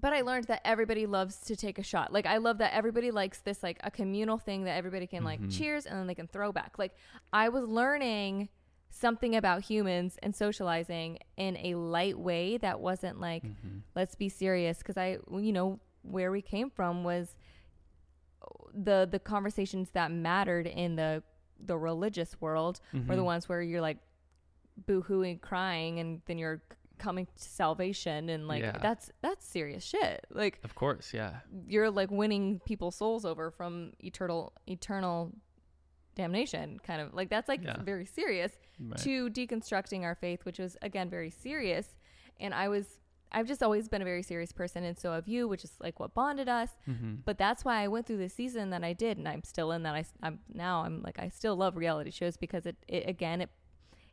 but 0.00 0.12
I 0.12 0.20
learned 0.22 0.46
that 0.46 0.60
everybody 0.64 1.06
loves 1.06 1.38
to 1.40 1.56
take 1.56 1.78
a 1.78 1.82
shot. 1.82 2.12
Like 2.12 2.26
I 2.26 2.38
love 2.38 2.58
that 2.58 2.72
everybody 2.74 3.10
likes 3.10 3.40
this 3.40 3.62
like 3.62 3.78
a 3.84 3.90
communal 3.90 4.38
thing 4.38 4.64
that 4.64 4.76
everybody 4.76 5.06
can 5.06 5.24
like 5.24 5.40
Mhm. 5.40 5.56
cheers 5.56 5.86
and 5.86 5.98
then 5.98 6.06
they 6.06 6.14
can 6.14 6.26
throw 6.28 6.52
back. 6.52 6.78
Like 6.78 6.94
I 7.32 7.48
was 7.48 7.64
learning 7.64 8.48
something 8.90 9.36
about 9.36 9.62
humans 9.62 10.18
and 10.22 10.34
socializing 10.34 11.18
in 11.36 11.56
a 11.58 11.74
light 11.76 12.18
way 12.18 12.56
that 12.58 12.80
wasn't 12.80 13.20
like 13.20 13.44
Mhm. 13.44 13.82
let's 13.94 14.14
be 14.14 14.28
serious 14.28 14.78
because 14.78 14.96
I 14.96 15.18
you 15.30 15.52
know 15.52 15.78
where 16.02 16.30
we 16.32 16.42
came 16.42 16.70
from 16.70 17.04
was 17.04 17.36
the 18.74 19.06
the 19.10 19.18
conversations 19.18 19.90
that 19.92 20.10
mattered 20.10 20.66
in 20.66 20.96
the 20.96 21.22
the 21.58 21.76
religious 21.76 22.40
world 22.40 22.80
were 23.06 23.16
the 23.16 23.22
Mhm. 23.22 23.24
ones 23.24 23.48
where 23.48 23.60
you're 23.60 23.82
like 23.82 23.98
boo-hooing 24.86 25.38
crying 25.40 25.98
and 25.98 26.22
then 26.26 26.38
you're 26.38 26.62
coming 27.06 27.26
to 27.26 27.32
salvation 27.36 28.28
and 28.28 28.46
like 28.52 28.62
Yeah. 28.62 28.76
that's 28.86 29.10
that's 29.22 29.44
serious 29.46 29.82
shit 29.84 30.24
like 30.30 30.54
Of 30.64 30.74
course, 30.74 31.06
yeah. 31.14 31.32
you're 31.66 31.90
like 31.90 32.10
winning 32.10 32.60
people's 32.70 32.96
souls 32.96 33.24
over 33.24 33.50
from 33.50 33.92
eternal 34.10 34.52
eternal 34.66 35.32
damnation 36.16 36.78
kind 36.82 37.00
of 37.00 37.14
like 37.14 37.30
that's 37.30 37.48
like 37.48 37.62
Yeah. 37.62 37.80
very 37.82 38.04
serious 38.04 38.52
Right. 38.78 38.98
to 39.00 39.30
deconstructing 39.30 40.02
our 40.02 40.14
faith 40.14 40.44
which 40.44 40.58
was 40.58 40.76
again 40.82 41.08
very 41.10 41.30
serious 41.30 41.86
and 42.38 42.52
i 42.54 42.66
was 42.68 42.98
i've 43.32 43.46
just 43.46 43.62
always 43.62 43.88
been 43.88 44.02
a 44.02 44.04
very 44.04 44.22
serious 44.22 44.52
person 44.52 44.84
and 44.84 44.98
so 44.98 45.12
have 45.12 45.28
you 45.28 45.46
which 45.48 45.64
is 45.64 45.72
like 45.80 46.00
what 46.00 46.12
bonded 46.14 46.48
us 46.48 46.70
Mhm. 46.88 47.18
but 47.24 47.38
that's 47.38 47.64
why 47.64 47.82
I 47.82 47.88
went 47.88 48.06
through 48.06 48.18
the 48.18 48.28
season 48.28 48.70
that 48.70 48.82
I 48.82 48.92
did, 48.92 49.18
and 49.18 49.28
I'm 49.28 49.44
still 49.44 49.70
in 49.72 49.82
that. 49.84 49.94
I, 49.94 50.04
am 50.26 50.40
now 50.52 50.82
I'm 50.84 51.00
like 51.02 51.18
I 51.20 51.28
still 51.28 51.54
love 51.56 51.76
reality 51.76 52.10
shows 52.10 52.36
because 52.36 52.66
it, 52.66 52.76
it 52.88 53.08
again 53.08 53.40
it 53.40 53.50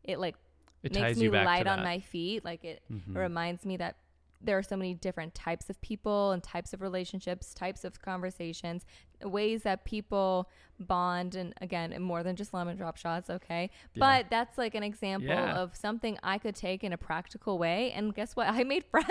it 0.03 0.19
like 0.19 0.35
It 0.83 0.93
makes 0.93 1.01
ties 1.03 1.17
me 1.17 1.23
you 1.25 1.31
back 1.31 1.45
light 1.45 1.63
to 1.63 1.69
on 1.71 1.83
my 1.83 1.99
feet. 1.99 2.45
Like 2.45 2.63
it, 2.63 2.81
Mhm. 2.91 3.15
it 3.15 3.19
reminds 3.19 3.65
me 3.65 3.77
that 3.77 3.97
there 4.39 4.55
are 4.55 4.61
so 4.63 4.77
many 4.77 4.93
different 4.93 5.33
types 5.33 5.67
of 5.67 5.81
people 5.81 6.31
and 6.31 6.43
types 6.43 6.71
of 6.71 6.79
relationships, 6.81 7.55
types 7.55 7.83
of 7.83 7.99
conversations, 8.03 8.85
ways 9.23 9.63
that 9.63 9.83
people 9.83 10.47
bond, 10.79 11.33
and 11.33 11.55
again, 11.59 11.91
and 11.91 12.03
more 12.05 12.21
than 12.21 12.35
just 12.35 12.53
lemon 12.53 12.77
drop 12.77 12.97
shots. 12.97 13.31
Okay, 13.31 13.71
Yeah. 13.95 13.99
but 13.99 14.29
that's 14.29 14.55
like 14.55 14.75
an 14.75 14.83
example 14.83 15.29
Yeah. 15.29 15.55
of 15.55 15.75
something 15.75 16.19
I 16.21 16.37
could 16.37 16.55
take 16.55 16.83
in 16.83 16.93
a 16.93 16.97
practical 16.99 17.57
way, 17.57 17.91
and 17.93 18.13
guess 18.13 18.35
what? 18.35 18.47
I 18.49 18.63
made 18.63 18.85
friends 18.85 19.07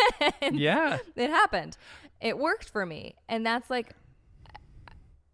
yeah. 0.53 0.99
it 1.17 1.29
happened. 1.31 1.77
It 2.21 2.39
worked 2.39 2.71
for 2.71 2.87
me. 2.87 3.17
And 3.29 3.45
that's 3.45 3.69
like 3.69 3.95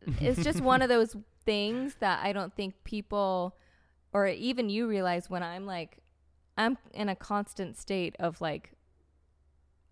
it's 0.21 0.43
just 0.43 0.61
one 0.63 0.81
of 0.83 0.89
those 0.89 1.15
things 1.45 1.97
that 2.01 2.25
I 2.25 2.33
don't 2.33 2.55
think 2.55 2.83
people 2.85 3.57
or 4.13 4.27
even 4.27 4.69
you 4.69 4.87
realize 4.89 5.29
when 5.31 5.43
I'm 5.43 5.65
like 5.67 5.99
I'm 6.57 6.79
in 6.93 7.09
a 7.09 7.17
constant 7.17 7.77
state 7.77 8.17
of 8.19 8.41
like 8.41 8.73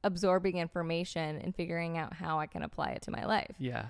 absorbing 0.04 0.58
information 0.58 1.38
and 1.38 1.54
figuring 1.54 1.98
out 1.98 2.14
how 2.14 2.38
I 2.38 2.46
can 2.46 2.62
apply 2.62 2.90
it 2.90 3.02
to 3.02 3.10
my 3.10 3.24
life. 3.24 3.54
Yeah. 3.58 3.86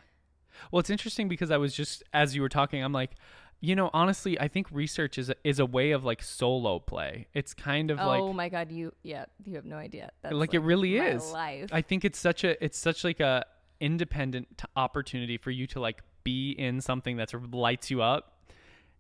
Well, 0.70 0.80
it's 0.80 0.90
interesting 0.90 1.28
because 1.28 1.50
I 1.50 1.56
was 1.56 1.74
just 1.74 2.02
as 2.12 2.34
you 2.34 2.42
were 2.42 2.48
talking, 2.48 2.82
I'm 2.82 2.92
like, 2.92 3.12
you 3.60 3.76
know, 3.76 3.90
honestly, 3.92 4.40
I 4.40 4.48
think 4.48 4.68
research 4.70 5.18
is 5.18 5.30
a, 5.30 5.36
is 5.44 5.58
a 5.58 5.66
way 5.66 5.90
of 5.90 6.04
like 6.04 6.22
solo 6.22 6.78
play. 6.78 7.28
It's 7.34 7.54
kind 7.54 7.90
of 7.90 8.00
oh 8.00 8.06
like 8.06 8.20
Oh 8.22 8.32
my 8.32 8.48
god, 8.48 8.72
you 8.72 8.92
yeah, 9.02 9.26
you 9.44 9.56
have 9.56 9.64
no 9.64 9.76
idea. 9.76 10.10
That's 10.22 10.34
like, 10.34 10.54
it 10.54 10.60
really 10.60 10.98
my 10.98 11.06
is. 11.08 11.30
life. 11.30 11.70
I 11.72 11.82
think 11.82 12.04
it's 12.04 12.18
such 12.18 12.44
a 12.44 12.62
it's 12.64 12.78
such 12.78 13.04
like 13.04 13.20
a 13.20 13.44
independent 13.80 14.58
t- 14.58 14.64
opportunity 14.76 15.36
for 15.36 15.50
you 15.50 15.66
to 15.68 15.80
like 15.80 16.02
be 16.24 16.52
in 16.52 16.80
something 16.80 17.16
that 17.18 17.30
sort 17.30 17.44
of 17.44 17.54
lights 17.54 17.90
you 17.90 18.02
up. 18.02 18.39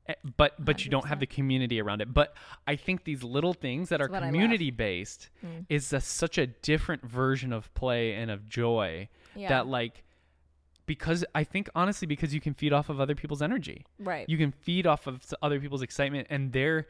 Eh, 0.08 0.14
But 0.36 0.62
but 0.64 0.84
you 0.84 0.90
don't 0.90 1.06
have 1.06 1.20
the 1.20 1.26
community 1.26 1.80
around 1.80 2.00
it. 2.00 2.12
But 2.12 2.34
I 2.66 2.76
think 2.76 3.04
these 3.04 3.22
little 3.22 3.52
things 3.54 3.88
that 3.90 3.98
That's 3.98 4.08
are 4.08 4.12
what 4.12 4.22
I 4.22 4.26
love. 4.26 4.32
community 4.32 4.70
based 4.70 5.28
Mm. 5.44 5.66
is 5.68 5.92
a, 5.92 6.00
such 6.00 6.38
a 6.38 6.46
different 6.46 7.04
version 7.04 7.52
of 7.52 7.72
play 7.74 8.14
and 8.14 8.30
of 8.30 8.48
joy 8.48 9.08
yeah. 9.36 9.48
that 9.48 9.66
like 9.66 10.04
because 10.86 11.24
I 11.34 11.44
think 11.44 11.68
honestly 11.74 12.06
because 12.06 12.34
you 12.34 12.40
can 12.40 12.52
feed 12.54 12.72
off 12.72 12.88
of 12.88 13.00
other 13.00 13.14
people's 13.14 13.42
energy. 13.42 13.86
right. 13.98 14.28
You 14.28 14.36
can 14.38 14.50
feed 14.50 14.86
off 14.86 15.06
of 15.06 15.22
other 15.42 15.60
people's 15.60 15.82
excitement 15.82 16.26
and 16.30 16.52
they're 16.52 16.86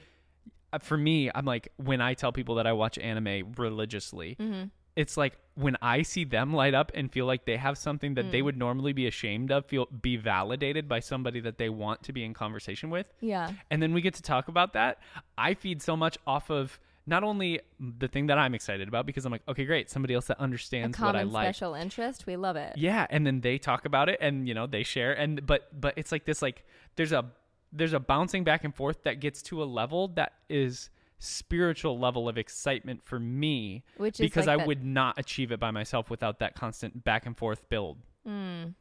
uh, 0.72 0.78
for 0.78 0.96
me 0.96 1.30
I'm 1.34 1.44
like 1.44 1.68
when 1.76 2.00
I 2.00 2.14
tell 2.14 2.32
people 2.32 2.54
that 2.54 2.66
I 2.66 2.72
watch 2.72 2.96
anime 2.98 3.52
religiously 3.56 4.36
mm-hmm. 4.40 4.68
It's 4.96 5.16
like 5.16 5.38
when 5.54 5.76
I 5.82 6.02
see 6.02 6.24
them 6.24 6.52
light 6.54 6.74
up 6.74 6.90
and 6.94 7.10
feel 7.12 7.26
like 7.26 7.44
they 7.44 7.56
have 7.56 7.76
something 7.78 8.14
that 8.14 8.26
Mm. 8.26 8.30
they 8.32 8.42
would 8.42 8.56
normally 8.56 8.92
be 8.92 9.06
ashamed 9.06 9.50
of 9.52 9.66
feel 9.66 9.86
be 9.86 10.16
validated 10.16 10.88
by 10.88 11.00
somebody 11.00 11.40
that 11.40 11.58
they 11.58 11.68
want 11.68 12.02
to 12.04 12.12
be 12.12 12.24
in 12.24 12.34
conversation 12.34 12.90
with 12.90 13.06
Yeah. 13.20 13.52
and 13.70 13.82
then 13.82 13.92
we 13.92 14.00
get 14.00 14.14
to 14.14 14.22
talk 14.22 14.48
about 14.48 14.72
that 14.74 14.98
I 15.38 15.54
feed 15.54 15.82
so 15.82 15.96
much 15.96 16.18
off 16.26 16.50
of 16.50 16.78
not 17.06 17.24
only 17.24 17.60
the 17.78 18.08
thing 18.08 18.26
that 18.26 18.38
I'm 18.38 18.54
excited 18.54 18.86
about 18.88 19.06
because 19.06 19.24
I'm 19.24 19.32
like 19.32 19.42
okay 19.48 19.64
great 19.64 19.90
somebody 19.90 20.14
else 20.14 20.26
that 20.26 20.38
understands 20.40 20.98
what 20.98 21.16
I 21.16 21.22
like 21.22 21.46
special 21.54 21.74
interest. 21.74 22.26
We 22.26 22.36
love 22.36 22.56
it. 22.56 22.76
yeah, 22.76 23.06
and 23.10 23.26
then 23.26 23.40
they 23.40 23.58
talk 23.58 23.84
about 23.84 24.08
it 24.08 24.18
and 24.20 24.48
you 24.48 24.54
know, 24.54 24.66
they 24.66 24.82
share 24.82 25.12
and 25.12 25.44
but 25.46 25.68
but 25.78 25.94
it's 25.96 26.12
like 26.12 26.24
this 26.24 26.40
like 26.42 26.64
there's 26.96 27.12
a 27.12 27.24
there's 27.72 27.92
a 27.92 28.00
bouncing 28.00 28.44
back 28.44 28.64
and 28.64 28.74
forth 28.74 29.02
that 29.04 29.20
gets 29.20 29.42
to 29.42 29.62
a 29.62 29.64
level 29.64 30.08
that 30.08 30.32
is 30.48 30.90
spiritual 31.20 31.98
level 31.98 32.28
of 32.28 32.36
excitement 32.36 33.02
for 33.04 33.20
me 33.20 33.84
Which 33.98 34.14
is 34.14 34.20
because 34.20 34.46
like 34.46 34.54
I 34.54 34.56
that- 34.58 34.66
would 34.66 34.84
not 34.84 35.18
achieve 35.18 35.52
it 35.52 35.60
by 35.60 35.70
myself 35.70 36.10
without 36.10 36.40
that 36.40 36.54
constant 36.56 37.04
back 37.04 37.26
and 37.26 37.36
forth 37.36 37.68
build. 37.68 37.98
Mm. 38.26 38.74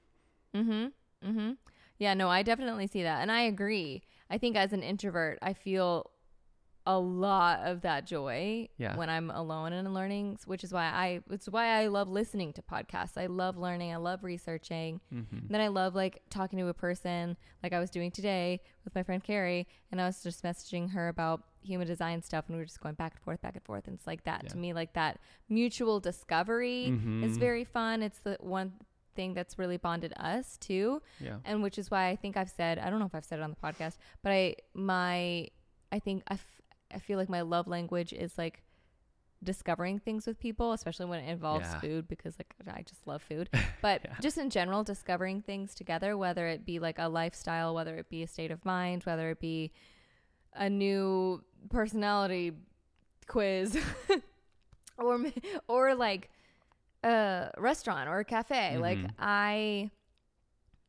Mm-hmm. 0.56 0.86
Mm-hmm. 1.30 1.52
Yeah, 2.00 2.14
no, 2.14 2.30
I 2.30 2.44
definitely 2.44 2.88
see 2.88 3.04
that. 3.04 3.22
And 3.22 3.32
I 3.32 3.42
agree. 3.42 4.04
I 4.30 4.38
think 4.38 4.56
as 4.56 4.74
an 4.74 4.82
introvert, 4.84 5.38
I 5.42 5.54
feel 5.54 6.10
a 6.92 6.98
lot 6.98 7.60
of 7.66 7.82
that 7.82 8.08
joy 8.08 8.68
Yeah. 8.78 8.96
when 8.98 9.10
I'm 9.12 9.30
alone 9.30 9.74
and 9.74 9.94
learning, 9.94 10.40
which 10.48 10.64
is 10.64 10.74
why 10.74 10.86
I 10.86 11.22
it's 11.30 11.48
why 11.48 11.68
I 11.80 11.86
love 11.86 12.10
listening 12.10 12.52
to 12.54 12.64
podcasts. 12.64 13.16
I 13.16 13.28
love 13.28 13.58
learning, 13.58 13.94
I 13.94 13.98
love 13.98 14.24
researching. 14.24 15.00
Mm-hmm. 15.14 15.48
Then 15.52 15.62
I 15.62 15.68
love 15.68 15.94
like 15.94 16.24
talking 16.32 16.58
to 16.58 16.68
a 16.68 16.74
person 16.74 17.38
like 17.62 17.74
I 17.74 17.80
was 17.80 17.92
doing 17.92 18.10
today 18.10 18.60
with 18.86 18.96
my 18.96 19.04
friend 19.04 19.24
Carrie 19.24 19.68
and 19.92 20.02
I 20.02 20.06
was 20.08 20.24
just 20.24 20.44
messaging 20.44 20.90
her 20.94 21.10
about 21.10 21.44
human 21.62 21.86
design 21.86 22.24
stuff 22.24 22.46
and 22.48 22.56
we 22.56 22.62
were 22.62 22.66
just 22.66 22.82
going 22.82 22.96
back 22.96 23.12
and 23.14 23.22
forth 23.22 23.40
back 23.42 23.54
and 23.56 23.64
forth 23.64 23.86
and 23.88 23.96
it's 23.96 24.08
like 24.08 24.24
that 24.24 24.42
Yeah. 24.46 24.50
to 24.50 24.58
me 24.58 24.74
like 24.74 24.94
that 24.94 25.20
mutual 25.48 26.00
discovery 26.00 26.86
is 26.86 27.38
Mhm. 27.38 27.40
very 27.40 27.66
fun. 27.66 28.02
It's 28.02 28.20
the 28.20 28.38
one 28.40 28.74
thing 29.16 29.36
that's 29.36 29.60
really 29.60 29.78
bonded 29.78 30.14
us 30.18 30.58
too 30.58 31.04
Yeah. 31.20 31.38
and 31.46 31.62
which 31.62 31.78
is 31.78 31.92
why 31.92 32.08
I 32.08 32.16
think 32.16 32.36
I've 32.36 32.50
said 32.50 32.80
I 32.80 32.90
don't 32.90 32.98
know 33.00 33.06
if 33.06 33.14
I've 33.14 33.26
said 33.26 33.38
it 33.40 33.44
on 33.44 33.52
the 33.52 33.58
podcast, 33.68 33.98
but 34.24 34.32
I 34.32 34.56
my 34.74 35.50
I 35.92 35.98
think 36.00 36.24
I, 36.30 36.38
I 36.94 37.00
feel 37.00 37.18
like 37.18 37.30
my 37.30 37.42
love 37.42 37.68
language 37.68 38.14
is 38.14 38.38
like 38.38 38.64
discovering 39.44 40.00
things 40.00 40.26
with 40.28 40.40
people, 40.40 40.74
especially 40.74 41.06
when 41.06 41.20
it 41.24 41.30
involves 41.30 41.70
Yeah. 41.70 41.80
food 41.80 42.08
because 42.08 42.36
like 42.40 42.54
I 42.74 42.82
just 42.84 43.06
love 43.08 43.22
food. 43.22 43.50
But 43.82 44.02
Yeah. 44.04 44.16
just 44.22 44.38
in 44.38 44.50
general, 44.50 44.84
discovering 44.84 45.42
things 45.42 45.74
together, 45.74 46.18
whether 46.18 46.48
it 46.48 46.66
be 46.66 46.80
like 46.80 47.00
a 47.00 47.08
lifestyle, 47.08 47.74
whether 47.74 47.96
it 47.98 48.10
be 48.10 48.24
a 48.24 48.28
state 48.28 48.52
of 48.52 48.66
mind, 48.66 49.04
whether 49.04 49.30
it 49.30 49.40
be 49.40 49.72
a 50.54 50.70
new 50.70 51.44
personality 51.70 52.52
quiz 53.28 53.78
or 54.98 55.24
or 55.68 55.96
like 55.96 56.30
a 57.04 57.52
restaurant 57.58 58.10
or 58.10 58.20
a 58.20 58.26
cafe. 58.26 58.78
Like 58.78 58.98
Mhm. 58.98 59.12
I 59.20 59.92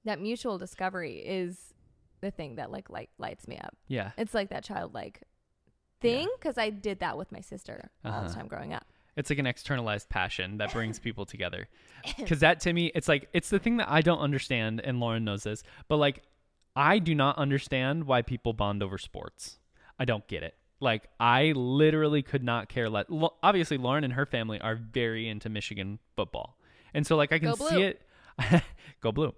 that 0.05 0.21
mutual 0.21 0.59
discovery 0.59 1.19
is 1.19 1.75
the 2.21 2.31
thing 2.31 2.57
that 2.57 2.71
like 2.73 2.91
light, 2.91 3.11
lights 3.19 3.47
me 3.47 3.59
up. 3.59 3.77
Yeah. 3.87 4.13
It's 4.17 4.35
like 4.35 4.49
that 4.51 4.65
childlike 4.65 5.23
thing 6.01 6.29
because 6.39 6.59
I 6.59 6.71
did 6.71 7.01
that 7.01 7.17
with 7.19 7.31
my 7.33 7.41
sister 7.41 7.91
all 8.05 8.11
the 8.13 8.17
Uh-huh. 8.19 8.35
time 8.35 8.49
growing 8.49 8.73
up. 8.73 8.87
It's 9.17 9.29
like 9.29 9.39
an 9.39 9.47
externalized 9.47 10.09
passion 10.09 10.59
that 10.59 10.73
brings 10.73 10.99
people 10.99 11.27
together. 11.27 11.69
Because 12.17 12.41
that 12.41 12.61
to 12.61 12.73
me, 12.73 12.91
it's 12.95 13.09
like, 13.09 13.29
it's 13.35 13.51
the 13.51 13.59
thing 13.59 13.77
that 13.77 13.91
I 13.91 14.01
don't 14.01 14.21
understand, 14.21 14.81
and 14.83 15.01
Lauren 15.01 15.25
knows 15.25 15.43
this, 15.43 15.63
but 15.89 15.97
like, 15.99 16.23
I 16.75 16.99
do 16.99 17.15
not 17.15 17.37
understand 17.37 18.05
why 18.05 18.23
people 18.23 18.53
bond 18.55 18.83
over 18.83 18.97
sports. 18.97 19.59
I 19.99 20.05
don't 20.07 20.27
get 20.27 20.43
it. 20.43 20.55
Like, 20.81 21.11
I 21.19 21.53
literally 21.55 22.23
could 22.23 22.43
not 22.43 22.71
care 22.71 22.89
less. 22.89 23.05
Lo- 23.11 23.35
Obviously, 23.43 23.77
Lauren 23.77 24.03
and 24.05 24.15
her 24.15 24.25
family 24.25 24.59
are 24.63 24.77
very 24.77 25.29
into 25.29 25.51
Michigan 25.51 25.99
football. 26.17 26.57
And 26.95 27.07
so, 27.07 27.17
like, 27.17 27.33
I 27.33 27.39
can 27.39 27.55
see 27.55 27.83
it. 27.83 28.01
Go 29.03 29.13
blue. 29.13 29.35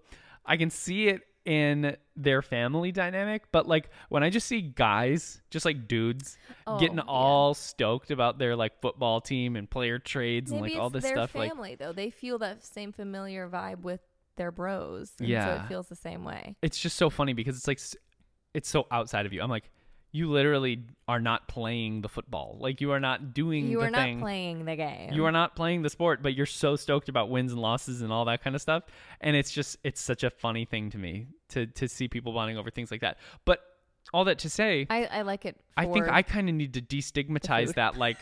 I 0.46 0.56
can 0.56 0.70
see 0.70 1.08
it 1.08 1.22
in 1.44 1.96
their 2.14 2.40
family 2.42 2.92
dynamic, 2.92 3.44
but 3.52 3.66
like 3.66 3.90
when 4.08 4.22
I 4.22 4.30
just 4.30 4.46
see 4.46 4.60
guys, 4.60 5.40
just 5.50 5.64
like 5.64 5.88
dudes, 5.88 6.36
oh, 6.66 6.78
getting 6.78 7.00
Oh, 7.00 7.04
yeah. 7.04 7.10
all 7.10 7.54
stoked 7.54 8.10
about 8.10 8.38
their 8.38 8.54
like 8.54 8.80
football 8.80 9.20
team 9.20 9.56
and 9.56 9.68
player 9.68 9.98
trades 9.98 10.52
and 10.52 10.60
like 10.60 10.76
all 10.76 10.90
this 10.90 11.02
their 11.02 11.16
stuff, 11.16 11.34
like 11.34 11.50
family 11.50 11.74
though. 11.74 11.92
They 11.92 12.10
feel 12.10 12.38
that 12.38 12.64
same 12.64 12.92
familiar 12.92 13.48
vibe 13.48 13.80
with 13.80 14.00
their 14.36 14.50
bros. 14.52 15.12
And 15.18 15.26
so 15.28 15.32
Yeah. 15.32 15.64
it 15.64 15.68
feels 15.68 15.88
the 15.88 15.96
same 15.96 16.24
way. 16.24 16.54
it's 16.62 16.78
just 16.78 16.96
so 16.96 17.10
funny 17.10 17.32
because 17.32 17.56
it's 17.56 17.66
like 17.68 17.80
it's 18.54 18.68
so 18.68 18.86
outside 18.90 19.26
of 19.26 19.32
you. 19.32 19.42
I'm 19.42 19.50
like, 19.50 19.70
you 20.14 20.30
literally 20.30 20.84
are 21.08 21.20
not 21.20 21.48
playing 21.48 22.02
the 22.02 22.08
football. 22.08 22.58
Like 22.60 22.80
you 22.82 22.92
are 22.92 23.00
not 23.00 23.32
doing 23.32 23.66
You 23.66 23.80
the 23.80 23.86
are 23.86 23.90
not 23.90 24.02
thing. 24.02 24.20
playing 24.20 24.64
the 24.66 24.76
game. 24.76 25.12
You 25.14 25.24
are 25.24 25.32
not 25.32 25.56
playing 25.56 25.82
the 25.82 25.88
sport, 25.90 26.22
but 26.22 26.34
you're 26.34 26.44
so 26.46 26.76
stoked 26.76 27.08
about 27.08 27.30
wins 27.30 27.52
and 27.52 27.60
losses 27.60 28.02
and 28.02 28.12
all 28.12 28.26
that 28.26 28.44
kind 28.44 28.54
of 28.54 28.60
stuff. 28.60 28.84
And 29.22 29.34
it's 29.34 29.50
just 29.50 29.78
it's 29.82 30.00
such 30.02 30.22
a 30.22 30.28
funny 30.30 30.66
thing 30.66 30.90
to 30.90 30.98
me 30.98 31.28
to 31.50 31.66
to 31.66 31.88
see 31.88 32.08
people 32.08 32.32
bonding 32.34 32.58
over 32.58 32.70
things 32.70 32.90
like 32.90 33.00
that. 33.00 33.16
But 33.46 33.60
all 34.12 34.24
that 34.24 34.38
to 34.40 34.50
say, 34.50 34.86
I, 34.90 35.06
I 35.06 35.22
like 35.22 35.46
it. 35.46 35.56
I 35.76 35.86
think 35.86 36.08
I 36.08 36.20
kind 36.22 36.48
of 36.48 36.54
need 36.54 36.74
to 36.74 36.82
destigmatize 36.82 37.74
that. 37.74 37.96
Like, 37.96 38.18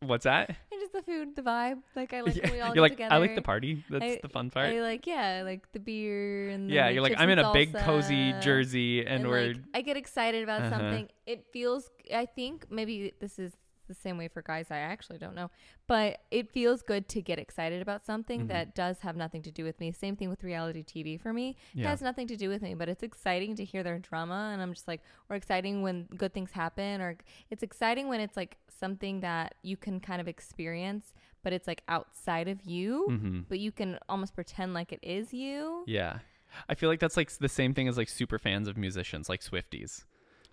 what's 0.00 0.24
that? 0.24 0.56
And 0.92 1.02
just 1.04 1.06
the 1.06 1.12
food, 1.12 1.36
the 1.36 1.42
vibe. 1.42 1.78
Like 1.96 2.12
I 2.12 2.20
like 2.22 2.36
Yeah, 2.36 2.50
we 2.50 2.60
all 2.60 2.66
you're 2.74 2.74
get 2.74 2.80
like, 2.80 2.92
together. 2.92 3.14
I 3.14 3.18
like 3.18 3.34
the 3.34 3.42
party. 3.42 3.84
That's 3.90 4.04
I- 4.04 4.18
the 4.22 4.28
fun 4.28 4.50
part. 4.50 4.66
I 4.66 4.80
like 4.80 5.06
yeah, 5.06 5.38
I 5.40 5.42
like 5.42 5.70
the 5.72 5.80
beer 5.80 6.48
and 6.50 6.70
yeah. 6.70 6.88
You're 6.88 7.02
like 7.02 7.14
I'm 7.18 7.28
in 7.30 7.38
and 7.38 7.48
a 7.48 7.52
big 7.52 7.74
cozy 7.74 8.32
jersey, 8.40 9.04
and, 9.06 9.28
we're 9.28 9.48
like, 9.48 9.56
I 9.74 9.82
get 9.82 9.96
excited 9.96 10.42
about 10.42 10.62
Uh-huh. 10.62 10.70
something. 10.78 11.08
It 11.26 11.46
feels. 11.52 11.90
I 12.14 12.26
think 12.26 12.66
maybe 12.70 13.12
this 13.20 13.38
is 13.38 13.52
the 13.90 13.94
same 13.94 14.16
way 14.16 14.28
for 14.28 14.40
guys. 14.40 14.70
I 14.70 14.78
actually 14.78 15.18
don't 15.18 15.34
know, 15.34 15.50
but 15.86 16.20
it 16.30 16.50
feels 16.50 16.80
good 16.82 17.08
to 17.10 17.20
get 17.20 17.38
excited 17.38 17.82
about 17.82 18.06
something 18.06 18.44
Mhm. 18.44 18.48
that 18.48 18.74
does 18.74 19.00
have 19.00 19.16
nothing 19.16 19.42
to 19.42 19.50
do 19.50 19.64
with 19.64 19.78
me. 19.80 19.90
Same 19.92 20.14
thing 20.16 20.30
with 20.30 20.44
reality 20.44 20.82
TV 20.82 21.16
for 21.20 21.32
me. 21.32 21.56
Yeah. 21.74 21.86
It 21.86 21.90
has 21.90 22.02
nothing 22.02 22.26
to 22.28 22.36
do 22.36 22.48
with 22.48 22.62
me, 22.62 22.74
but 22.74 22.88
it's 22.88 23.02
exciting 23.02 23.56
to 23.56 23.64
hear 23.64 23.82
their 23.82 23.98
drama, 23.98 24.50
and 24.52 24.62
I'm 24.62 24.72
just 24.72 24.86
like, 24.88 25.02
or 25.28 25.36
exciting 25.36 25.82
when 25.82 26.04
good 26.16 26.32
things 26.32 26.52
happen, 26.52 27.00
or 27.00 27.16
it's 27.50 27.62
exciting 27.62 28.08
when 28.08 28.20
it's 28.20 28.36
like 28.36 28.56
something 28.68 29.20
that 29.20 29.56
you 29.62 29.76
can 29.76 30.00
kind 30.00 30.20
of 30.20 30.28
experience, 30.28 31.12
but 31.42 31.52
it's 31.52 31.66
like 31.66 31.82
outside 31.88 32.48
of 32.48 32.62
you, 32.62 33.06
hmm 33.08 33.40
but 33.48 33.58
you 33.58 33.72
can 33.72 33.98
almost 34.08 34.34
pretend 34.34 34.72
like 34.74 34.92
it 34.92 35.00
is 35.02 35.34
you. 35.34 35.84
yeah. 35.86 36.20
I 36.68 36.74
feel 36.74 36.88
like 36.88 36.98
that's 36.98 37.16
like 37.16 37.30
the 37.38 37.48
same 37.48 37.74
thing 37.74 37.86
as 37.86 37.96
like 37.96 38.08
super 38.08 38.38
fans 38.38 38.66
of 38.68 38.76
musicians, 38.76 39.28
like 39.28 39.40
Swifties. 39.40 40.04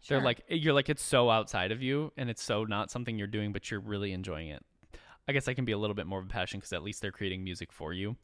They're 0.08 0.22
like 0.22 0.42
eh, 0.50 0.56
you're 0.56 0.74
like 0.74 0.90
it's 0.90 1.04
so 1.04 1.30
outside 1.30 1.72
of 1.72 1.82
you, 1.82 2.12
and 2.18 2.30
it's 2.30 2.44
so 2.44 2.64
not 2.64 2.92
something 2.92 3.18
you're 3.18 3.28
doing, 3.28 3.52
but 3.54 3.70
you're 3.70 3.80
really 3.80 4.12
enjoying 4.14 4.50
it. 4.50 4.64
I 5.28 5.34
guess 5.34 5.48
I 5.48 5.54
can 5.54 5.66
be 5.66 5.74
a 5.74 5.78
little 5.78 5.94
bit 5.96 6.08
more 6.08 6.20
of 6.20 6.26
a 6.26 6.30
passion 6.30 6.60
because 6.60 6.74
at 6.74 6.84
least 6.84 7.02
they're 7.02 7.12
creating 7.12 7.44
music 7.44 7.72
for 7.72 7.94
you. 7.94 8.16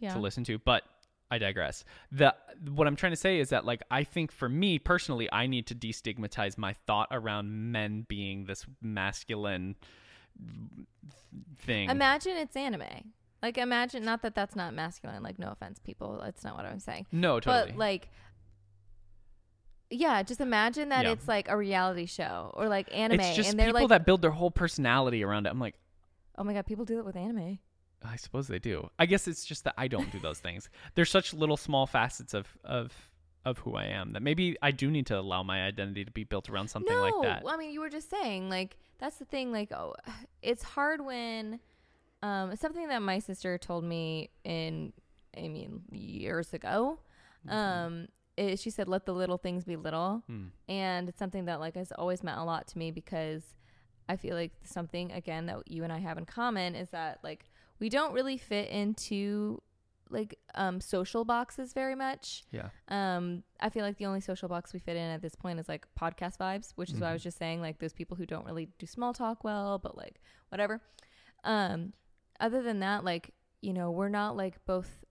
yeah. 0.00 0.12
to 0.12 0.18
listen 0.20 0.44
to 0.44 0.58
but 0.58 0.84
i 1.30 1.38
digress 1.38 1.84
the 2.12 2.34
what 2.70 2.86
i'm 2.86 2.96
trying 2.96 3.12
to 3.12 3.16
say 3.16 3.38
is 3.38 3.48
that 3.50 3.64
like 3.64 3.82
i 3.90 4.02
think 4.04 4.30
for 4.32 4.48
me 4.48 4.78
personally 4.78 5.28
i 5.32 5.46
need 5.46 5.66
to 5.66 5.74
destigmatize 5.74 6.56
my 6.56 6.72
thought 6.86 7.08
around 7.10 7.50
men 7.72 8.06
being 8.08 8.44
this 8.44 8.64
masculine 8.80 9.74
thing 11.58 11.90
Imagine 11.90 12.36
it's 12.36 12.56
anime. 12.56 12.82
Like 13.42 13.58
imagine 13.58 14.04
not 14.04 14.22
that 14.22 14.34
that's 14.34 14.56
not 14.56 14.74
masculine. 14.74 15.22
Like 15.22 15.38
no 15.38 15.50
offense, 15.50 15.78
people. 15.78 16.20
That's 16.24 16.42
not 16.44 16.56
what 16.56 16.64
I'm 16.66 16.80
saying. 16.80 17.06
no 17.12 17.38
totally 17.40 17.72
But 17.72 17.78
like, 17.78 18.08
yeah, 19.90 20.22
just 20.22 20.40
imagine 20.40 20.90
that 20.90 21.04
Yeah. 21.04 21.12
it's 21.12 21.26
like 21.28 21.48
a 21.48 21.56
reality 21.56 22.06
show 22.06 22.52
or 22.54 22.68
like 22.68 22.94
anime, 22.94 23.20
it's 23.20 23.36
just 23.36 23.50
and 23.50 23.58
they're 23.58 23.68
people 23.68 23.82
like, 23.82 23.88
that 23.90 24.06
build 24.06 24.22
their 24.22 24.30
whole 24.30 24.50
personality 24.50 25.24
around 25.24 25.46
it 25.46 25.50
i'm 25.50 25.60
like 25.60 25.76
oh 26.36 26.44
my 26.44 26.52
god, 26.52 26.66
people 26.66 26.84
do 26.84 26.96
that 26.96 27.04
with 27.04 27.16
anime. 27.16 27.58
i 28.04 28.16
suppose 28.16 28.48
they 28.48 28.58
do 28.58 28.88
i 28.98 29.06
guess 29.06 29.26
it's 29.26 29.44
just 29.44 29.64
that 29.64 29.74
i 29.78 29.88
don't 29.88 30.10
do 30.12 30.18
those 30.20 30.38
things 30.38 30.68
there's 30.94 31.10
such 31.10 31.32
little 31.32 31.56
small 31.56 31.86
facets 31.86 32.34
of 32.34 32.46
of 32.64 32.92
of 33.44 33.58
who 33.58 33.74
i 33.74 33.84
am 33.84 34.12
that 34.12 34.22
maybe 34.22 34.56
i 34.62 34.70
do 34.70 34.90
need 34.90 35.06
to 35.06 35.18
allow 35.18 35.42
my 35.42 35.64
identity 35.64 36.04
to 36.04 36.10
be 36.10 36.24
built 36.24 36.50
around 36.50 36.68
something 36.68 36.94
no, 36.94 37.00
like 37.02 37.14
that 37.22 37.42
Well, 37.42 37.54
I 37.54 37.56
mean 37.56 37.70
you 37.70 37.80
were 37.80 37.88
just 37.90 38.10
saying 38.10 38.50
like 38.50 38.76
that's 38.98 39.16
the 39.16 39.24
thing. 39.24 39.52
Like 39.52 39.72
oh, 39.72 39.94
it's 40.42 40.62
hard 40.62 41.04
when 41.04 41.60
um 42.22 42.54
something 42.56 42.88
that 42.88 43.00
my 43.00 43.20
sister 43.20 43.56
told 43.58 43.84
me 43.84 44.30
in 44.44 44.92
I 45.36 45.48
mean 45.48 45.82
years 45.92 46.52
ago. 46.52 46.98
Mm-hmm. 47.46 47.56
Um, 47.56 48.08
is 48.38 48.60
she 48.62 48.70
said 48.70 48.88
let 48.88 49.04
the 49.06 49.12
little 49.12 49.38
things 49.38 49.64
be 49.64 49.76
little. 49.76 50.22
Hmm. 50.26 50.46
and 50.68 51.08
it's 51.08 51.18
something 51.18 51.44
that 51.46 51.60
like 51.60 51.74
has 51.76 51.92
always 51.92 52.22
meant 52.22 52.38
a 52.38 52.44
lot 52.44 52.66
to 52.68 52.78
me 52.78 52.90
because 52.90 53.42
I 54.08 54.16
feel 54.16 54.34
like 54.34 54.52
something 54.64 55.12
again 55.12 55.46
that 55.46 55.70
you 55.70 55.84
and 55.84 55.92
I 55.92 55.98
have 55.98 56.16
in 56.18 56.24
common 56.24 56.74
is 56.74 56.88
that 56.90 57.18
like 57.22 57.44
we 57.78 57.88
don't 57.88 58.12
really 58.14 58.38
fit 58.38 58.68
into 58.70 59.60
like 60.10 60.38
um 60.54 60.80
social 60.80 61.24
boxes 61.24 61.74
very 61.74 61.94
much. 61.94 62.44
yeah 62.50 62.68
Um 62.88 63.42
I 63.60 63.68
feel 63.68 63.84
like 63.84 63.98
the 63.98 64.06
only 64.06 64.20
social 64.22 64.48
box 64.48 64.72
we 64.72 64.78
fit 64.78 64.96
in 64.96 65.10
at 65.10 65.20
this 65.20 65.34
point 65.34 65.60
is 65.60 65.68
like 65.68 65.86
podcast 66.00 66.38
vibes, 66.38 66.72
which 66.76 66.90
is 66.92 67.00
what 67.00 67.08
I 67.10 67.12
was 67.12 67.22
just 67.22 67.36
saying 67.38 67.60
like 67.60 67.78
those 67.78 67.92
people 67.92 68.16
who 68.16 68.24
don't 68.24 68.46
really 68.46 68.68
do 68.78 68.86
small 68.86 69.12
talk 69.12 69.44
well, 69.44 69.78
but 69.78 69.96
like 69.96 70.20
whatever. 70.48 70.80
Um 71.44 71.92
other 72.40 72.62
than 72.62 72.80
that 72.80 73.04
like, 73.04 73.34
you 73.60 73.72
know, 73.74 73.90
we're 73.90 74.08
not 74.08 74.36
like 74.36 74.64
both 74.64 75.04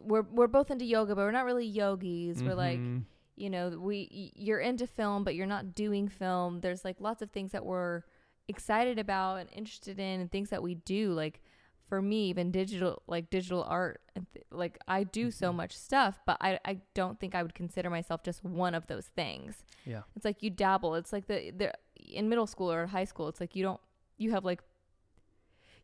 we're 0.00 0.22
we're 0.22 0.46
both 0.46 0.70
into 0.70 0.84
yoga, 0.84 1.14
but 1.14 1.22
we're 1.22 1.30
not 1.32 1.44
really 1.44 1.66
yogis. 1.66 2.42
We're 2.42 2.54
like 2.54 2.78
Mhm. 2.78 3.04
you 3.36 3.50
know 3.50 3.68
we 3.78 4.32
you're 4.34 4.60
into 4.60 4.86
film 4.86 5.22
but 5.22 5.34
you're 5.34 5.46
not 5.46 5.74
doing 5.74 6.08
film 6.08 6.60
there's 6.60 6.84
like 6.86 6.96
lots 7.00 7.20
of 7.20 7.30
things 7.30 7.52
that 7.52 7.64
we're 7.66 8.02
excited 8.48 8.98
about 8.98 9.36
and 9.40 9.50
interested 9.52 9.98
in 9.98 10.20
and 10.20 10.30
things 10.32 10.48
that 10.48 10.62
we 10.62 10.74
do 10.74 11.12
like 11.12 11.42
for 11.86 12.00
me 12.00 12.28
even 12.30 12.50
digital 12.50 13.02
like 13.06 13.28
digital 13.28 13.62
art 13.68 14.00
and 14.14 14.24
th- 14.32 14.46
like 14.50 14.78
i 14.88 15.04
do 15.04 15.30
so 15.30 15.52
Mhm. 15.52 15.56
much 15.56 15.76
stuff 15.76 16.18
but 16.24 16.38
I, 16.40 16.58
I 16.64 16.80
don't 16.94 17.20
think 17.20 17.34
i 17.34 17.42
would 17.42 17.54
consider 17.54 17.90
myself 17.90 18.22
just 18.22 18.42
one 18.42 18.74
of 18.74 18.86
those 18.86 19.06
things 19.08 19.64
yeah 19.84 20.02
it's 20.16 20.24
like 20.24 20.42
you 20.42 20.48
dabble 20.48 20.94
it's 20.94 21.12
like 21.12 21.26
the, 21.26 21.50
the 21.50 21.72
in 21.98 22.30
middle 22.30 22.46
school 22.46 22.72
or 22.72 22.86
high 22.86 23.04
school 23.04 23.28
it's 23.28 23.40
like 23.40 23.54
you 23.54 23.62
don't 23.62 23.80
you 24.16 24.30
have 24.30 24.44
like 24.46 24.62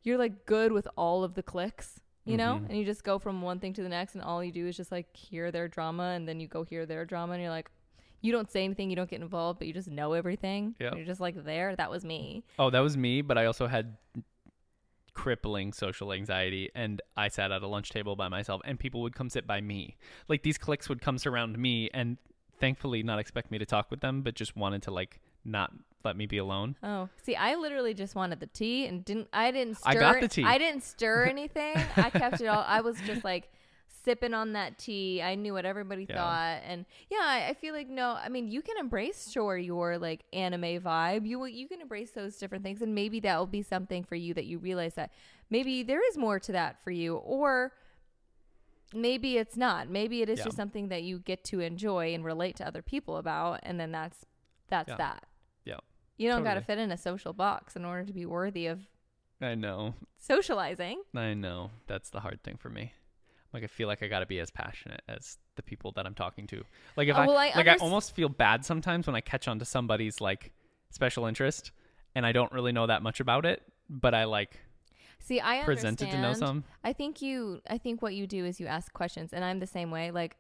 you're 0.03 0.19
like 0.19 0.47
good 0.47 0.73
with 0.73 0.89
all 0.97 1.23
of 1.23 1.35
the 1.35 1.43
clicks 1.43 2.01
you 2.25 2.37
know 2.37 2.61
Mhm. 2.63 2.69
and 2.69 2.79
you 2.79 2.85
just 2.85 3.03
go 3.05 3.19
from 3.19 3.43
one 3.43 3.59
thing 3.59 3.73
to 3.75 3.83
the 3.83 3.89
next 3.89 4.15
and 4.15 4.23
all 4.23 4.43
you 4.45 4.53
do 4.53 4.67
is 4.69 4.77
just 4.77 4.93
like 4.93 5.15
hear 5.17 5.51
their 5.51 5.67
drama 5.69 6.13
and 6.17 6.29
then 6.29 6.39
you 6.41 6.47
go 6.47 6.63
hear 6.63 6.87
their 6.87 7.05
drama 7.05 7.33
and 7.35 7.43
you're 7.43 7.51
like 7.51 7.71
you 8.21 8.31
don't 8.31 8.51
say 8.51 8.63
anything 8.63 8.89
you 8.91 8.95
don't 8.97 9.11
get 9.11 9.21
involved 9.21 9.59
but 9.59 9.67
you 9.67 9.75
just 9.75 9.89
know 9.89 10.13
everything 10.13 10.75
Yep. 10.79 10.95
you're 10.97 11.05
just 11.05 11.21
like 11.21 11.45
there 11.45 11.75
that 11.75 11.91
was 11.91 12.05
me 12.05 12.45
Oh, 12.59 12.71
that 12.71 12.81
was 12.81 12.97
me, 12.97 13.23
but 13.23 13.37
I 13.39 13.47
also 13.47 13.67
had 13.67 13.97
crippling 15.15 15.73
social 15.73 16.13
anxiety 16.13 16.71
and 16.75 17.03
I 17.17 17.29
sat 17.29 17.53
at 17.53 17.63
a 17.63 17.67
lunch 17.67 17.91
table 17.91 18.17
by 18.17 18.29
myself 18.29 18.63
and 18.65 18.79
people 18.79 19.03
would 19.03 19.15
come 19.15 19.29
sit 19.29 19.47
by 19.47 19.61
me. 19.61 19.97
Like 20.29 20.43
these 20.43 20.57
cliques 20.59 20.89
would 20.89 21.03
come 21.03 21.19
surround 21.19 21.59
me 21.59 21.91
and 21.93 22.17
thankfully 22.59 23.03
not 23.03 23.19
expect 23.19 23.51
me 23.51 23.59
to 23.59 23.67
talk 23.67 23.91
with 23.91 24.01
them, 24.01 24.23
but 24.23 24.35
just 24.35 24.57
wanted 24.57 24.83
to 24.85 24.91
like 24.91 25.21
not 25.45 25.73
let 26.05 26.17
me 26.17 26.27
be 26.27 26.39
alone. 26.39 26.77
oh 26.83 27.09
see 27.23 27.35
i 27.37 27.55
literally 27.55 27.95
just 27.95 28.15
wanted 28.15 28.41
the 28.41 28.47
tea 28.47 28.87
and 28.87 29.05
didn't 29.05 29.29
i 29.33 29.51
didn't 29.51 29.77
stir 29.79 29.91
I 29.91 29.95
got 29.95 30.21
the 30.21 30.29
tea. 30.29 30.45
i 30.45 30.59
didn't 30.59 30.83
stir 30.83 31.25
anything 31.37 31.77
i 31.97 32.11
kept 32.11 32.41
it 32.41 32.47
all 32.47 32.65
i 32.67 32.81
was 32.81 33.01
just 33.03 33.25
like 33.25 33.51
sipping 34.05 34.35
on 34.35 34.55
that 34.55 34.79
tea 34.79 35.23
i 35.23 35.35
knew 35.37 35.53
what 35.53 35.65
everybody 35.65 36.07
Yeah. 36.09 36.17
thought 36.17 36.63
and 36.67 36.85
yeah 37.09 37.19
I, 37.23 37.47
I 37.51 37.55
feel 37.55 37.73
like 37.73 37.89
no 37.89 38.19
i 38.21 38.29
mean 38.29 38.49
you 38.49 38.61
can 38.61 38.77
embrace 38.79 39.31
sure 39.31 39.57
your 39.57 39.97
like 39.99 40.25
anime 40.33 40.81
vibe 40.81 41.25
you 41.27 41.39
will 41.39 41.47
you 41.49 41.69
can 41.69 41.81
embrace 41.81 42.11
those 42.11 42.37
different 42.37 42.65
things 42.65 42.83
and 42.83 42.95
maybe 42.95 43.21
that 43.21 43.39
will 43.39 43.47
be 43.47 43.63
something 43.63 44.03
for 44.03 44.17
you 44.17 44.35
that 44.35 44.47
you 44.47 44.59
realize 44.59 44.95
that 44.95 45.13
maybe 45.51 45.83
there 45.85 46.01
is 46.09 46.19
more 46.19 46.41
to 46.41 46.51
that 46.53 46.83
for 46.83 46.91
you 46.91 47.15
or 47.17 47.73
maybe 48.95 49.39
it's 49.39 49.57
not 49.57 49.89
maybe 49.89 50.21
it 50.23 50.29
is 50.29 50.39
Yeah. 50.41 50.45
just 50.47 50.57
something 50.57 50.89
that 50.89 51.03
you 51.03 51.19
get 51.21 51.45
to 51.45 51.61
enjoy 51.61 52.13
and 52.13 52.25
relate 52.25 52.57
to 52.57 52.67
other 52.67 52.83
people 52.83 53.17
about 53.17 53.61
and 53.63 53.79
then 53.79 53.93
that's 53.93 54.27
that's 54.69 54.89
Yeah. 54.89 54.97
that. 54.97 55.25
You 56.17 56.29
don't 56.29 56.45
got 56.45 56.55
to 56.55 56.61
fit 56.61 56.79
in 56.79 56.91
a 56.93 56.97
social 56.97 57.33
box 57.33 57.77
in 57.77 57.85
order 57.85 58.05
to 58.05 58.13
be 58.13 58.27
worthy 58.27 58.67
of 58.67 58.81
I 59.41 59.55
know. 59.55 59.95
socializing. 60.19 61.03
I 61.15 61.35
know. 61.35 61.71
That's 61.87 62.11
the 62.11 62.21
hard 62.21 62.43
thing 62.43 62.57
for 62.57 62.69
me. 62.69 62.93
Like 63.53 63.65
I 63.65 63.67
feel 63.67 63.89
like 63.89 64.03
I 64.03 64.09
got 64.09 64.21
to 64.21 64.27
be 64.27 64.39
as 64.41 64.51
passionate 64.51 65.03
as 65.09 65.37
the 65.57 65.63
people 65.63 65.93
that 65.97 66.07
I'm 66.07 66.15
talking 66.15 66.47
to. 66.49 66.65
Like 66.97 67.09
if 67.09 67.17
Oh, 67.17 67.21
I 67.21 67.27
well, 67.27 67.37
I 67.37 67.53
like 67.55 67.69
I 67.69 67.75
almost 67.77 68.15
feel 68.15 68.29
bad 68.29 68.65
sometimes 68.65 69.07
when 69.07 69.17
I 69.17 69.21
catch 69.21 69.47
on 69.49 69.59
to 69.59 69.65
somebody's 69.65 70.21
like 70.21 70.53
special 70.91 71.27
interest 71.27 71.71
and 72.15 72.25
I 72.25 72.33
don't 72.33 72.53
really 72.53 72.73
know 72.73 72.87
that 72.87 73.03
much 73.03 73.21
about 73.21 73.45
it, 73.45 73.63
but 73.91 74.15
I 74.15 74.25
like 74.25 74.59
See, 75.19 75.41
I 75.41 75.63
presented 75.65 76.11
to 76.11 76.21
know 76.21 76.33
some. 76.33 76.65
I 76.83 76.93
think 76.93 77.21
you 77.23 77.61
I 77.69 77.79
think 77.79 78.01
what 78.03 78.15
you 78.15 78.27
do 78.27 78.45
is 78.45 78.59
you 78.59 78.67
ask 78.67 78.93
questions 78.93 79.33
and 79.33 79.45
I'm 79.45 79.61
the 79.61 79.67
same 79.67 79.91
way. 79.91 80.11
Like 80.11 80.37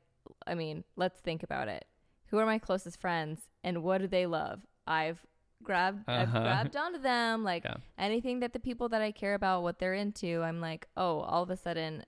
I 0.46 0.54
mean, 0.54 0.84
let's 0.96 1.20
think 1.20 1.42
about 1.42 1.68
it. 1.68 1.84
Who 2.26 2.38
are 2.38 2.46
my 2.46 2.58
closest 2.58 3.00
friends 3.00 3.40
and 3.62 3.82
what 3.82 3.98
do 3.98 4.06
they 4.06 4.26
love? 4.26 4.60
I've 4.86 5.24
grabbed 5.62 6.04
I've 6.08 6.28
Uh-huh. 6.28 6.40
grabbed 6.42 6.76
onto 6.76 6.98
them 6.98 7.44
like 7.44 7.64
Yeah. 7.64 7.76
anything 7.98 8.40
that 8.40 8.52
the 8.52 8.60
people 8.60 8.88
that 8.90 9.02
I 9.02 9.12
care 9.12 9.34
about 9.34 9.62
what 9.62 9.78
they're 9.78 9.94
into, 9.94 10.42
I'm 10.42 10.60
like, 10.60 10.88
"Oh, 10.96 11.20
all 11.20 11.42
of 11.42 11.50
a 11.50 11.56
sudden 11.56 12.04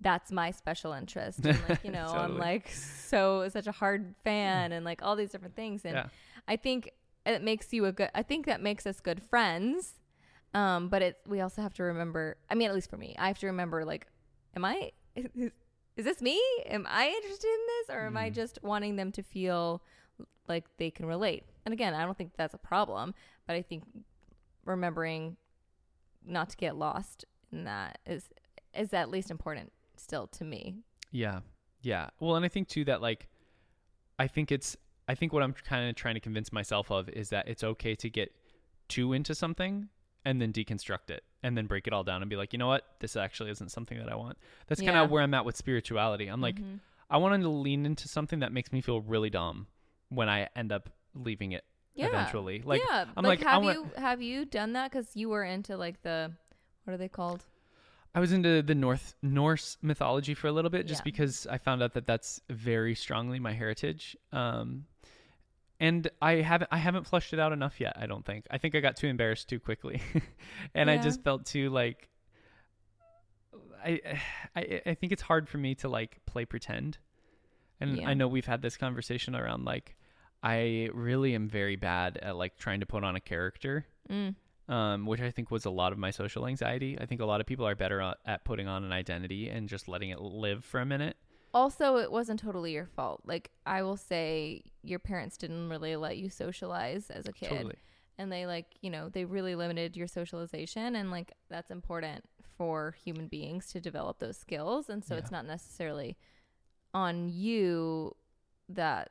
that's 0.00 0.32
my 0.32 0.50
special 0.50 0.92
interest." 0.92 1.40
And 1.44 1.60
like, 1.68 1.84
you 1.84 1.90
know, 1.98 2.06
I'm 2.08 2.38
like 2.38 2.68
so 2.70 3.48
such 3.48 3.66
a 3.66 3.72
hard 3.72 4.14
fan 4.24 4.72
and 4.72 4.84
like 4.84 5.02
all 5.02 5.16
these 5.16 5.30
different 5.30 5.56
things 5.56 5.84
and 5.84 5.94
Yeah. 5.96 6.06
I 6.48 6.56
think 6.56 6.90
it 7.26 7.42
makes 7.42 7.72
you 7.72 7.84
a 7.86 7.92
good 7.92 8.10
I 8.14 8.22
think 8.22 8.46
that 8.46 8.60
makes 8.62 8.86
us 8.86 9.00
good 9.00 9.22
friends. 9.22 9.94
Um, 10.52 10.88
but 10.88 11.00
it 11.02 11.18
we 11.26 11.40
also 11.40 11.62
have 11.62 11.74
to 11.74 11.82
remember 11.84 12.36
I 12.50 12.54
mean 12.54 12.68
at 12.68 12.74
least 12.74 12.90
for 12.90 12.96
me, 12.96 13.14
I 13.18 13.28
have 13.28 13.38
to 13.40 13.46
remember 13.46 13.84
like 13.84 14.06
am 14.56 14.64
I 14.64 14.92
is, 15.14 15.26
is 15.96 16.04
this 16.04 16.20
me? 16.22 16.40
Am 16.66 16.86
I 16.88 17.08
interested 17.08 17.46
in 17.46 17.60
this 17.66 17.96
or 17.96 18.06
am 18.06 18.16
I 18.16 18.30
Mm. 18.30 18.34
just 18.34 18.58
wanting 18.62 18.96
them 18.96 19.12
to 19.12 19.22
feel 19.22 19.82
like 20.48 20.64
they 20.78 20.90
can 20.90 21.06
relate? 21.06 21.44
And 21.64 21.72
again, 21.72 21.94
I 21.94 22.04
don't 22.04 22.16
think 22.16 22.32
that's 22.36 22.54
a 22.54 22.58
problem, 22.58 23.14
but 23.46 23.54
I 23.56 23.62
think 23.62 23.84
remembering 24.64 25.36
not 26.24 26.50
to 26.50 26.56
get 26.56 26.76
lost 26.76 27.24
in 27.52 27.64
that 27.64 27.98
is 28.06 28.28
is 28.74 28.92
at 28.92 29.10
least 29.10 29.30
important 29.30 29.72
still 29.96 30.26
to 30.28 30.44
me. 30.44 30.76
Yeah. 31.10 31.40
Yeah. 31.82 32.10
Well, 32.20 32.36
and 32.36 32.44
I 32.44 32.48
think 32.48 32.68
too 32.68 32.84
that 32.84 33.00
like 33.02 33.28
I 34.18 34.26
think 34.26 34.52
it's 34.52 34.76
I 35.08 35.14
think 35.14 35.32
what 35.32 35.42
I'm 35.42 35.52
kind 35.52 35.88
of 35.88 35.96
trying 35.96 36.14
to 36.14 36.20
convince 36.20 36.52
myself 36.52 36.90
of 36.90 37.08
is 37.08 37.30
that 37.30 37.48
it's 37.48 37.64
okay 37.64 37.94
to 37.96 38.08
get 38.08 38.32
too 38.88 39.12
into 39.12 39.34
something 39.34 39.88
and 40.24 40.40
then 40.40 40.52
deconstruct 40.52 41.10
it 41.10 41.24
and 41.42 41.56
then 41.56 41.66
break 41.66 41.86
it 41.86 41.92
all 41.92 42.04
down 42.04 42.22
and 42.22 42.28
be 42.28 42.36
like, 42.36 42.52
"You 42.52 42.58
know 42.58 42.66
what? 42.68 42.84
This 43.00 43.16
actually 43.16 43.50
isn't 43.50 43.70
something 43.70 43.98
that 43.98 44.10
I 44.12 44.14
want." 44.14 44.38
That's 44.66 44.80
kind 44.80 44.96
of 44.96 45.10
where 45.10 45.22
I'm 45.22 45.34
at 45.34 45.44
with 45.44 45.56
spirituality. 45.56 46.28
I'm 46.28 46.40
like 46.40 46.56
Mhm. 46.56 46.80
I 47.08 47.16
wanted 47.16 47.40
to 47.42 47.48
lean 47.48 47.86
into 47.86 48.06
something 48.06 48.38
that 48.38 48.52
makes 48.52 48.72
me 48.72 48.80
feel 48.80 49.00
really 49.00 49.30
dumb 49.30 49.66
when 50.10 50.28
I 50.28 50.48
end 50.54 50.70
up 50.70 50.90
leaving 51.14 51.52
it 51.52 51.64
yeah. 51.94 52.06
eventually. 52.08 52.62
Like 52.64 52.82
yeah, 52.88 53.06
I'm 53.16 53.24
like, 53.24 53.40
like, 53.44 53.48
have 53.48 53.64
you 53.64 53.90
have 53.96 54.22
you 54.22 54.44
done 54.44 54.72
that? 54.74 54.90
Because 54.90 55.14
you 55.14 55.28
were 55.28 55.44
into 55.44 55.76
like 55.76 56.02
the 56.02 56.32
what 56.84 56.94
are 56.94 56.98
they 56.98 57.08
called? 57.08 57.44
I 58.14 58.20
was 58.20 58.32
into 58.32 58.62
the 58.62 58.74
North 58.74 59.14
Norse 59.22 59.76
mythology 59.82 60.34
for 60.34 60.48
a 60.48 60.52
little 60.52 60.70
bit, 60.70 60.86
just 60.86 61.00
Yeah. 61.00 61.04
because 61.04 61.46
I 61.46 61.58
found 61.58 61.82
out 61.82 61.94
that 61.94 62.06
that's 62.06 62.40
very 62.50 62.94
strongly 62.94 63.38
my 63.38 63.52
heritage. 63.52 64.16
Um, 64.32 64.86
and 65.78 66.10
I 66.20 66.36
haven't 66.36 66.68
I 66.72 66.78
haven't 66.78 67.06
flushed 67.06 67.32
it 67.32 67.38
out 67.38 67.52
enough 67.52 67.80
yet. 67.80 67.96
I 67.96 68.06
don't 68.06 68.24
think. 68.24 68.46
I 68.50 68.58
think 68.58 68.74
I 68.74 68.80
got 68.80 68.96
too 68.96 69.06
embarrassed 69.06 69.48
too 69.48 69.60
quickly, 69.60 70.02
and 70.74 70.90
I 70.90 70.98
just 70.98 71.22
felt 71.22 71.46
too 71.46 71.70
like. 71.70 72.08
I, 73.82 73.98
I 74.54 74.82
I 74.84 74.94
think 74.94 75.10
it's 75.12 75.22
hard 75.22 75.48
for 75.48 75.56
me 75.56 75.74
to 75.76 75.88
like 75.88 76.18
play 76.26 76.44
pretend, 76.44 76.98
and 77.80 77.96
Yeah. 77.96 78.08
I 78.08 78.14
know 78.14 78.28
we've 78.28 78.44
had 78.44 78.60
this 78.60 78.76
conversation 78.76 79.34
around 79.34 79.64
like 79.64 79.96
I 80.42 80.88
really 80.94 81.34
am 81.34 81.48
very 81.48 81.76
bad 81.76 82.18
at 82.22 82.36
like 82.36 82.56
trying 82.56 82.80
to 82.80 82.86
put 82.86 83.04
on 83.04 83.16
a 83.16 83.20
character 83.20 83.86
Mm. 84.08 84.34
um, 84.68 85.06
which 85.06 85.20
I 85.20 85.30
think 85.30 85.50
was 85.50 85.64
a 85.66 85.70
lot 85.70 85.92
of 85.92 85.98
my 85.98 86.10
social 86.10 86.46
anxiety. 86.46 86.98
I 87.00 87.06
think 87.06 87.20
a 87.20 87.24
lot 87.26 87.40
of 87.40 87.46
people 87.46 87.66
are 87.66 87.74
better 87.76 88.00
at- 88.26 88.44
putting 88.44 88.66
on 88.66 88.82
an 88.84 88.92
identity 88.92 89.48
and 89.48 89.68
just 89.68 89.86
letting 89.88 90.10
it 90.10 90.20
live 90.20 90.64
for 90.64 90.80
a 90.80 90.86
minute. 90.86 91.16
Also, 91.52 91.96
it 91.96 92.10
wasn't 92.10 92.40
totally 92.40 92.72
your 92.72 92.86
fault. 92.86 93.22
Like 93.24 93.50
I 93.66 93.82
will 93.82 93.96
say, 93.96 94.62
your 94.82 94.98
parents 94.98 95.36
didn't 95.36 95.68
really 95.68 95.94
let 95.96 96.16
you 96.16 96.28
socialize 96.30 97.10
as 97.10 97.26
a 97.26 97.32
kid, 97.32 97.48
Totally. 97.50 97.74
and 98.18 98.30
they 98.32 98.46
like 98.46 98.66
you 98.80 98.90
know 98.90 99.08
they 99.08 99.24
really 99.24 99.54
limited 99.56 99.96
your 99.96 100.06
socialization, 100.06 100.94
and 100.96 101.10
like 101.10 101.32
that's 101.48 101.70
important 101.72 102.24
for 102.56 102.94
human 103.04 103.26
beings 103.26 103.66
to 103.72 103.80
develop 103.80 104.18
those 104.20 104.36
skills. 104.36 104.88
And 104.88 105.04
so 105.04 105.16
it's 105.16 105.30
not 105.32 105.44
necessarily 105.46 106.16
on 106.94 107.28
you 107.28 108.14
that 108.68 109.10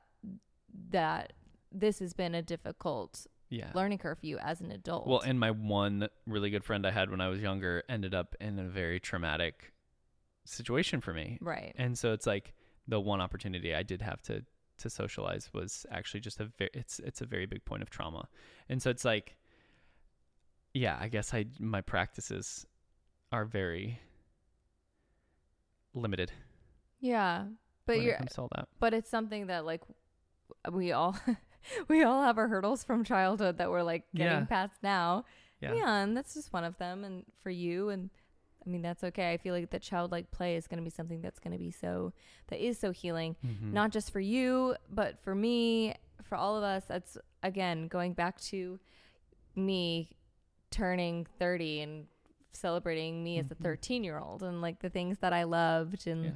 that 0.92 1.34
this 1.72 2.00
has 2.00 2.14
been 2.14 2.34
a 2.36 2.42
difficult 2.42 3.26
Yeah. 3.50 3.72
learning 3.74 3.98
curve 4.00 4.20
for 4.20 4.26
you 4.26 4.38
as 4.40 4.62
an 4.62 4.72
adult. 4.72 5.08
Well, 5.08 5.22
and 5.22 5.40
my 5.40 5.52
one 5.52 6.08
really 6.26 6.50
good 6.50 6.64
friend 6.64 6.86
I 6.86 6.92
had 6.92 7.10
when 7.10 7.22
I 7.22 7.28
was 7.30 7.42
younger 7.42 7.84
ended 7.90 8.14
up 8.14 8.36
in 8.40 8.58
a 8.60 8.64
very 8.66 9.00
traumatic 9.00 9.74
situation 10.46 11.02
for 11.02 11.14
me. 11.14 11.38
right. 11.42 11.74
And 11.78 11.98
so 11.98 12.14
it's 12.14 12.26
like 12.28 12.54
the 12.88 13.00
one 13.00 13.22
opportunity 13.22 13.74
I 13.76 13.84
did 13.84 14.02
have 14.02 14.22
to 14.24 14.44
to 14.80 14.90
socialize 14.90 15.50
was 15.54 15.86
actually 15.92 16.22
just 16.22 16.40
a 16.40 16.46
very 16.58 16.72
it's 16.74 17.00
it's 17.00 17.22
a 17.22 17.26
very 17.26 17.46
big 17.46 17.66
point 17.66 17.82
of 17.84 17.90
trauma. 17.90 18.28
And 18.70 18.82
so 18.82 18.90
it's 18.90 19.04
like 19.06 19.36
yeah, 20.74 20.98
I 21.00 21.08
guess 21.10 21.34
I 21.34 21.46
my 21.60 21.82
practices 21.82 22.66
are 23.32 23.46
very 23.46 24.00
limited 25.94 26.32
Yeah, 27.00 27.46
but 27.86 28.02
you're 28.02 28.16
it 28.16 28.38
all 28.38 28.50
that. 28.56 28.68
but 28.80 28.94
it's 28.94 29.10
something 29.10 29.48
that 29.48 29.66
like 29.66 29.82
we 30.72 30.92
all 30.92 31.16
we 31.88 32.04
all 32.04 32.24
have 32.24 32.38
our 32.38 32.48
hurdles 32.48 32.84
from 32.84 33.04
childhood 33.04 33.58
that 33.58 33.70
we're 33.70 33.84
like 33.84 34.04
getting 34.16 34.40
Yeah. 34.40 34.46
past 34.46 34.76
now. 34.84 35.26
Yeah. 35.62 35.74
Yeah. 35.74 36.04
and 36.04 36.16
that's 36.16 36.34
just 36.34 36.54
one 36.54 36.64
of 36.64 36.78
them 36.78 37.04
and 37.04 37.26
for 37.44 37.50
you 37.50 37.90
and 37.90 38.10
I 38.66 38.70
mean 38.70 38.82
that's 38.82 39.04
okay. 39.06 39.32
I 39.34 39.38
feel 39.38 39.54
like 39.54 39.70
that 39.72 39.82
childlike 39.82 40.32
play 40.32 40.56
is 40.56 40.68
going 40.68 40.78
to 40.80 40.84
be 40.84 40.90
something 40.90 41.22
that's 41.22 41.40
going 41.40 41.54
to 41.54 41.58
be 41.60 41.72
so 41.72 42.14
that 42.48 42.60
is 42.64 42.78
so 42.80 42.92
healing, 42.92 43.36
Mhm. 43.46 43.72
not 43.74 43.92
just 43.92 44.12
for 44.12 44.20
you, 44.20 44.76
but 44.90 45.18
for 45.24 45.34
me, 45.34 45.96
for 46.24 46.36
all 46.36 46.58
of 46.58 46.64
us. 46.64 46.84
That's 46.86 47.18
again 47.42 47.88
going 47.88 48.14
back 48.14 48.40
to 48.42 48.80
me 49.56 50.10
turning 50.72 51.26
30 51.40 51.82
and 51.82 52.08
celebrating 52.52 53.24
me 53.24 53.40
as 53.40 53.52
a 53.52 53.56
Mhm. 53.56 53.62
13-year-old 53.64 54.44
and 54.44 54.62
like 54.62 54.80
the 54.80 54.90
things 54.90 55.20
that 55.20 55.34
I 55.34 55.44
loved 55.44 56.06
and 56.08 56.26
yeah. 56.26 56.32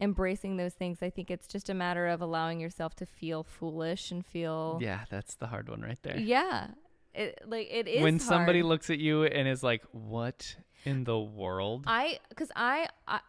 Embracing 0.00 0.56
those 0.56 0.74
things. 0.74 1.02
I 1.02 1.10
think 1.10 1.30
it's 1.30 1.46
just 1.46 1.68
a 1.70 1.74
matter 1.74 2.06
of 2.06 2.20
allowing 2.20 2.60
yourself 2.60 2.94
to 2.96 3.06
feel 3.06 3.42
foolish 3.44 4.10
and 4.10 4.24
feel 4.26 4.78
Yeah, 4.82 5.04
that's 5.10 5.34
the 5.36 5.46
hard 5.46 5.68
one 5.68 5.80
right 5.82 5.98
there. 6.02 6.18
Yeah. 6.18 6.68
It 7.14 7.42
like 7.46 7.68
it 7.70 7.86
is 7.86 8.02
when 8.02 8.18
somebody 8.18 8.58
hard. 8.60 8.68
looks 8.70 8.90
at 8.90 8.98
you 8.98 9.22
and 9.24 9.46
is 9.46 9.62
like, 9.62 9.84
"What 9.92 10.56
in 10.84 11.04
the 11.04 11.18
world?" 11.18 11.84
I 11.86 12.18
cuz 12.34 12.50
I, 12.56 12.88
I 13.06 13.20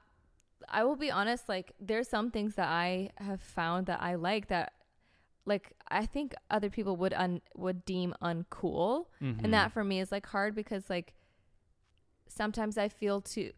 I 0.68 0.84
will 0.84 0.95
be 0.95 1.11
honest 1.11 1.47
like 1.47 1.74
there's 1.80 2.07
some 2.09 2.32
things 2.32 2.55
that 2.55 2.68
I 2.68 3.11
have 3.18 3.41
found 3.41 3.86
that 3.86 4.01
I 4.01 4.16
like 4.16 4.47
that 4.47 4.74
like 5.45 5.74
I 5.88 6.07
think 6.07 6.34
other 6.49 6.72
people 6.72 6.95
would 6.97 7.13
un 7.13 7.41
would 7.55 7.86
deem 7.86 8.16
uncool 8.24 9.05
Mhm. 9.22 9.43
and 9.43 9.53
that 9.53 9.72
for 9.72 9.84
me 9.84 9.99
is 9.99 10.11
like 10.11 10.26
hard 10.26 10.55
because 10.55 10.89
like 10.89 11.13
sometimes 12.28 12.78
I 12.78 12.89
feel 12.89 13.22
too 13.22 13.51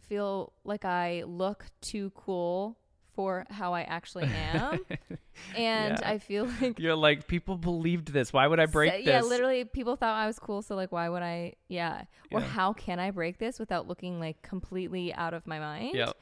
feel 0.00 0.52
like 0.64 0.84
I 0.84 1.22
look 1.26 1.66
too 1.80 2.10
cool 2.14 2.76
for 3.14 3.46
how 3.48 3.72
I 3.74 3.82
actually 3.82 4.24
am 4.52 4.80
and 5.56 5.98
Yeah. 5.98 6.10
I 6.10 6.18
feel 6.18 6.48
like 6.60 6.80
You're 6.80 6.96
like, 6.96 7.28
people 7.28 7.56
believed 7.56 8.12
this. 8.12 8.32
Why 8.32 8.46
would 8.48 8.58
I 8.58 8.66
break 8.66 8.90
So- 8.90 8.96
this? 8.98 9.06
Yeah, 9.06 9.20
literally, 9.20 9.64
people 9.64 9.94
thought 9.96 10.16
I 10.16 10.26
was 10.26 10.38
cool. 10.40 10.62
So 10.62 10.74
like, 10.74 10.90
why 10.90 11.08
would 11.08 11.22
I? 11.22 11.52
Yeah. 11.68 12.02
Or 12.32 12.40
Yeah. 12.40 12.46
how 12.46 12.72
can 12.72 12.98
I 12.98 13.12
break 13.12 13.38
this 13.38 13.60
without 13.60 13.86
looking 13.86 14.18
like 14.18 14.42
completely 14.42 15.14
out 15.14 15.32
of 15.32 15.46
my 15.46 15.60
mind? 15.60 15.94
Yep. 15.94 16.14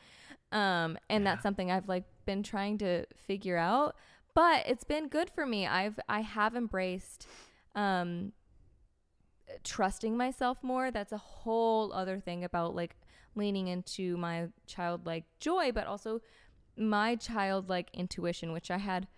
Um, 0.52 0.98
and 1.08 1.26
that's 1.26 1.42
something 1.42 1.70
I've 1.70 1.88
like 1.88 2.04
been 2.26 2.42
trying 2.42 2.76
to 2.78 3.06
figure 3.16 3.56
out. 3.56 3.96
But 4.34 4.66
it's 4.66 4.84
been 4.84 5.08
good 5.08 5.30
for 5.30 5.46
me. 5.46 5.66
I've 5.66 5.98
I 6.10 6.20
have 6.20 6.54
embraced, 6.54 7.26
um, 7.74 8.32
trusting 9.64 10.16
myself 10.16 10.58
more. 10.62 10.90
That's 10.90 11.12
a 11.12 11.18
whole 11.18 11.92
other 11.92 12.18
thing 12.20 12.44
about 12.44 12.74
like 12.74 12.96
leaning 13.34 13.68
into 13.68 14.16
my 14.16 14.48
childlike 14.66 15.24
joy, 15.40 15.72
but 15.72 15.86
also 15.86 16.20
my 16.76 17.16
childlike 17.16 17.90
intuition, 17.94 18.52
which 18.52 18.70
I 18.70 18.78
had 18.78 19.08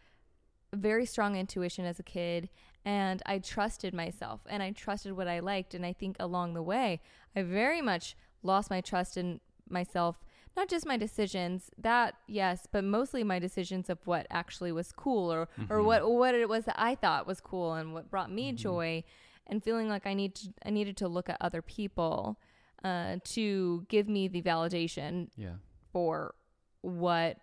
very 0.72 1.06
strong 1.06 1.36
intuition 1.36 1.84
as 1.84 1.98
a 2.00 2.02
kid 2.02 2.48
and 2.84 3.22
I 3.26 3.38
trusted 3.38 3.94
myself 3.94 4.40
and 4.48 4.60
I 4.62 4.72
trusted 4.72 5.12
what 5.12 5.28
I 5.28 5.38
liked 5.38 5.72
and 5.72 5.86
I 5.86 5.92
think 5.92 6.16
along 6.18 6.54
the 6.54 6.62
way 6.62 7.00
I 7.36 7.42
very 7.42 7.80
much 7.80 8.16
lost 8.42 8.70
my 8.70 8.80
trust 8.80 9.16
in 9.16 9.40
myself 9.70 10.18
not 10.56 10.68
just 10.68 10.84
my 10.84 10.96
decisions 10.96 11.70
that 11.78 12.16
yes 12.26 12.66
but 12.70 12.82
mostly 12.82 13.22
my 13.22 13.38
decisions 13.38 13.88
of 13.88 13.98
what 14.04 14.26
actually 14.30 14.72
was 14.72 14.90
cool 14.90 15.32
or 15.32 15.48
or 15.70 15.78
Mhm. 15.78 15.84
what 15.84 16.10
what 16.10 16.34
it 16.34 16.48
was 16.48 16.64
that 16.64 16.74
I 16.78 16.96
thought 16.96 17.24
was 17.26 17.40
cool 17.40 17.74
and 17.74 17.94
what 17.94 18.10
brought 18.10 18.30
me 18.32 18.52
Mhm. 18.52 18.56
joy 18.56 19.04
and 19.46 19.62
feeling 19.62 19.88
like 19.88 20.06
I 20.08 20.14
need 20.14 20.34
to, 20.34 20.52
I 20.66 20.70
needed 20.70 20.96
to 20.98 21.08
look 21.08 21.28
at 21.28 21.36
other 21.40 21.62
people 21.62 22.36
uh, 22.82 23.16
to 23.24 23.84
give 23.88 24.08
me 24.08 24.28
the 24.28 24.42
validation 24.42 25.28
Yeah. 25.36 25.54
for 25.92 26.34
what 26.80 27.38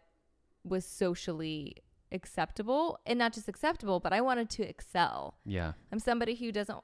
was 0.64 0.86
socially 0.86 1.78
acceptable 2.12 3.00
and 3.06 3.18
not 3.18 3.32
just 3.34 3.48
acceptable 3.48 4.00
but 4.02 4.12
i 4.12 4.20
wanted 4.20 4.50
to 4.50 4.64
excel 4.68 5.36
Yeah. 5.46 5.72
i'm 5.92 6.00
somebody 6.00 6.36
who 6.36 6.52
doesn't 6.52 6.78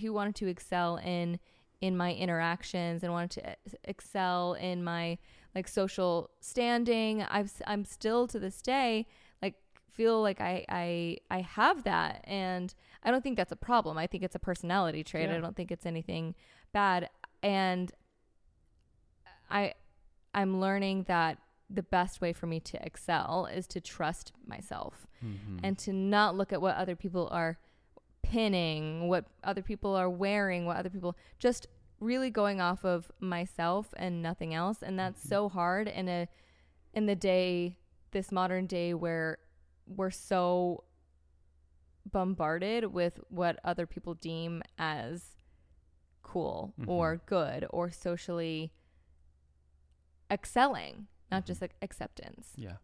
who 0.00 0.12
wanted 0.12 0.34
to 0.36 0.46
excel 0.46 0.96
in 0.98 1.40
in 1.80 1.96
my 1.96 2.12
interactions 2.12 3.02
and 3.02 3.12
wanted 3.12 3.30
to 3.40 3.56
excel 3.84 4.54
in 4.54 4.82
my 4.84 5.16
like 5.54 5.68
social 5.68 6.28
standing. 6.40 7.22
I've 7.22 7.52
i'm 7.66 7.84
still 7.84 8.26
to 8.28 8.38
this 8.38 8.60
day 8.60 9.06
like 9.40 9.54
feel 9.88 10.20
like 10.20 10.40
I 10.40 10.64
I 10.68 11.18
I 11.30 11.40
have 11.42 11.84
that 11.84 12.24
and 12.24 12.74
I 13.02 13.10
don't 13.10 13.22
think 13.22 13.36
that's 13.36 13.52
a 13.52 13.56
problem. 13.56 13.96
I 13.96 14.06
think 14.08 14.22
it's 14.24 14.34
a 14.34 14.40
personality 14.40 15.02
trait. 15.04 15.28
Yeah. 15.30 15.36
I 15.36 15.40
don't 15.40 15.56
think 15.56 15.70
it's 15.70 15.86
anything 15.86 16.34
bad 16.72 17.08
and 17.42 17.92
I 19.50 19.74
I'm 20.34 20.60
learning 20.60 21.04
that 21.04 21.38
the 21.70 21.82
best 21.82 22.20
way 22.20 22.32
for 22.32 22.46
me 22.46 22.60
to 22.60 22.84
excel 22.84 23.46
is 23.46 23.66
to 23.68 23.80
trust 23.80 24.32
myself 24.46 25.06
Mhm. 25.22 25.60
and 25.62 25.78
to 25.80 25.92
not 25.92 26.34
look 26.34 26.52
at 26.52 26.60
what 26.62 26.76
other 26.76 26.96
people 26.96 27.28
are 27.30 27.58
pinning, 28.22 29.08
what 29.08 29.26
other 29.42 29.62
people 29.62 29.94
are 29.94 30.08
wearing, 30.10 30.64
what 30.66 30.76
other 30.76 30.90
people 30.90 31.16
just 31.38 31.66
really 32.00 32.30
going 32.30 32.60
off 32.60 32.84
of 32.84 33.10
myself 33.20 33.92
and 33.96 34.22
nothing 34.22 34.54
else. 34.54 34.82
And 34.82 34.98
that's 34.98 35.22
Mhm. 35.24 35.28
so 35.28 35.48
hard 35.48 35.88
in 35.88 36.08
a 36.08 36.28
in 36.94 37.06
the 37.06 37.16
day 37.16 37.78
this 38.12 38.32
modern 38.32 38.66
day 38.66 38.94
where 38.94 39.38
we're 39.86 40.10
so 40.10 40.84
bombarded 42.10 42.86
with 42.86 43.20
what 43.28 43.58
other 43.64 43.86
people 43.86 44.14
deem 44.14 44.62
as 44.78 45.36
cool 46.32 46.74
Mhm. 46.78 46.88
or 46.88 47.16
good 47.26 47.66
or 47.70 47.90
socially 47.90 48.70
excelling, 50.30 51.06
not 51.30 51.42
Mhm. 51.42 51.46
just 51.46 51.60
like 51.62 51.74
acceptance. 51.82 52.52
Yeah. 52.56 52.76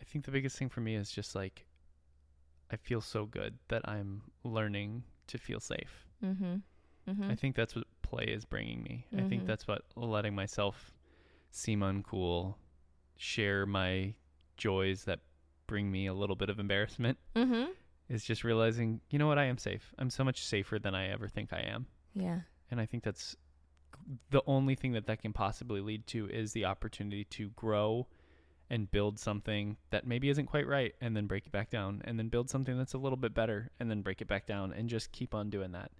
I 0.00 0.04
think 0.04 0.24
the 0.24 0.30
biggest 0.30 0.58
thing 0.58 0.68
for 0.68 0.80
me 0.80 0.94
is 0.96 1.10
just 1.10 1.34
like 1.34 1.66
I 2.70 2.76
feel 2.76 3.00
so 3.02 3.26
good 3.26 3.58
that 3.68 3.86
I'm 3.88 4.32
learning 4.42 5.04
to 5.26 5.38
feel 5.38 5.60
safe. 5.60 6.08
Mm-hmm. 6.22 6.56
Mm-hmm. 7.06 7.30
I 7.30 7.34
think 7.36 7.54
that's 7.56 7.74
what 7.76 7.86
play 8.02 8.24
is 8.24 8.44
bringing 8.46 8.82
me. 8.82 9.06
I 9.12 9.16
Mhm. 9.16 9.28
think 9.28 9.46
that's 9.46 9.68
what 9.68 9.84
letting 9.96 10.34
myself 10.34 10.92
seem 11.50 11.80
uncool, 11.80 12.56
share 13.16 13.66
my 13.66 14.14
joys 14.56 15.04
that 15.04 15.20
bring 15.66 15.90
me 15.90 16.06
a 16.06 16.14
little 16.14 16.36
bit 16.36 16.48
of 16.48 16.58
embarrassment 16.58 17.18
mm-hmm. 17.34 17.70
is 18.08 18.24
just 18.24 18.44
realizing, 18.44 19.00
you 19.10 19.18
know 19.18 19.26
what, 19.28 19.38
I 19.38 19.44
am 19.44 19.58
safe. 19.58 19.94
I'm 19.98 20.10
so 20.10 20.24
much 20.24 20.42
safer 20.42 20.78
than 20.78 20.94
I 20.94 21.08
ever 21.08 21.28
think 21.28 21.52
I 21.52 21.60
am. 21.60 21.86
Yeah. 22.14 22.40
And 22.70 22.80
I 22.80 22.86
think 22.86 23.04
that's 23.04 23.36
the 24.30 24.42
only 24.46 24.74
thing 24.74 24.92
that 24.92 25.06
that 25.06 25.22
can 25.22 25.32
possibly 25.32 25.80
lead 25.80 26.06
to 26.08 26.28
is 26.28 26.52
the 26.52 26.64
opportunity 26.64 27.24
to 27.24 27.50
grow 27.50 28.06
and 28.70 28.90
build 28.90 29.18
something 29.18 29.76
that 29.90 30.06
maybe 30.06 30.28
isn't 30.30 30.46
quite 30.46 30.66
right 30.66 30.94
and 31.00 31.16
then 31.16 31.26
break 31.26 31.46
it 31.46 31.52
back 31.52 31.70
down 31.70 32.02
and 32.04 32.18
then 32.18 32.28
build 32.28 32.48
something 32.48 32.76
that's 32.78 32.94
a 32.94 32.98
little 32.98 33.16
bit 33.16 33.34
better 33.34 33.70
and 33.78 33.90
then 33.90 34.02
break 34.02 34.20
it 34.20 34.28
back 34.28 34.46
down 34.46 34.72
and 34.72 34.88
just 34.88 35.12
keep 35.12 35.34
on 35.34 35.50
doing 35.50 35.72
that. 35.72 35.90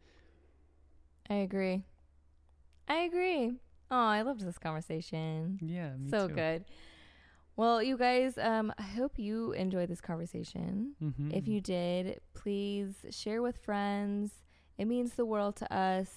I 1.29 1.35
agree. 1.37 1.85
I 2.89 2.97
agree. 3.03 3.53
Oh, 3.91 3.97
I 3.97 4.23
loved 4.23 4.41
this 4.41 4.59
conversation. 4.59 5.59
Yeah, 5.62 5.93
me 5.97 6.11
so 6.11 6.29
too. 6.29 6.35
good. 6.35 6.65
Well, 7.57 7.83
you 7.83 7.97
guys, 7.97 8.37
um, 8.39 8.73
I 8.79 8.83
hope 8.83 9.19
you 9.19 9.53
enjoyed 9.53 9.89
this 9.89 10.01
conversation. 10.01 10.95
Mm-hmm. 11.03 11.31
If 11.33 11.47
you 11.47 11.61
did, 11.61 12.21
please 12.35 12.95
share 13.11 13.43
with 13.43 13.59
friends. 13.59 14.33
It 14.79 14.87
means 14.87 15.14
the 15.14 15.25
world 15.25 15.57
to 15.57 15.75
us. 15.75 16.09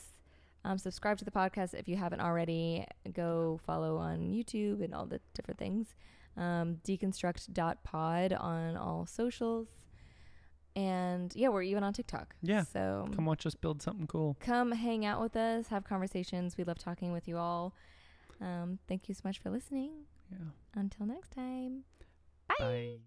Um, 0.65 0.77
subscribe 0.77 1.17
to 1.19 1.25
the 1.25 1.31
podcast 1.31 1.73
if 1.73 1.87
you 1.87 1.95
haven't 1.95 2.21
already. 2.21 2.85
Go 3.13 3.59
follow 3.65 3.97
on 3.97 4.31
YouTube 4.31 4.83
and 4.83 4.93
all 4.93 5.05
the 5.05 5.21
different 5.33 5.59
things. 5.59 5.95
Um, 6.35 6.79
deconstruct.pod 6.85 8.33
on 8.33 8.75
all 8.75 9.05
socials. 9.05 9.67
And 10.75 11.33
yeah, 11.35 11.47
we're 11.49 11.63
even 11.63 11.83
on 11.83 11.93
TikTok. 11.93 12.35
Yeah. 12.43 12.63
So 12.63 13.07
come 13.15 13.25
watch 13.25 13.45
us 13.45 13.55
build 13.55 13.81
something 13.81 14.05
cool. 14.07 14.37
come 14.39 14.71
hang 14.71 15.05
out 15.05 15.21
with 15.21 15.35
us, 15.35 15.67
have 15.69 15.83
conversations. 15.83 16.57
We 16.57 16.63
love 16.63 16.77
talking 16.77 17.11
with 17.11 17.27
you 17.27 17.37
all. 17.37 17.73
Um, 18.39 18.77
thank 18.87 19.09
you 19.09 19.15
so 19.15 19.21
much 19.23 19.39
for 19.39 19.49
listening. 19.49 19.91
Yeah. 20.31 20.37
Until 20.75 21.07
next 21.07 21.31
time. 21.31 21.83
Bye. 22.59 22.97